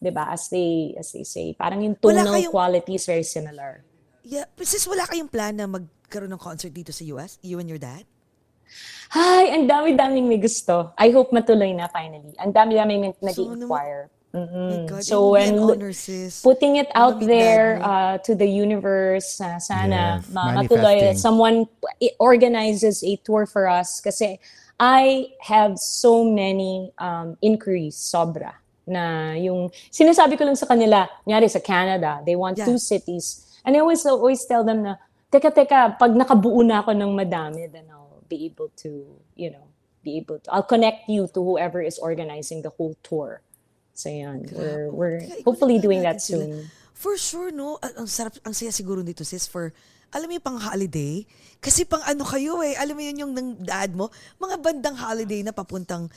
[0.00, 0.24] diba?
[0.32, 3.84] As they as they say, parang yung tonal kayong- quality is very similar.
[4.22, 7.40] Yeah, but sis, wala kayong plan na magkaroon ng concert dito sa US?
[7.40, 8.04] You and your dad?
[9.10, 10.92] Hi, ang dami-daming may gusto.
[10.94, 12.30] I hope matuloy na finally.
[12.38, 14.06] Ang dami-daming So, nag-inquire.
[14.30, 14.86] Mm.
[14.86, 16.38] God, So it would be an when honor, sis.
[16.38, 21.18] putting it out Malamig there uh, to the universe, uh, sana Yes, ma- matuloy.
[21.18, 21.66] Someone
[22.22, 24.38] organizes a tour for us kasi
[24.78, 28.54] I have so many um, inquiries, sobra.
[28.86, 32.70] Na yung, sinasabi ko lang sa kanila, nyari sa Canada, they want Yeah.
[32.70, 33.49] two cities.
[33.64, 34.96] And I always, always tell them na,
[35.30, 39.06] teka, teka, pag nakabuo na ako ng madami, then I'll be able to,
[39.36, 39.66] you know,
[40.02, 43.42] be able to, I'll connect you to whoever is organizing the whole tour.
[43.92, 46.72] So yan, we're, we're hopefully doing that soon.
[46.96, 47.76] For sure, no?
[47.80, 49.72] Ang, sarap, ang saya siguro dito, sis, for,
[50.10, 51.24] alam mo yung pang holiday?
[51.60, 54.08] Kasi pang ano kayo eh, alam mo yun yung ng dad mo,
[54.40, 56.08] mga bandang holiday na papuntang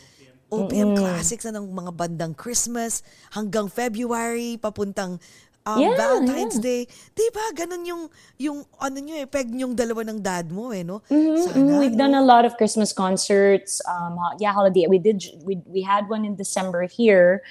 [0.54, 3.02] OPM Classics na ng mga bandang Christmas
[3.34, 5.18] hanggang February, papuntang
[5.66, 6.68] um, Yeah, Valentine's yeah.
[6.68, 6.82] Day.
[7.16, 7.44] Di ba?
[7.56, 8.04] Ganun yung,
[8.40, 11.02] yung ano nyo eh, peg yung dalawa ng dad mo eh, no?
[11.08, 11.80] Mhm, Sana, mhm.
[11.80, 12.04] We've no?
[12.08, 13.82] done a lot of Christmas concerts.
[13.88, 14.86] Um, yeah, holiday.
[14.88, 15.24] We did.
[15.44, 17.42] We we had one in December here.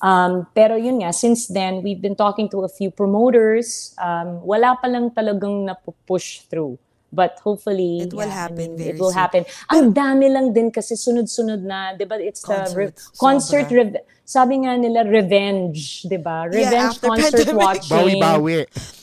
[0.00, 3.92] Um, pero yun nga, since then we've been talking to a few promoters.
[4.00, 6.80] Um, wala pa lang talagang napupush through.
[7.10, 9.18] But hopefully, It will yeah, I happen mean, very It will soon.
[9.18, 9.42] happen.
[9.66, 12.14] Ang dami lang din kasi sunod-sunod na, 'di ba?
[12.22, 13.66] It's the re- concert.
[13.66, 16.46] Rev- sabi nga nila revenge, 'di ba?
[16.46, 17.58] Revenge after concert pandemic.
[17.58, 17.90] watching.
[17.90, 18.58] Bawi-bawi.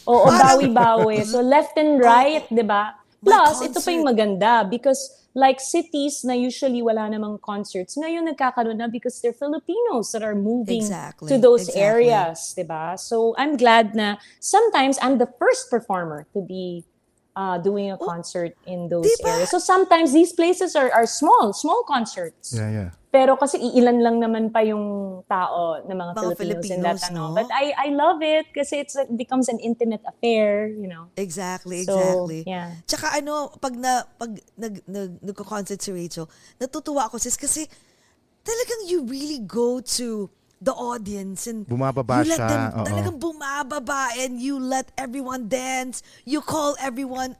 [0.07, 1.17] Oo, bawi-bawi.
[1.31, 2.95] So left and right, 'di ba?
[3.19, 4.11] Plus, ito pa yung concert.
[4.15, 5.01] maganda because
[5.37, 10.33] like cities na usually wala namang concerts, ngayon nagkakaroon na because they're Filipinos that are
[10.33, 11.83] moving Exactly, to those exactly.
[11.83, 12.95] areas, 'di ba?
[12.95, 16.87] So I'm glad na sometimes I'm the first performer to be
[17.37, 19.29] uh, doing a concert in those diba?
[19.29, 19.53] areas.
[19.53, 22.57] So sometimes these places are are small, small concerts.
[22.57, 22.89] Yeah, yeah.
[23.13, 27.13] Pero kasi iilan lang naman pa yung tao ng mga, Mga Filipinos, in that Filipinos,
[27.13, 27.21] ano.
[27.31, 27.37] no?
[27.37, 31.13] But I I love it kasi it's it becomes an intimate affair, you know.
[31.15, 32.41] Exactly, So, exactly.
[32.49, 32.73] yeah.
[32.89, 36.25] Tsaka ano, pag na pag nag nag nagko-concert si Rachel,
[36.57, 37.69] natutuwa ako sis kasi
[38.43, 40.27] talagang you really go to
[40.57, 42.85] the audience and Bumababa you let siya, them oo.
[42.85, 47.37] talagang bumababa and you let everyone dance you call everyone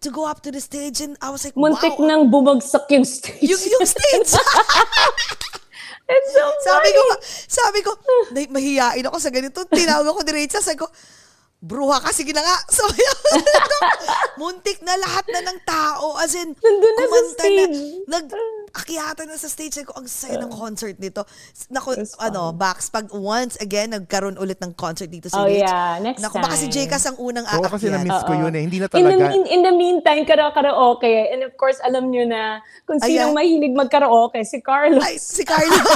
[0.00, 3.04] to go up to the stage and I was like Muntik wow nang bumagsak yung
[3.04, 3.44] stage.
[3.44, 4.32] yung, yung stage
[6.04, 7.24] It's so sabi ko funny.
[7.48, 7.90] sabi ko
[8.32, 10.88] "Nay, mahihain ako sa ganito tinawag ako ni Rachel sabi ko
[11.64, 12.60] Bruha ka, sige na nga.
[12.76, 12.84] So,
[14.36, 16.12] muntik na lahat na ng tao.
[16.20, 17.78] As in, Nandun na sa stage.
[18.04, 18.24] nag,
[18.74, 19.80] akyatan na sa stage.
[19.80, 21.22] Ko, ang saya ng concert nito.
[21.68, 25.54] Naku, ano, Bax, pag once again, nagkaroon ulit ng concert dito si Oh, Rach.
[25.56, 25.96] yeah.
[25.98, 26.90] Next Naku, baka si time.
[26.90, 28.02] Jcas ang unang Oo, kasi aakyat.
[28.02, 28.62] na-miss ko yun eh.
[28.62, 29.24] Hindi na In the, talaga.
[29.30, 31.14] in, in the meantime, karaoke.
[31.30, 33.30] And of course, alam nyo na kung Ayan.
[33.30, 35.00] sinong mahilig magkaraoke, si Carlos.
[35.00, 35.78] Ay, si Carlos.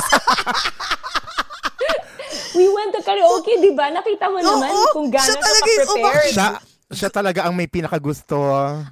[2.55, 3.87] We went to karaoke, di ba?
[3.89, 6.49] Nakita mo naman Oo, kung gaano siya ka talaga yung prepared siya,
[6.89, 8.41] siya talaga ang may pinakagusto.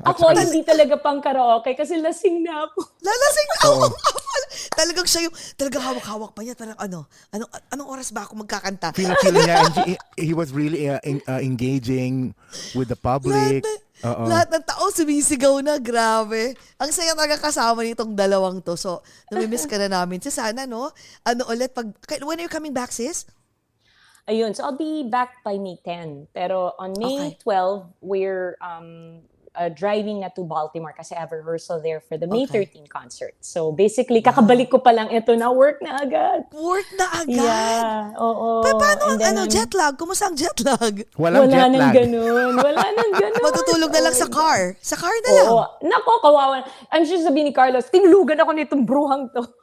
[0.04, 2.84] Ako, saka- hindi talaga pang karaoke kasi lasing na ako.
[3.00, 3.72] Lalasing na ako.
[4.78, 6.52] Talagang siya yung, talagang hawak-hawak pa niya.
[6.52, 8.92] Parang ano, anong, anong oras ba ako magkakanta?
[8.92, 12.36] feel na feel niya and he, he was really uh, en- uh, engaging
[12.76, 13.64] with the Lahat, public.
[13.64, 14.28] na, Oo.
[14.28, 16.52] lahat ng tao sumisigaw na, grabe.
[16.76, 18.76] Ang saya talaga kasama nitong dalawang to.
[18.76, 19.00] So,
[19.32, 20.20] namimiss ka na namin.
[20.20, 20.92] So, sana, no?
[21.24, 21.88] Ano ulit, pag,
[22.20, 23.24] when are you coming back, sis?
[24.26, 26.34] Ayun, so I'll be back by May 10.
[26.34, 27.38] Pero on May Okay.
[27.46, 29.22] 12, we're um,
[29.54, 32.66] uh, driving na to Baltimore kasi I have a rehearsal there for the May Okay.
[32.66, 33.38] 13 concert.
[33.38, 36.42] So basically, kakabalik ko pa lang ito na work na agad.
[36.50, 37.38] Work na agad.
[37.38, 38.66] Yeah, oo.
[38.66, 39.94] Pa- paano And ang then ano, I'm- jet lag?
[39.94, 40.94] Kumusta ang jet lag?
[41.14, 41.94] Walang Wala jet nang lag.
[41.94, 42.52] ganun.
[42.58, 43.42] Wala nang ganun.
[43.46, 44.74] Matutulog na lang sa car.
[44.82, 45.46] Sa car na lang.
[45.54, 45.62] Oo.
[45.86, 46.66] Nako, kawawa.
[46.90, 49.46] I'm sure sabihin ni Carlos, tinulugan ako nitong bruhang to.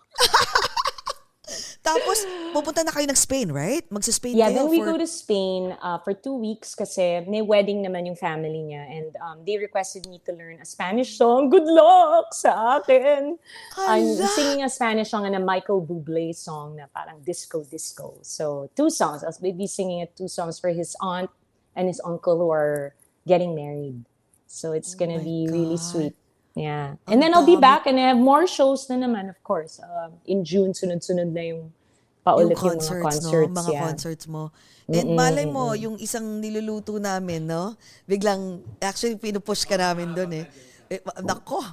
[1.84, 2.24] Tapos,
[2.56, 3.84] pupunta na kayo ng Spain, right?
[3.92, 4.96] Magsa-Spain Yeah, kayo then we for...
[4.96, 9.12] go to Spain uh, for two weeks kasi may wedding naman yung family niya and
[9.20, 11.52] um, they requested me to learn a Spanish song.
[11.52, 13.36] Good luck sa akin!
[13.76, 14.32] I'm Hala!
[14.32, 18.24] singing a Spanish song and a Michael Bublé song na parang disco-disco.
[18.24, 19.28] So, two songs.
[19.28, 21.28] I'll be singing it two songs for his aunt
[21.76, 22.96] and his uncle who are
[23.28, 24.08] getting married.
[24.48, 25.84] So, it's Oh gonna my be really God.
[25.84, 26.16] sweet.
[26.54, 27.02] Yeah.
[27.10, 29.82] And then I'll be back and I have more shows na naman, of course.
[29.82, 31.74] Um, in June, sunod-sunod na yung
[32.22, 33.26] paulit yung, mga concerts.
[33.26, 33.50] no?
[33.50, 33.82] Mga yeah.
[33.82, 34.54] concerts mo.
[34.86, 37.74] And malay mo, yung isang niluluto namin, no?
[38.06, 40.46] Biglang, actually, pinupush ka namin doon eh.
[40.94, 41.64] eh nako,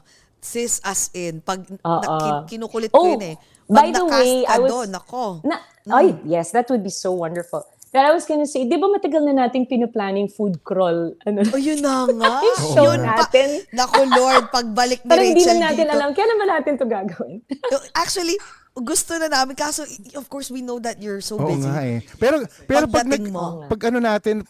[0.40, 3.36] sis as in, pag na, kin- kinukulit ko Oh, yun eh.
[3.69, 5.24] by Pag the na-cast way, I was- doon, nako.
[5.44, 5.57] Na,
[5.90, 7.66] Ay, yes, that would be so wonderful.
[7.91, 11.11] That I was gonna say, di ba matagal na nating pinuplanning food crawl?
[11.25, 12.39] Ano, O yun na nga.
[12.71, 13.49] show Yun pa- natin.
[13.71, 15.95] Naku Lord, pagbalik ni Parang hindi Rachel na natin dito.
[15.95, 16.09] alam.
[16.12, 17.43] Kailan ba natin to gagawin?
[17.99, 18.39] Actually,
[18.73, 19.55] gusto na namin.
[19.55, 19.83] Kaso,
[20.15, 21.67] of course, we know that you're so Oo busy.
[21.67, 21.99] nga eh.
[22.17, 23.67] Pero, pero pag, nag, mo.
[23.67, 24.47] pag ano natin,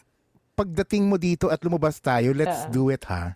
[0.53, 2.69] pagdating mo dito at lumabas tayo, let's Ah.
[2.69, 3.33] do it ha.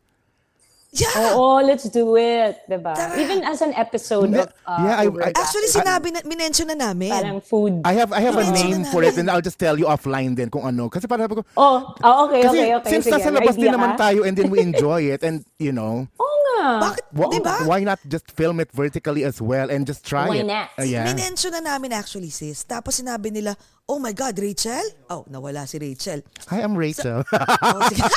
[0.96, 1.36] Yeah!
[1.36, 2.64] Oo, let's do it.
[2.66, 2.96] Diba?
[2.96, 3.20] Tara.
[3.20, 4.40] Even as an episode Hindi.
[4.40, 7.12] of uh, Yeah, I- I- Actually, sinabi na, minention na namin.
[7.12, 7.84] parang food.
[7.84, 10.34] I have I have a name na for it and I'll just tell you offline
[10.34, 10.88] din kung ano.
[10.88, 12.90] Kasi parang sabi ko, oh, ah, okay, kasi okay, okay.
[12.90, 16.08] since Sige, nasa labas din naman tayo and then we enjoy it and you know,
[16.24, 16.88] Oo nga.
[16.88, 17.04] Bakit?
[17.12, 17.56] wh- Di ba?
[17.68, 20.32] why not just film it vertically as well and just try it?
[20.32, 20.72] Why not?
[20.80, 21.04] Uh, yeah.
[21.04, 22.64] Minention na namin actually, sis.
[22.64, 24.82] Tapos sinabi nila, oh my God, Rachel?
[25.12, 26.24] Oh, nawala si Rachel.
[26.48, 27.28] Hi, I'm Rachel.
[27.28, 28.00] Oh, sige.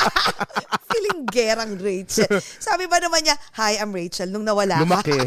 [0.88, 2.40] Feeling gerang Rachel.
[2.68, 4.84] Sabi ba naman niya, hi, I'm Rachel, nung nawala ka.
[4.84, 5.20] Lumaki.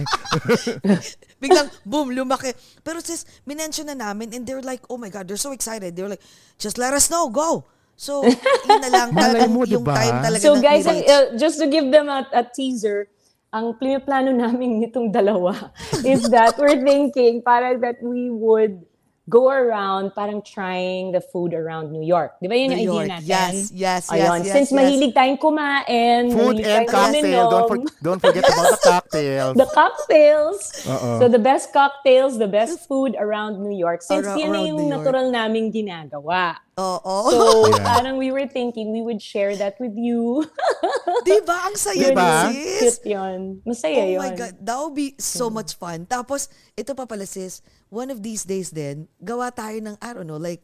[1.42, 2.54] Biglang, boom, lumaki.
[2.86, 5.98] Pero sis, minention na namin and they're like, oh my God, they're so excited.
[5.98, 6.22] They're like,
[6.62, 7.66] just let us know, go.
[7.98, 8.22] So,
[8.70, 9.08] yun na lang.
[9.18, 9.98] Malay talagang mo, yung diba?
[9.98, 11.02] time talaga So na guys, Rach.
[11.10, 13.10] uh, just to give them a, a teaser,
[13.50, 15.74] ang plano namin nitong dalawa
[16.06, 18.86] is that we're thinking parang that we would
[19.32, 22.36] go around parang trying the food around New York.
[22.44, 23.08] Di ba yun New yung York.
[23.08, 23.32] idea natin?
[23.32, 24.40] Yes, yes, yes, Ayun.
[24.44, 24.76] yes, Since yes.
[24.76, 27.48] mahilig tayong kumain, Food and cocktail.
[27.48, 29.54] Don't, for, don't forget about the cocktails.
[29.56, 30.60] the cocktails.
[30.84, 31.10] Oo.
[31.18, 34.04] So the best cocktails, the best food around New York.
[34.04, 36.60] Since Around- yun na yung natural naming ginagawa.
[36.76, 37.16] Oo.
[37.32, 37.40] So
[37.72, 37.88] Yeah.
[37.88, 40.44] parang we were thinking we would share that with you.
[41.28, 41.72] Di ba?
[41.72, 42.52] Ang saya Diba?
[42.52, 43.00] sis.
[43.00, 43.62] Cute yun.
[43.64, 44.20] Masaya Oh yun.
[44.20, 46.04] my God, that would be so much fun.
[46.04, 47.62] Tapos, ito pa pala sis,
[47.92, 50.64] one of these days din, gawa tayo ng, I don't know, like,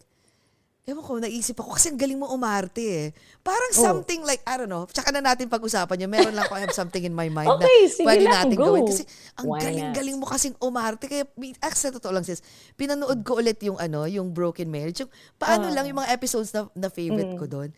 [0.88, 3.08] ewan ko, naisip ako, kasi ang galing mo umarte eh.
[3.44, 3.84] Parang Oh.
[3.92, 6.08] something like, I don't know, tsaka na natin pag-usapan yun.
[6.08, 8.72] Meron lang ako, I have something in my mind Okay, na pwede lang, natin go.
[8.72, 8.88] gawin.
[8.88, 9.04] Kasi
[9.36, 11.12] ang galing-galing mo kasing umarte.
[11.12, 11.28] Kaya,
[11.60, 12.40] actually, sa totoo lang sis,
[12.74, 15.04] pinanood ko ulit yung ano, yung Broken Marriage.
[15.04, 15.76] Yung, paano Ah.
[15.76, 17.40] lang yung mga episodes na, na favorite Mm.
[17.40, 17.70] ko doon.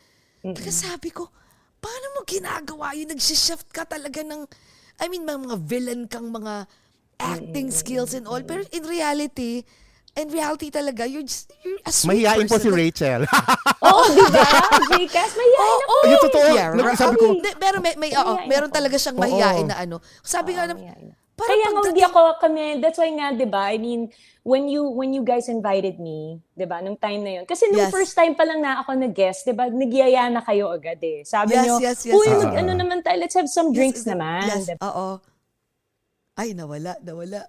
[0.45, 1.33] Kaya sabi ko,
[1.81, 3.09] paano mo ginagawa yun?
[3.09, 4.45] Nagsishift ka talaga ng,
[5.01, 6.69] I mean, mga, mga villain kang mga
[7.19, 8.41] acting skills and all.
[8.41, 9.63] Pero in reality,
[10.15, 12.73] in reality talaga, you're just, you're a sweet Mahihain po si person.
[12.73, 13.21] Rachel.
[13.85, 14.43] Oo, di ba?
[14.91, 15.93] Jcas, mayayain ako.
[16.03, 16.97] Yung totoo, Yeah, nag- right.
[16.97, 19.23] sabi ko, Hindi, pero may, may, oo, Mahihain meron talaga siyang Oo.
[19.23, 19.95] mahihain na ano.
[20.19, 21.11] Sabi nga, na- mahihain.
[21.39, 24.11] Parang Kaya nga hindi pagdating- ako kami, that's why nga, di ba, I mean,
[24.43, 27.45] when you when you guys invited me, di ba, nung time na yun.
[27.47, 27.95] Kasi nung Yes.
[27.95, 31.23] first time pa lang na ako nag-guest, di ba, nagyaya na kayo agad eh.
[31.23, 32.43] Sabi Yes, nyo, yes, yes, uy, yes.
[32.43, 34.43] mag, ano naman tayo, let's have some drinks Yes, naman.
[34.43, 34.83] Yes, di ba?
[34.83, 35.09] oo.
[36.39, 37.43] Ay, nawala, nawala.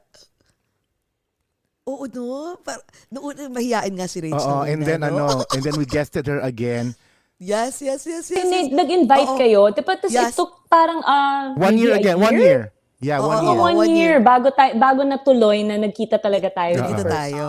[1.86, 2.58] Oo, no.
[2.58, 2.82] Par-
[3.14, 4.42] noon, mahihain nga si Rachel.
[4.42, 5.08] Oo, and na, then no?
[5.08, 6.98] ano, and then we guested her again.
[7.38, 8.44] Yes, yes, yes, yes.
[8.44, 8.68] Yes.
[8.68, 9.38] nag-invite Oo.
[9.38, 10.34] kayo, di ba, tapos Yes.
[10.34, 12.74] it took parang, ah, One year again, one year.
[13.00, 13.56] Yeah, Oo, one oo, year.
[13.56, 14.20] one, One year, year.
[14.20, 17.42] bago tayo bago natuloy na nagkita talaga tayo Nagkita tayo.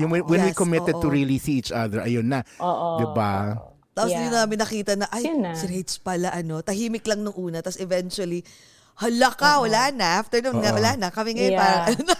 [0.00, 1.12] Yung when, when we Yes, committed to oo.
[1.12, 2.40] really see each other, ayun na.
[2.56, 2.98] Oo.
[2.98, 3.52] 'Di ba?
[3.94, 4.26] Tapos Yeah.
[4.26, 5.52] yun namin nakita na, ay, na.
[5.54, 7.60] si Rach pala, ano, tahimik lang nung una.
[7.62, 8.42] Tapos eventually,
[8.96, 10.18] hala ka, wala na.
[10.18, 10.64] After nun, Oo.
[10.64, 11.08] wala na.
[11.08, 11.60] Kami ngayon, Yeah.
[11.60, 12.16] parang, ano na,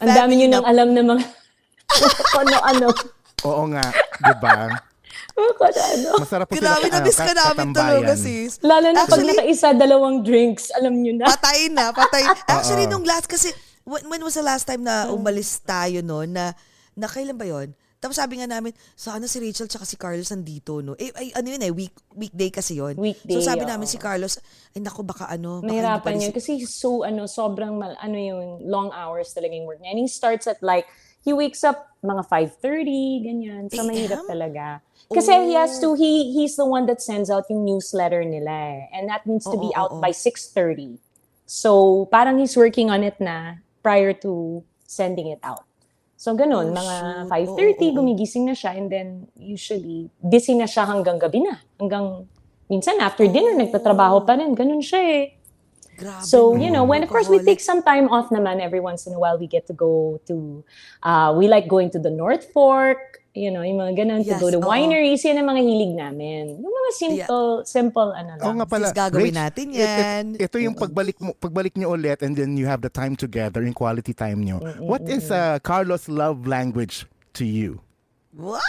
[0.00, 0.52] Ang dami nyo na.
[0.52, 1.24] nang alam na mga
[2.40, 2.88] ano-ano.
[3.44, 3.84] Oo nga,
[4.18, 4.52] 'di ba?
[5.36, 6.10] ano.
[6.18, 7.76] Masarap po sila Grabe, ano, ka kat- namin katambayan.
[7.76, 8.52] talaga, sis.
[8.60, 11.24] Lalo na pag Actually, nakaisa, dalawang drinks, alam nyo na.
[11.28, 12.24] patay na, patay.
[12.48, 13.52] Actually, nung last, kasi,
[13.84, 16.56] when, when was the last time na umalis tayo, no, na,
[16.92, 17.70] na kailan ba yon?
[18.06, 20.94] Tapos sabi nga namin, sana si Rachel tsaka si Carlos nandito, no?
[20.94, 22.94] Eh, ay, ano yun eh, week, weekday kasi yon.
[22.94, 23.70] Weekday, So sabi oo.
[23.74, 24.38] namin si Carlos,
[24.70, 26.30] ay naku, baka ano, baka hindi Mahirapan pa rin yun.
[26.30, 29.90] si- Kasi so, ano, sobrang, mal, ano yung long hours talaga yung work niya.
[29.90, 30.86] And he starts at like,
[31.26, 33.62] he wakes up mga 5.30, ganyan.
[33.66, 33.90] So, AM?
[33.90, 34.64] mahirap talaga.
[35.10, 38.94] Kasi he has to, he he's the one that sends out yung newsletter nila eh.
[38.94, 40.02] And that needs to be Oo, out oo.
[40.02, 41.02] by 6.30.
[41.42, 45.65] So, parang he's working on it na prior to sending it out.
[46.16, 46.94] So, ganun, Oh, mga
[47.28, 47.28] shoot.
[47.28, 47.96] 5.30, Oo, oo, oo.
[48.00, 51.60] gumigising na siya and then usually, busy na siya hanggang gabi na.
[51.76, 52.24] Hanggang,
[52.72, 54.56] minsan after dinner, nagtatrabaho pa rin.
[54.56, 55.24] Ganun siya eh.
[55.96, 56.24] Grabe.
[56.24, 59.12] So, you know, when of course we take some time off naman every once in
[59.16, 60.60] a while, we get to go to,
[61.02, 64.40] uh, we like going to the North Fork, you know, yung mga ganun, Yes, to
[64.40, 64.66] go to oo.
[64.66, 66.56] wineries, yan ang mga hilig namin.
[66.56, 68.44] Yung mga simple, simple, ano lang.
[68.48, 68.88] Oo nga pala.
[68.88, 70.24] Sis, gagawin Rach, natin it- it- yan.
[70.40, 73.76] Ito yung pagbalik mo, pagbalik niyo ulit and then you have the time together, yung
[73.76, 74.58] quality time niyo.
[74.80, 77.04] What is uh, Carlos' love language
[77.36, 77.84] to you?
[78.32, 78.64] What?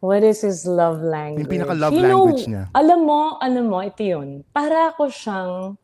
[0.00, 1.44] What is his love language?
[1.44, 2.64] Yung pinaka-love You know, language niya.
[2.72, 4.42] Alam mo, alam mo, ito yun.
[4.48, 5.76] Para ako siyang,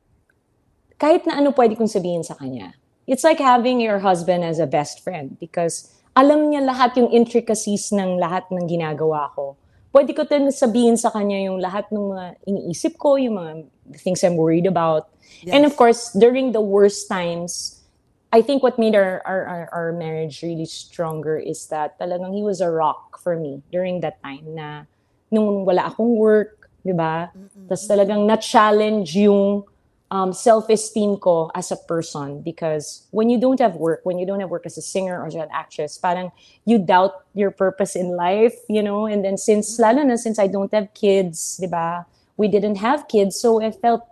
[0.97, 2.73] kahit na ano pwede kong sabihin sa kanya.
[3.06, 7.93] It's like having your husband as a best friend because alam niya lahat yung intricacies
[7.93, 9.52] ng lahat ng ginagawa ko.
[9.93, 13.52] Pwede ko din sabihin sa kanya yung lahat ng mga iniisip ko, yung mga
[14.01, 15.12] things I'm worried about.
[15.52, 17.84] And of course, during the worst times,
[18.32, 22.43] I think what made our, our, our, our marriage really stronger is that talagang he
[22.43, 24.88] was a rock for me during that time na
[25.28, 27.28] nung wala akong work, di ba?
[27.68, 29.64] Tapos talagang na-challenge yung
[30.10, 34.40] um, self-esteem ko as a person because when you don't have work, when you don't
[34.40, 36.30] have work as a singer or as an actress, parang
[36.64, 39.06] you doubt your purpose in life, you know?
[39.06, 42.06] And then since, lalo na since I don't have kids, di ba?
[42.36, 44.06] We didn't have kids, so I felt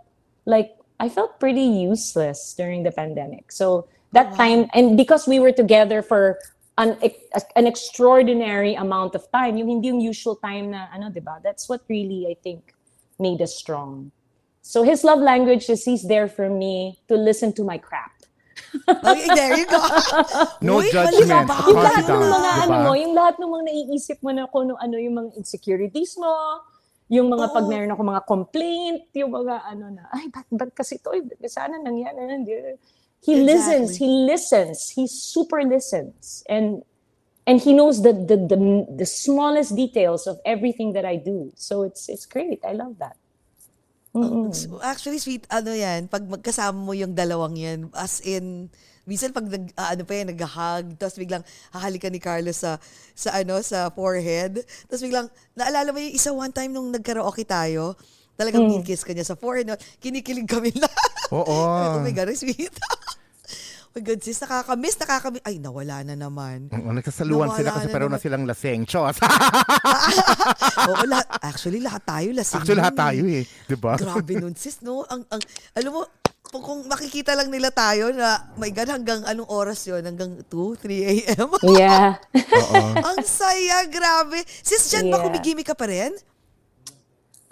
[0.46, 3.52] like I felt pretty useless during the pandemic.
[3.52, 6.38] So that time, and because we were together for
[6.78, 6.96] an
[7.54, 11.38] an extraordinary amount of time, yung hindi yung usual time na ano, 'di ba?
[11.42, 12.72] That's what really I think
[13.18, 14.10] made us strong.
[14.64, 18.16] So his love language is he's there for me to listen to my crap.
[19.04, 19.78] Okay, there you go.
[20.64, 21.46] No Uy, judgment.
[21.46, 21.54] mali ba?
[21.68, 22.80] Yung lahat ng Confidant, mga di ano ba?
[22.80, 26.32] mo, yung lahat ng mga naiisip mo na kung ano, ano yung mga insecurities mo,
[27.06, 27.70] yung mga pag Oo.
[27.70, 31.12] meron ako mga complaint, yung mga ano na, ay, ba't, ba't kasi to?
[31.14, 32.18] Eh, sana nangyari.
[32.24, 32.74] nangyari."
[33.22, 33.46] He Exactly.
[33.46, 36.42] listens, he listens, he super listens.
[36.48, 36.82] And
[37.46, 38.58] and he knows the, the the
[38.90, 41.52] the smallest details of everything that I do.
[41.54, 42.58] So it's it's great.
[42.64, 43.16] I love that.
[44.14, 44.54] Mm-mm.
[44.86, 48.70] Actually, sweet, ano yan, pag magkasama mo yung dalawang yan, as in,
[49.04, 51.42] minsan pag nag, ah, ano pa yan, nag-hug, tapos biglang
[51.74, 52.78] hahalikan ni Carlos sa,
[53.12, 55.26] sa ano, sa forehead, tapos biglang,
[55.58, 57.98] naalala mo yung isa one time nung nagkaraoke tayo,
[58.38, 58.86] talagang Hmm.
[58.86, 59.78] kiss ka niya sa forehead, no?
[59.98, 61.12] kinikilig kami lahat.
[61.34, 61.58] Oo.
[61.98, 62.70] oh my God, sweet.
[63.94, 65.42] oh my God, sis, nakakamiss, nakakamiss.
[65.46, 66.66] Ay, nawala na naman.
[66.74, 68.82] Oo, nagsasaluhan sila Nawala kasi na pero na silang laseng.
[68.90, 69.22] Chos.
[70.90, 72.58] Oo, lahat, actually, lahat tayo lasing.
[72.58, 73.42] Actually, lahat nun tayo eh.
[73.46, 73.94] Di ba?
[73.94, 75.06] Grabe nun, sis, no?
[75.06, 75.38] Ang, ang,
[75.78, 76.02] alam mo,
[76.42, 80.50] kung, kung makikita lang nila tayo na, my God, hanggang anong oras yon Hanggang 2,
[80.50, 81.48] 3 a.m.?
[81.70, 82.18] Yeah.
[82.66, 82.82] Oo.
[82.98, 84.42] ang saya, grabe.
[84.42, 85.30] Sis, dyan ba Yeah.
[85.30, 86.10] kumigimi ka pa rin?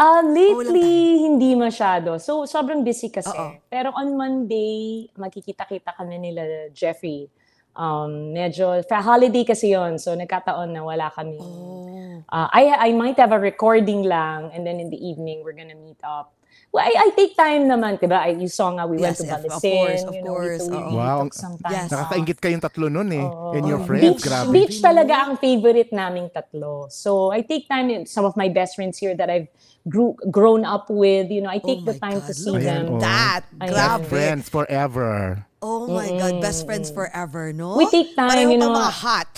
[0.01, 2.19] Uh, lately, hindi masyado.
[2.19, 3.33] So, sobrang busy kasi.
[3.33, 3.61] Oo.
[3.71, 7.29] Pero on Monday, magkikita-kita kami nila Jeffrey.
[7.73, 11.39] Um, medyo, for holiday kasi yon So, nagkataon na wala kami.
[11.41, 12.25] Oh.
[12.33, 15.77] Uh, I, I might have a recording lang and then in the evening, we're gonna
[15.77, 16.33] meet up.
[16.73, 18.17] Well, I, I take time naman, diba?
[18.17, 20.65] I, you saw nga, we went Yes, to yes, of course, of you know, course,
[20.65, 21.29] We, we Wow.
[21.29, 21.93] took some time Yes.
[21.93, 23.29] Nakakaingit kayong tatlo nun eh.
[23.61, 24.49] And your friends, beach, grabe.
[24.57, 26.89] beach talaga ang favorite naming tatlo.
[26.89, 29.53] So I take time in some of my best friends here that I've
[29.85, 32.65] grew, grown up with, you know, I take Oh the time God, to see look
[32.65, 32.97] Ayan, them.
[32.97, 33.01] oh.
[33.05, 33.69] That, Ayan.
[33.69, 34.09] grabe.
[34.09, 35.45] Friends forever.
[35.61, 37.77] Oh my God, best friends forever, no?
[37.77, 38.73] We take time, Pareho you know.
[38.73, 39.33] mga hot.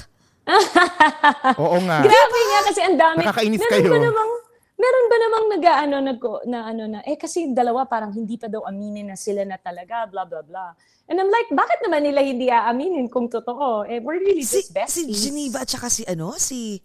[1.59, 1.99] Oo nga.
[2.07, 3.27] Grabe nga kasi ang dami.
[3.27, 3.91] Nakakainis meron kayo.
[3.91, 4.31] ba namang
[4.75, 8.67] meron ba namang nag-ano nag na ano na eh kasi dalawa parang hindi pa daw
[8.67, 10.75] aminin na sila na talaga blah blah blah.
[11.05, 13.85] And I'm like, bakit naman nila hindi aaminin kung totoo?
[13.85, 15.15] Eh we're really Si, just besties.
[15.15, 16.81] si Geneva at saka si ano, si...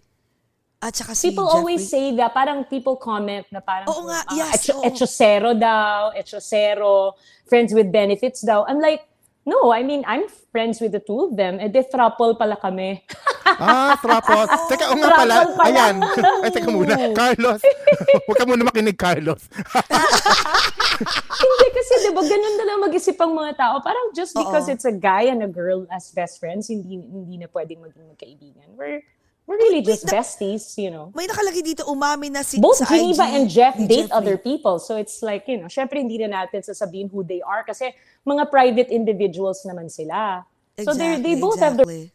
[0.79, 1.59] At saka si People Jeffrey.
[1.59, 4.87] always say that, parang people comment na parang, Oo nga, ah, yes, echo- oo.
[4.87, 7.15] echosero daw, echosero,
[7.47, 8.63] friends with benefits daw.
[8.63, 9.03] I'm like,
[9.45, 11.59] no, I mean, I'm friends with the two of them.
[11.59, 13.03] Eh, de throuple pala kami.
[13.59, 14.45] Ah, trapos.
[14.69, 15.35] Teka, o nga pala.
[15.57, 15.67] Pala.
[15.67, 15.95] Ayan.
[16.45, 16.93] Ay, teka muna.
[17.17, 17.59] Carlos.
[18.29, 19.41] Huwag ka muna makinig, Carlos.
[21.33, 23.81] Hindi kasi, di ba, ganun na lang mag-isip ang mga tao.
[23.81, 24.73] Parang just because Oo.
[24.77, 28.69] it's a guy and a girl as best friends, hindi hindi na pwedeng maging magkaibigan.
[28.77, 29.01] We're,
[29.49, 31.09] we're really just na- besties, you know.
[31.11, 34.13] May nakalagay dito, umamin na si Both sa Geneva IG and Jeff date Jeffrey.
[34.13, 34.77] other people.
[34.77, 37.89] So it's like, you know, syempre hindi na natin sasabihin who they are kasi
[38.21, 40.45] mga private individuals naman sila.
[40.77, 42.13] So they they Exactly, both have their exactly.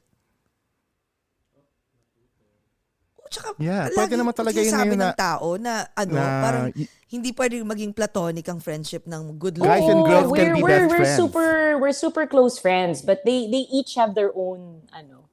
[3.18, 6.38] Oh, tsaka, Yeah, lagi pwede naman talaga yun ngayon ng na- tao na, ano, na-
[6.40, 9.90] parang y- hindi pwedeng maging platonic ang friendship ng good Guys looking.
[9.90, 11.18] and girls we're, can be we're, best we're friends.
[11.18, 11.48] super
[11.78, 15.26] we're super close friends, but they they each have their own ano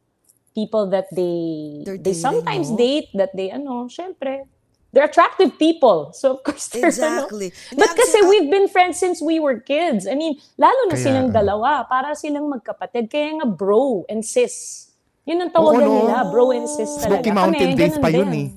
[0.52, 2.78] people that they They're they dating, sometimes no?
[2.78, 4.46] date that they ano, syempre
[4.92, 6.12] they're attractive people.
[6.12, 7.56] So of course they're Exactly.
[7.72, 7.80] ano.
[7.80, 10.04] But kasi sina- we've been friends since we were kids.
[10.04, 11.34] I mean, lalo na Kaya, silang ano.
[11.34, 13.08] dalawa, para silang magkapatid.
[13.08, 14.88] Kaya nga bro and sis.
[15.24, 15.96] Yun ang tawagan Oo, no?
[16.04, 17.24] nila, bro and sis talaga.
[17.24, 18.36] Smoky Mountain Kami, days pa yun din.
[18.36, 18.48] eh.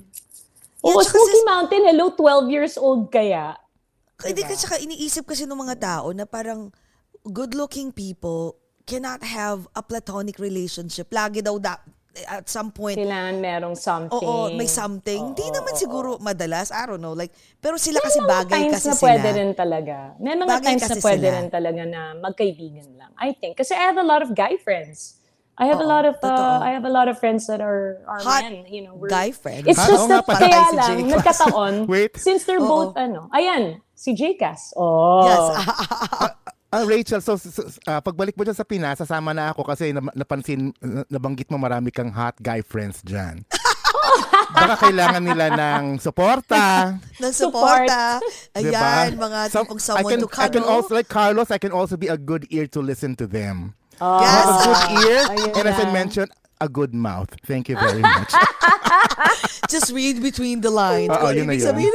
[0.83, 3.55] Oo, Yeah, Smoky sis- Mountain, hello, 12 years old kaya.
[4.17, 4.51] Hindi Diba?
[4.51, 6.67] kasi iniisip kasi ng mga tao na parang
[7.23, 11.09] good-looking people cannot have a platonic relationship.
[11.09, 11.81] Lagi daw da,
[12.29, 14.13] at some point, Kailangan merong something.
[14.15, 15.35] oo, may something.
[15.35, 17.11] Hindi naman siguro madalas, I don't know.
[17.11, 19.05] Like, pero sila May kasi mga bagay times kasi na sila.
[19.11, 19.95] pwede rin talaga.
[20.17, 21.35] May mga Bagay times na pwede sila.
[21.35, 23.11] rin talaga na magkaibigan lang.
[23.17, 23.57] I think.
[23.57, 25.19] Kasi I have a lot of guy friends.
[25.55, 26.59] I have a Oo, lot of uh.
[26.59, 28.91] I have a lot of friends that are are Hot men, you know.
[28.91, 29.63] we're- guy friends?
[29.63, 29.87] It's Ha?
[29.87, 32.11] just Oo that kaya si lang nagkataon Wait.
[32.19, 32.67] since they're Oo.
[32.67, 33.31] both ano.
[33.31, 34.75] Ayan, si Jcas.
[34.75, 35.23] Oh.
[35.23, 35.43] Yes.
[36.75, 40.11] Ah, Rachel, so, so ah, pagbalik mo dyan sa Pinas, sasama na ako kasi na-
[40.11, 43.47] napansin, na- nabanggit mo marami kang hot guy friends dyan.
[44.55, 46.95] Baka kailangan nila ng suporta.
[47.23, 48.19] ng suporta.
[48.51, 49.07] Diba?
[49.07, 50.67] Ayan, mga So, tipong I someone can, to I can cuddle.
[50.69, 53.71] also, like Carlos, I can also be a good ear to listen to them.
[53.99, 54.19] Oh.
[54.19, 54.43] Yes.
[54.43, 57.29] A good ear, Ayun and as I mentioned, a good mouth.
[57.43, 58.31] Thank you very much.
[59.71, 61.09] Just read between the lines.
[61.09, 61.67] Oo, Kung ano yun na yun.
[61.67, 61.91] sabihin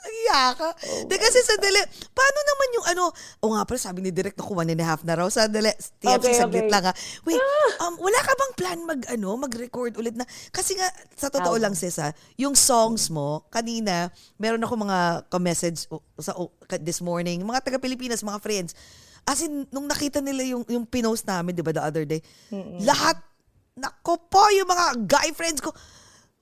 [0.00, 0.68] nagiya ka.
[1.04, 1.78] Di kasi sandali,
[2.10, 3.04] paano naman yung ano,
[3.38, 5.28] o nga pala sabi ni Direk, naku, one and a half na raw.
[5.28, 5.70] Sandali,
[6.00, 6.72] TFC, Okay, saglit okay.
[6.72, 6.92] lang ha.
[7.22, 7.38] Wait,
[7.78, 10.24] um, wala ka bang plan mag, ano, mag-record ulit na?
[10.48, 11.70] Kasi nga, sa totoo Album.
[11.70, 16.98] lang, sis ha, yung songs mo, kanina, meron ako mga ka-message sa, o- ka- this
[16.98, 18.72] morning, mga taga-Pilipinas, mga friends,
[19.22, 22.24] As in, nung nakita nila yung, yung pinost namin, di ba, the other day,
[22.80, 23.20] lahat,
[23.76, 25.70] nako po, yung mga guy friends ko,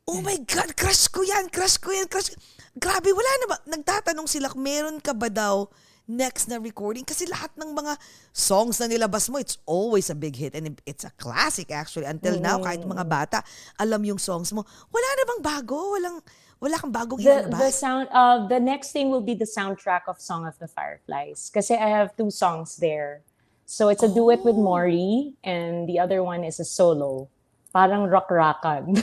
[0.08, 2.36] oh my God, crush ko yan, crush ko yan, crush ko.
[2.78, 3.56] Grabe, wala na ba?
[3.68, 5.68] Nagtatanong sila, meron ka ba daw
[6.08, 7.04] next na recording?
[7.04, 7.98] Kasi lahat ng mga
[8.32, 10.56] songs na nilabas mo, it's always a big hit.
[10.56, 12.08] And it's a classic actually.
[12.08, 13.38] Until now, kahit mga bata,
[13.76, 14.64] alam yung songs mo.
[14.88, 15.76] Wala na bang bago?
[15.98, 16.22] Walang,
[16.58, 17.78] wala kang bagong the the ilalabas?
[17.78, 21.78] sound uh the next thing will be the soundtrack of Song of the Fireflies kasi
[21.78, 23.22] I have two songs there.
[23.68, 27.28] So it's a duet with Maury and the other one is a solo.
[27.68, 28.96] Parang rock-rockan.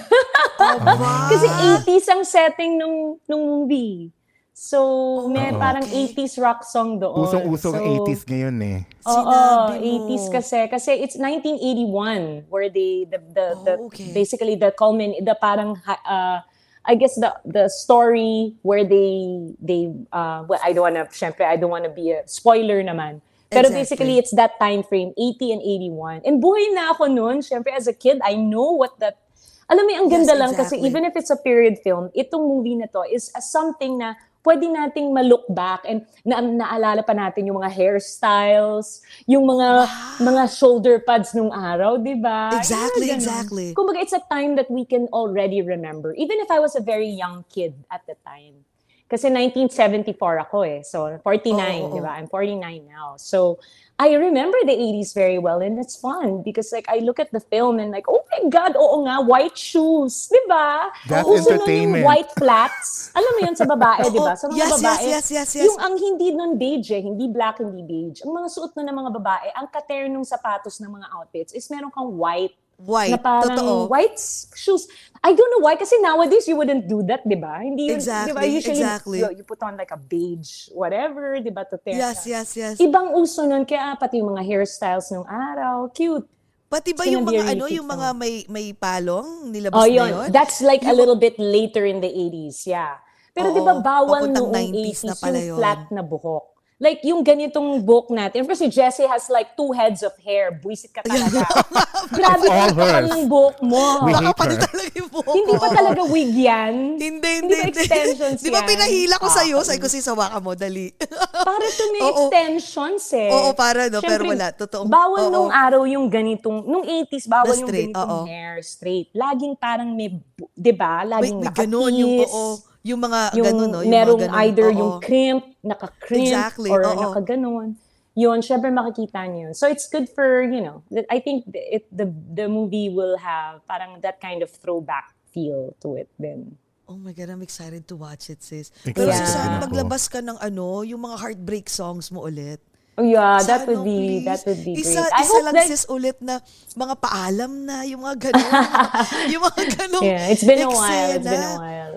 [0.57, 0.77] Oh,
[1.31, 1.85] kasi wow.
[1.85, 4.09] 80s ang setting nung nung movie.
[4.57, 5.61] So may Oo.
[5.61, 6.17] parang Okay.
[6.17, 7.29] 80s rock song doon.
[7.29, 8.79] Usong-usong so, 80s ngayon eh.
[9.05, 9.21] Oo,
[9.69, 9.77] mo.
[9.77, 14.17] 80s kasi kasi it's 1981 where they the the, the Oh, okay.
[14.17, 16.41] basically the culmin the parang uh
[16.81, 21.45] I guess the the story where they they uh well I don't want to syempre
[21.45, 23.21] I don't want to be a spoiler naman.
[23.49, 23.79] Pero Exactly.
[23.79, 26.25] basically it's that time frame 80 and 81.
[26.25, 29.21] And buhay na ako noon, syempre as a kid I know what that
[29.65, 30.89] alam mo, ang Yes, ganda lang kasi exactly.
[30.93, 34.13] even if it's a period film, itong movie na to is a something na
[34.45, 39.89] pwede nating ma-look back and na naalala pa natin yung mga hairstyles, yung mga
[40.21, 42.53] mga shoulder pads nung araw, 'di ba?
[42.53, 43.17] Exactly, ganun.
[43.17, 43.67] exactly.
[43.73, 47.09] Kumbaga it's a time that we can already remember even if I was a very
[47.09, 48.61] young kid at the time.
[49.05, 50.17] Kasi 1974
[50.49, 50.81] ako eh.
[50.81, 51.93] So 49, Oo, oo.
[51.93, 52.17] 'di ba?
[52.17, 53.13] I'm 49 now.
[53.21, 53.61] So
[53.95, 57.39] I remember the 80s very well and it's fun because like I look at the
[57.39, 60.91] film and like, oh my God, oo nga, white shoes, di ba?
[61.07, 62.03] That's Uso entertainment.
[62.03, 63.15] yung white flats.
[63.15, 64.35] Alam mo yun sa babae, di ba?
[64.35, 65.65] Sa mga Yes, yes, babae, yes, yes, yes.
[65.71, 68.19] yung ang hindi nun beige eh, hindi black, hindi beige.
[68.27, 71.63] Ang mga suot na ng mga babae, ang kater nung sapatos ng mga outfits is
[71.71, 73.11] meron kang white White.
[73.11, 73.87] na parang Totoo.
[73.87, 74.19] white
[74.51, 74.85] shoes.
[75.19, 77.57] I don't know why, kasi nowadays you wouldn't do that, di ba?
[77.57, 78.13] Hindi yun, di ba?
[78.37, 79.19] Exactly, Usually, exactly.
[79.19, 81.65] You, you put on like a beige, whatever, di ba?
[81.65, 82.77] To tear Yes, yes, yes.
[82.77, 86.27] Ibang uso nun, kaya pati yung mga hairstyles nung araw, cute.
[86.65, 90.09] Pati ba It's yung mga ano, yung mga may may palong nilabas Oh, na yun.
[90.11, 90.27] yun?
[90.29, 92.99] That's like a Yung- little bit later in the 80s, yeah.
[93.31, 95.57] Pero di ba bawal papuntang noong 90s 80s na pala yung yun.
[95.57, 96.45] flat na buhok?
[96.75, 98.43] Like yung ganitong buhok natin.
[98.43, 100.51] First, si Jessie has like two heads of hair.
[100.51, 101.47] Buisit ka talaga.
[102.11, 103.07] Grabe kapal hers.
[103.07, 104.03] ng buhok mo.
[104.03, 104.59] We Baka her.
[104.59, 106.73] talaga yung buhok Hindi pa talaga wig yan.
[106.99, 107.55] Hindi, Hindi hindi.
[107.55, 107.79] ba hindi.
[107.79, 108.67] extensions Di ba yan?
[108.67, 109.57] pinahila ko sa'yo?
[109.63, 110.91] Sabi ko si Sawaka mo, dali.
[111.47, 112.27] Para to may Oo.
[112.27, 113.31] extensions eh.
[113.31, 114.47] Oo, para no, pero Siyempre, wala.
[114.51, 115.31] Totoong- Bawal oo.
[115.31, 118.25] nung araw yung ganitong, nung 80s, bawal Na yung straight, ganitong oo.
[118.27, 119.07] hair, straight.
[119.11, 121.01] Laging parang may, bu- di ba?
[121.01, 121.59] May, Laging may nakatis.
[121.61, 122.43] ganun yung, oo,
[122.85, 123.79] yung mga yung ganun, no?
[123.81, 124.77] Yung merong mga ganun, either oo.
[124.77, 127.01] yung crimp, naka-crimp, Exactly, or oo.
[127.01, 127.69] nakaganon.
[128.15, 129.51] Yun, syempre makikita niyo.
[129.51, 133.59] So it's good for, you know, I think the- it the the movie will have
[133.67, 136.55] parang that kind of throwback feel to it then.
[136.85, 138.69] Oh my God, I'm excited to watch it, sis.
[138.85, 139.61] Excited Pero sana ako.
[139.67, 142.61] maglabas ka ng ano, yung mga heartbreak songs mo ulit.
[142.95, 144.23] Oh yeah, Sana, that would be please.
[144.23, 145.11] that would be isa, great.
[145.11, 146.39] I isa hope lang that sis ulit na
[146.71, 148.51] mga paalam na, yung mga ganun.
[149.35, 150.03] yung mga ganun.
[150.07, 151.09] Yeah, it's been a while.
[151.11, 151.95] It's been a while.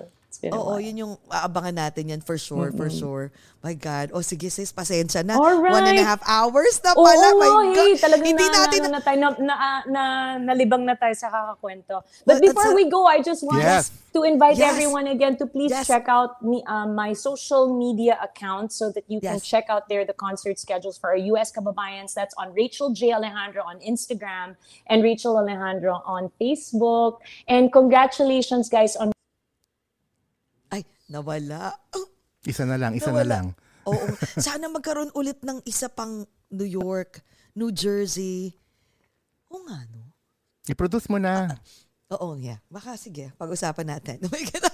[0.53, 0.81] Oo, while.
[0.81, 3.33] yun yung aabangan natin yan for sure, for sure.
[3.59, 4.15] My God.
[4.15, 5.35] O sige sis, pasensya na.
[5.35, 5.75] Alright.
[5.75, 7.27] One and a half hours na Oo, pala.
[7.35, 7.75] My nga, God.
[7.75, 9.55] hey, talagang Hindi na, natin, na, na, tayo, na, na,
[9.91, 10.03] na,
[10.39, 12.07] nalibang na tayo sa kakakwento.
[12.23, 13.91] But Well, before we go, I just want Yes.
[14.15, 14.79] to invite Yes.
[14.79, 15.91] everyone again to please Yes.
[15.91, 19.49] check out me, um, my social media accounts so that you can Yes.
[19.49, 22.15] check out there the concert schedules for our US kababayans.
[22.15, 23.11] That's on Rachel J.
[23.11, 24.55] Alejandro on Instagram
[24.87, 27.19] and Rachel Alejandro on Facebook.
[27.51, 29.11] And congratulations, guys, on
[31.09, 31.73] nawala.
[31.97, 32.07] Oh,
[32.45, 33.29] Isa na lang, isa na nawala.
[33.29, 33.47] lang.
[33.89, 34.07] Oo.
[34.37, 36.23] Sana magkaroon ulit ng isa pang
[36.53, 37.25] New York,
[37.57, 38.53] New Jersey.
[39.49, 40.13] Oo nga, no?
[40.69, 41.49] I-produce mo na.
[42.13, 42.61] Oo, yeah.
[42.69, 44.17] Baka sige, pag-usapan natin.
[44.25, 44.65] Oh my God.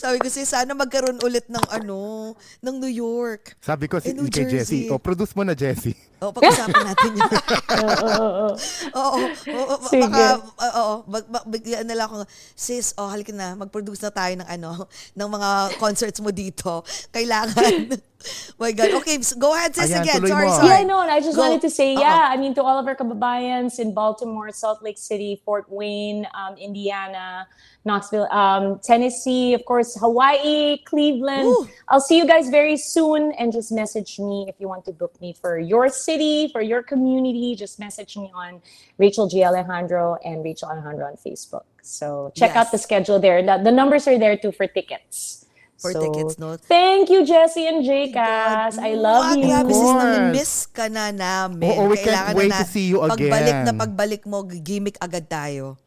[0.00, 2.32] Sabi ko siya, sana magkaroon ulit ng ano,
[2.64, 3.60] ng New York.
[3.60, 4.88] Sabi ko si Eh, New kay Jessie, Jersey.
[4.88, 5.92] oh, produce mo na Jessie.
[6.20, 7.32] O, pag-usapan natin yun.
[7.80, 8.52] Oo,
[8.92, 9.18] oo,
[9.56, 10.26] oo, Sige.
[10.60, 11.00] oo,
[11.48, 14.84] bigyan na lang ako, sis, oh, halika na, mag-produce na tayo ng ano,
[15.16, 15.48] ng mga
[15.80, 16.84] concerts mo dito.
[17.08, 17.96] Kailangan.
[18.60, 19.00] my God.
[19.00, 20.20] Okay, so go ahead, sis, Ayan, again.
[20.28, 20.52] Sorry, mo.
[20.60, 20.68] sorry.
[20.68, 21.48] Yeah, no, and I just Go.
[21.48, 22.04] wanted to say, Uh-oh.
[22.04, 26.28] yeah, I mean, to all of our kababayans in Baltimore, Salt Lake City, Fort Wayne,
[26.36, 27.48] um, Indiana,
[27.88, 31.46] Knoxville, um, Tennessee, of course, Hawaii, Cleveland.
[31.46, 31.68] Ooh.
[31.88, 35.14] I'll see you guys very soon and just message me if you want to book
[35.20, 37.54] me for your city, for your community.
[37.56, 38.60] Just message me on
[38.98, 39.42] Rachel G.
[39.44, 41.64] Alejandro and Rachel Alejandro on Facebook.
[41.82, 42.72] So check out Yes.
[42.72, 43.42] the schedule there.
[43.42, 45.46] The, the numbers are there too for tickets.
[45.80, 46.60] For So, tickets, no?
[46.60, 48.76] Thank you, Jesse and Jcas.
[48.76, 49.48] I love Mwah, you.
[49.48, 51.72] Grabe, sis, nami-miss ka na namin.
[51.72, 53.80] Oo, we can't Kailangan wait na to see you Pagbalik na again.
[53.80, 55.80] pagbalik mo, gimmick agad tayo.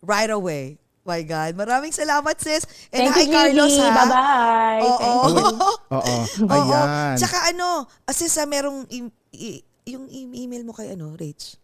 [0.00, 0.80] Right away.
[1.04, 1.52] My God.
[1.52, 2.64] Maraming salamat, sis.
[2.88, 3.92] And hi, Thank you, Carlos, ha?
[3.94, 4.80] Bye-bye.
[4.80, 4.98] Oo.
[4.98, 5.46] Thank you.
[5.96, 6.14] Oo.
[6.48, 6.50] Oo.
[6.50, 7.14] Ayan.
[7.14, 7.68] Tsaka ano,
[8.02, 11.60] asis sa merong, im- i- yung e- email mo kay ano, Rach?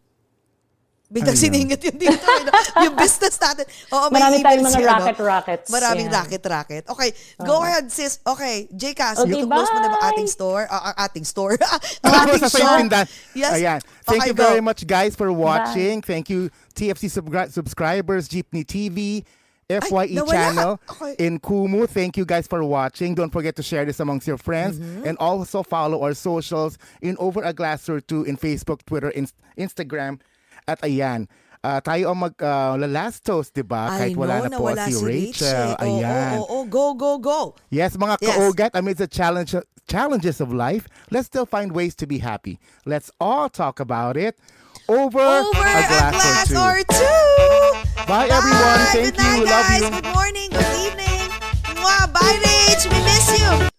[1.10, 1.50] Biglang Ano yun?
[1.50, 2.22] siningit yun dito.
[2.22, 2.50] ano,
[2.86, 3.66] yung business natin.
[3.90, 5.66] Oo, may Marami tayong mga ano, racket-rackets.
[5.66, 6.18] Maraming Yeah.
[6.22, 6.82] racket-racket.
[6.86, 7.10] Okay,
[7.42, 8.22] go ahead, sis.
[8.22, 10.14] Okay, Jcas, Okay, you close mo na ba bye.
[10.14, 10.70] ating store?
[10.70, 11.58] Ah, ating store.
[12.06, 13.10] Ako ating shop.
[13.34, 13.52] Yes.
[13.58, 13.80] Ayan.
[14.06, 14.46] Thank Okay, you go.
[14.54, 15.98] very much guys for watching.
[15.98, 16.46] Thank you
[16.78, 19.26] TFC subscri- subscribers, Jeepney TV,
[19.66, 20.30] FYE nawala.
[20.30, 21.14] channel Okay.
[21.18, 21.90] in Kumu.
[21.90, 23.14] Thank you guys for watching.
[23.14, 25.06] Don't forget to share this amongst your friends Mm-hmm.
[25.06, 29.34] and also follow our socials in Over a Glass or Two in Facebook, Twitter, Inst-
[29.58, 30.18] Instagram
[30.70, 31.26] at ayan.
[31.60, 33.92] Ah, tayo ang mag ah, last toast, 'di ba?
[33.92, 35.76] I Kahit wala know, na po nawala si Rachel.
[35.76, 36.32] Oo, Ayan.
[36.40, 37.52] oo, oo, go, go, go.
[37.68, 38.32] Yes, mga Yes.
[38.32, 39.52] kaogat, amidst the challenge,
[39.84, 42.56] challenges of life, let's still find ways to be happy.
[42.88, 44.40] Let's all talk about it
[44.88, 46.56] over, Over a glass, or two.
[46.56, 48.09] or two.
[48.09, 48.80] Bye, everyone.
[48.97, 49.44] Thank Good night.
[49.44, 49.80] Love guys.
[49.84, 49.90] you.
[50.01, 50.48] Good morning.
[50.48, 51.28] Good evening.
[51.76, 52.09] Mwah.
[52.09, 52.82] Bye, Rach.
[52.88, 53.69] We miss you.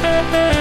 [0.00, 0.57] Thank you.